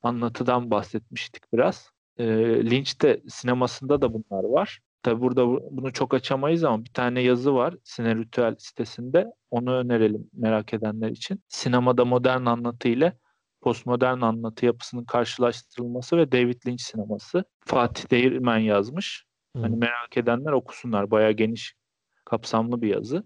anlatıdan 0.03 0.71
bahsetmiştik 0.71 1.53
biraz. 1.53 1.94
Ee, 2.19 2.27
Lynch 2.71 3.03
de 3.03 3.23
sinemasında 3.29 4.03
da 4.03 4.13
bunlar 4.13 4.45
var. 4.45 4.81
Tabi 5.03 5.21
burada 5.21 5.47
bunu 5.49 5.93
çok 5.93 6.15
açamayız 6.15 6.65
ama 6.65 6.85
bir 6.85 6.93
tane 6.93 7.21
yazı 7.21 7.55
var 7.55 7.75
Sineritüel 7.85 8.55
sitesinde. 8.59 9.27
Onu 9.51 9.75
önerelim 9.75 10.31
merak 10.33 10.75
edenler 10.75 11.11
için. 11.11 11.43
Sinemada 11.49 12.05
modern 12.05 12.47
anlatı 12.47 12.89
ile 12.89 13.19
postmodern 13.61 14.21
anlatı 14.21 14.67
yapısının 14.67 15.05
karşılaştırılması 15.05 16.17
ve 16.17 16.33
David 16.33 16.67
Lynch 16.67 16.83
sineması. 16.83 17.45
Fatih 17.61 18.11
Değirmen 18.11 18.59
yazmış. 18.59 19.25
Hı. 19.57 19.63
Hani 19.63 19.77
merak 19.77 20.17
edenler 20.17 20.53
okusunlar. 20.53 21.11
Bayağı 21.11 21.33
geniş 21.33 21.75
kapsamlı 22.25 22.83
bir 22.83 22.89
yazı. 22.89 23.25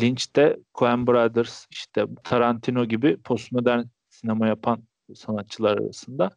Lynch 0.00 0.36
de 0.36 0.60
Coen 0.74 1.06
Brothers 1.06 1.66
işte 1.70 2.06
Tarantino 2.24 2.84
gibi 2.84 3.16
postmodern 3.16 3.82
sinema 4.08 4.46
yapan 4.46 4.82
sanatçılar 5.14 5.78
arasında. 5.78 6.30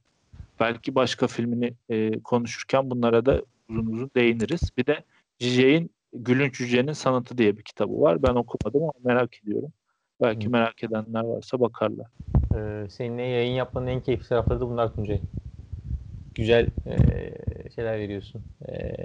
Belki 0.60 0.96
başka 0.96 1.28
filmini 1.28 1.74
e, 1.90 2.20
konuşurken 2.20 2.90
bunlara 2.90 3.26
da 3.26 3.42
uzun 3.70 3.86
uzun 3.86 4.12
değiniriz. 4.16 4.62
Bir 4.78 4.86
de 4.86 5.04
Cicek'in 5.40 5.92
Gülünç 6.14 6.58
Cüce'nin 6.58 6.94
Sanatı 6.94 7.38
diye 7.38 7.58
bir 7.58 7.64
kitabı 7.64 8.02
var. 8.02 8.24
Ben 8.24 8.36
okumadım 8.36 8.84
ama 8.84 8.94
merak 9.04 9.44
ediyorum. 9.44 9.70
Belki 10.22 10.48
Hı. 10.48 10.52
merak 10.52 10.84
edenler 10.84 11.24
varsa 11.24 11.60
bakarlar. 11.60 12.08
Ee, 12.56 12.90
seninle 12.90 13.22
yayın 13.22 13.54
yapmanın 13.54 13.88
en 13.88 14.02
keyifli 14.02 14.28
tarafları 14.30 14.60
da 14.60 14.70
bunlar 14.70 14.96
Tuncay. 14.96 15.22
Güzel 16.36 16.68
e, 16.86 17.00
şeyler 17.76 18.00
veriyorsun. 18.00 18.42
E, 18.70 18.96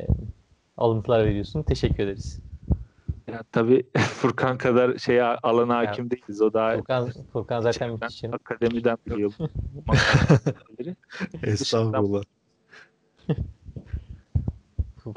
alıntılar 0.76 1.24
veriyorsun. 1.24 1.62
Teşekkür 1.62 2.02
ederiz. 2.02 2.40
Ya 3.28 3.42
tabii 3.52 3.86
Furkan 3.98 4.58
kadar 4.58 4.98
şeye 4.98 5.22
alana 5.22 5.76
hakim 5.76 6.10
değiliz. 6.10 6.42
O 6.42 6.52
daha 6.52 6.76
Furkan, 6.76 7.10
Furkan 7.32 7.60
zaten 7.60 7.78
şeyden, 7.78 7.92
müthiş. 7.92 8.24
akademiden 8.24 8.96
biliyor 9.06 9.32
makaleleri. 10.88 11.52
Estağfurullah. 11.52 12.22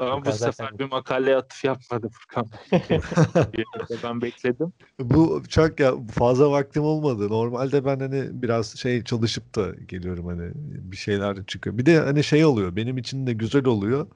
Ama 0.00 0.24
bu 0.24 0.32
sefer 0.32 0.78
bir 0.78 0.84
makaleye 0.84 1.36
atıf 1.36 1.64
yapmadı 1.64 2.10
Furkan. 2.12 2.48
ben 4.04 4.22
bekledim. 4.22 4.72
Bu 5.00 5.42
çok 5.48 5.80
ya 5.80 5.94
fazla 6.10 6.50
vaktim 6.50 6.82
olmadı. 6.82 7.28
Normalde 7.28 7.84
ben 7.84 8.00
hani 8.00 8.42
biraz 8.42 8.76
şey 8.76 9.04
çalışıp 9.04 9.54
da 9.54 9.70
geliyorum 9.88 10.26
hani 10.26 10.50
bir 10.92 10.96
şeyler 10.96 11.44
çıkıyor. 11.46 11.78
Bir 11.78 11.86
de 11.86 11.98
hani 11.98 12.24
şey 12.24 12.44
oluyor. 12.44 12.76
Benim 12.76 12.98
için 12.98 13.26
de 13.26 13.32
güzel 13.32 13.64
oluyor. 13.64 14.06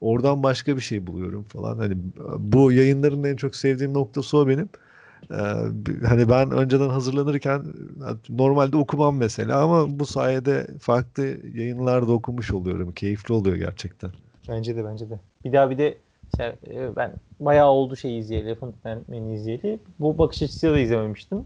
Oradan 0.00 0.42
başka 0.42 0.76
bir 0.76 0.82
şey 0.82 1.06
buluyorum 1.06 1.42
falan. 1.42 1.78
Hani 1.78 1.94
bu 2.38 2.72
yayınların 2.72 3.24
en 3.24 3.36
çok 3.36 3.56
sevdiğim 3.56 3.94
noktası 3.94 4.38
o 4.38 4.48
benim. 4.48 4.68
Ee, 5.30 6.06
hani 6.06 6.28
ben 6.28 6.50
önceden 6.50 6.88
hazırlanırken 6.88 7.64
normalde 8.28 8.76
okumam 8.76 9.16
mesela 9.16 9.62
ama 9.62 9.98
bu 9.98 10.06
sayede 10.06 10.66
farklı 10.80 11.24
yayınlarda 11.54 12.12
okumuş 12.12 12.52
oluyorum. 12.52 12.92
Keyifli 12.92 13.34
oluyor 13.34 13.56
gerçekten. 13.56 14.10
Bence 14.48 14.76
de 14.76 14.84
bence 14.84 15.10
de. 15.10 15.18
Bir 15.44 15.52
daha 15.52 15.70
bir 15.70 15.78
de 15.78 15.98
mesela, 16.32 16.56
e, 16.70 16.96
ben 16.96 17.12
bayağı 17.40 17.68
oldu 17.70 17.96
şey 17.96 18.18
izleyeli. 18.18 18.46
Elephant 18.46 18.74
Man'i 18.84 19.34
izleyeli. 19.34 19.78
Bu 19.98 20.18
bakış 20.18 20.42
açısıyla 20.42 20.74
da 20.74 20.78
izlememiştim. 20.78 21.44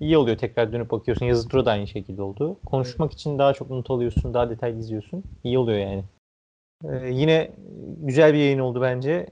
İyi 0.00 0.16
oluyor 0.16 0.38
tekrar 0.38 0.72
dönüp 0.72 0.90
bakıyorsun. 0.90 1.26
Yazı 1.26 1.48
tura 1.48 1.64
da 1.66 1.70
aynı 1.70 1.86
şekilde 1.86 2.22
oldu. 2.22 2.56
Konuşmak 2.66 3.12
için 3.12 3.38
daha 3.38 3.52
çok 3.52 3.70
not 3.70 3.90
alıyorsun. 3.90 4.34
Daha 4.34 4.50
detaylı 4.50 4.78
izliyorsun. 4.78 5.24
İyi 5.44 5.58
oluyor 5.58 5.78
yani. 5.78 6.04
Ee, 6.84 7.10
yine 7.10 7.50
güzel 8.02 8.32
bir 8.34 8.38
yayın 8.38 8.58
oldu 8.58 8.80
bence. 8.82 9.26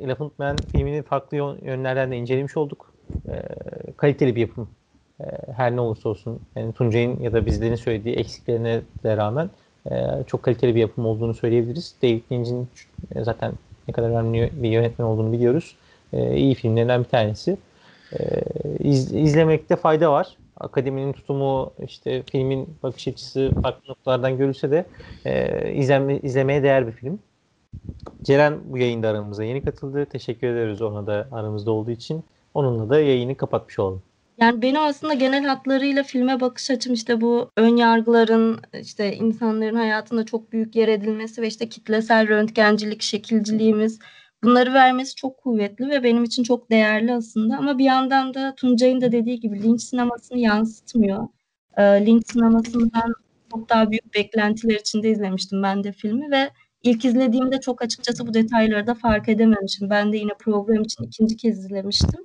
Elephant 0.00 0.38
Man 0.38 0.56
filmini 0.72 1.02
farklı 1.02 1.36
yönlerden 1.36 2.10
de 2.10 2.16
incelemiş 2.16 2.56
olduk. 2.56 2.91
Ee, 3.28 3.42
kaliteli 3.96 4.36
bir 4.36 4.40
yapım. 4.40 4.68
E, 5.20 5.24
her 5.56 5.76
ne 5.76 5.80
olursa 5.80 6.08
olsun 6.08 6.40
yani 6.56 6.72
Tuncay'ın 6.72 7.20
ya 7.20 7.32
da 7.32 7.46
bizlerin 7.46 7.74
söylediği 7.74 8.16
eksiklerine 8.16 8.80
de 9.04 9.16
rağmen 9.16 9.50
e, 9.90 9.94
çok 10.26 10.42
kaliteli 10.42 10.74
bir 10.74 10.80
yapım 10.80 11.06
olduğunu 11.06 11.34
söyleyebiliriz. 11.34 11.94
David 12.02 12.22
Lynch'in 12.32 12.68
e, 13.14 13.24
zaten 13.24 13.52
ne 13.88 13.94
kadar 13.94 14.10
önemli 14.10 14.50
bir 14.52 14.70
yönetmen 14.70 15.06
olduğunu 15.06 15.32
biliyoruz. 15.32 15.76
E, 16.12 16.36
iyi 16.36 16.54
filmlerinden 16.54 17.04
bir 17.04 17.08
tanesi. 17.08 17.56
E, 18.12 18.18
iz, 18.78 19.12
izlemekte 19.12 19.76
fayda 19.76 20.12
var. 20.12 20.36
Akademinin 20.60 21.12
tutumu, 21.12 21.72
işte 21.86 22.22
filmin 22.22 22.68
bakış 22.82 23.08
açısı 23.08 23.50
farklı 23.62 23.90
noktalardan 23.90 24.38
görülse 24.38 24.70
de 24.70 24.84
e, 25.24 25.72
izleme, 25.72 26.18
izlemeye 26.18 26.62
değer 26.62 26.86
bir 26.86 26.92
film. 26.92 27.18
Ceren 28.22 28.58
bu 28.64 28.78
yayında 28.78 29.08
aramıza 29.08 29.44
yeni 29.44 29.64
katıldı. 29.64 30.06
Teşekkür 30.06 30.46
ederiz 30.46 30.82
ona 30.82 31.06
da 31.06 31.28
aramızda 31.32 31.70
olduğu 31.70 31.90
için. 31.90 32.24
Onunla 32.54 32.90
da 32.90 33.00
yayını 33.00 33.36
kapatmış 33.36 33.78
olalım. 33.78 34.02
Yani 34.38 34.62
benim 34.62 34.80
aslında 34.80 35.14
genel 35.14 35.44
hatlarıyla 35.44 36.02
filme 36.02 36.40
bakış 36.40 36.70
açım 36.70 36.92
işte 36.92 37.20
bu 37.20 37.50
ön 37.56 37.76
yargıların 37.76 38.60
işte 38.80 39.16
insanların 39.16 39.74
hayatında 39.76 40.26
çok 40.26 40.52
büyük 40.52 40.76
yer 40.76 40.88
edilmesi 40.88 41.42
ve 41.42 41.46
işte 41.46 41.68
kitlesel 41.68 42.28
röntgencilik, 42.28 43.02
şekilciliğimiz 43.02 43.98
bunları 44.42 44.74
vermesi 44.74 45.14
çok 45.14 45.38
kuvvetli 45.38 45.88
ve 45.90 46.02
benim 46.02 46.24
için 46.24 46.42
çok 46.42 46.70
değerli 46.70 47.12
aslında. 47.12 47.56
Ama 47.56 47.78
bir 47.78 47.84
yandan 47.84 48.34
da 48.34 48.54
Tuncay'ın 48.54 49.00
da 49.00 49.12
dediği 49.12 49.40
gibi 49.40 49.62
linç 49.62 49.82
sinemasını 49.82 50.38
yansıtmıyor. 50.38 51.28
E, 51.76 51.82
linç 51.82 52.32
sinemasından 52.32 53.14
çok 53.52 53.68
daha 53.68 53.90
büyük 53.90 54.14
beklentiler 54.14 54.74
içinde 54.74 55.10
izlemiştim 55.10 55.62
ben 55.62 55.84
de 55.84 55.92
filmi 55.92 56.30
ve 56.30 56.50
ilk 56.82 57.04
izlediğimde 57.04 57.60
çok 57.60 57.82
açıkçası 57.82 58.26
bu 58.26 58.34
detayları 58.34 58.86
da 58.86 58.94
fark 58.94 59.28
edememişim. 59.28 59.90
Ben 59.90 60.12
de 60.12 60.16
yine 60.16 60.32
program 60.38 60.82
için 60.82 61.04
ikinci 61.04 61.36
kez 61.36 61.58
izlemiştim 61.58 62.24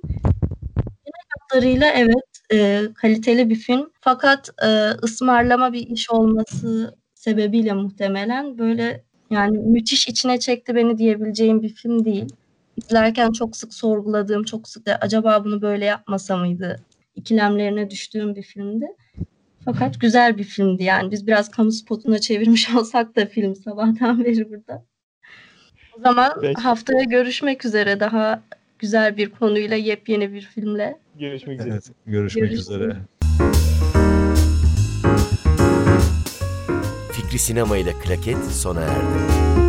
hatlarıyla 1.48 1.92
evet 1.92 2.42
e, 2.52 2.82
kaliteli 2.94 3.50
bir 3.50 3.54
film. 3.56 3.90
Fakat 4.00 4.50
e, 4.62 4.90
ısmarlama 5.02 5.72
bir 5.72 5.86
iş 5.86 6.10
olması 6.10 6.94
sebebiyle 7.14 7.72
muhtemelen 7.72 8.58
böyle 8.58 9.04
yani 9.30 9.58
müthiş 9.58 10.08
içine 10.08 10.38
çekti 10.38 10.74
beni 10.74 10.98
diyebileceğim 10.98 11.62
bir 11.62 11.68
film 11.68 12.04
değil. 12.04 12.26
İzlerken 12.76 13.32
çok 13.32 13.56
sık 13.56 13.74
sorguladığım, 13.74 14.44
çok 14.44 14.68
sık 14.68 14.86
acaba 15.00 15.44
bunu 15.44 15.62
böyle 15.62 15.84
yapmasa 15.84 16.36
mıydı 16.36 16.80
ikilemlerine 17.14 17.90
düştüğüm 17.90 18.36
bir 18.36 18.42
filmdi. 18.42 18.86
Fakat 19.72 20.00
güzel 20.00 20.38
bir 20.38 20.44
filmdi 20.44 20.84
yani. 20.84 21.10
Biz 21.10 21.26
biraz 21.26 21.50
kamu 21.50 21.72
spotuna 21.72 22.18
çevirmiş 22.18 22.70
olsak 22.74 23.16
da 23.16 23.26
film 23.26 23.56
sabahtan 23.56 24.24
beri 24.24 24.50
burada. 24.50 24.84
O 25.98 26.00
zaman 26.00 26.32
Peki. 26.40 26.62
haftaya 26.62 27.04
görüşmek 27.04 27.64
üzere 27.64 28.00
daha 28.00 28.42
güzel 28.78 29.16
bir 29.16 29.30
konuyla 29.30 29.76
yepyeni 29.76 30.32
bir 30.32 30.40
filmle. 30.40 30.98
Görüşmek 31.18 31.60
üzere. 31.60 31.72
Evet, 31.72 31.90
görüşmek 32.06 32.44
Görüşürüz. 32.44 32.70
üzere. 32.70 32.96
Fikri 37.12 37.38
Sinema 37.38 37.76
ile 37.76 37.92
Klaket 37.92 38.44
sona 38.44 38.80
erdi. 38.80 39.67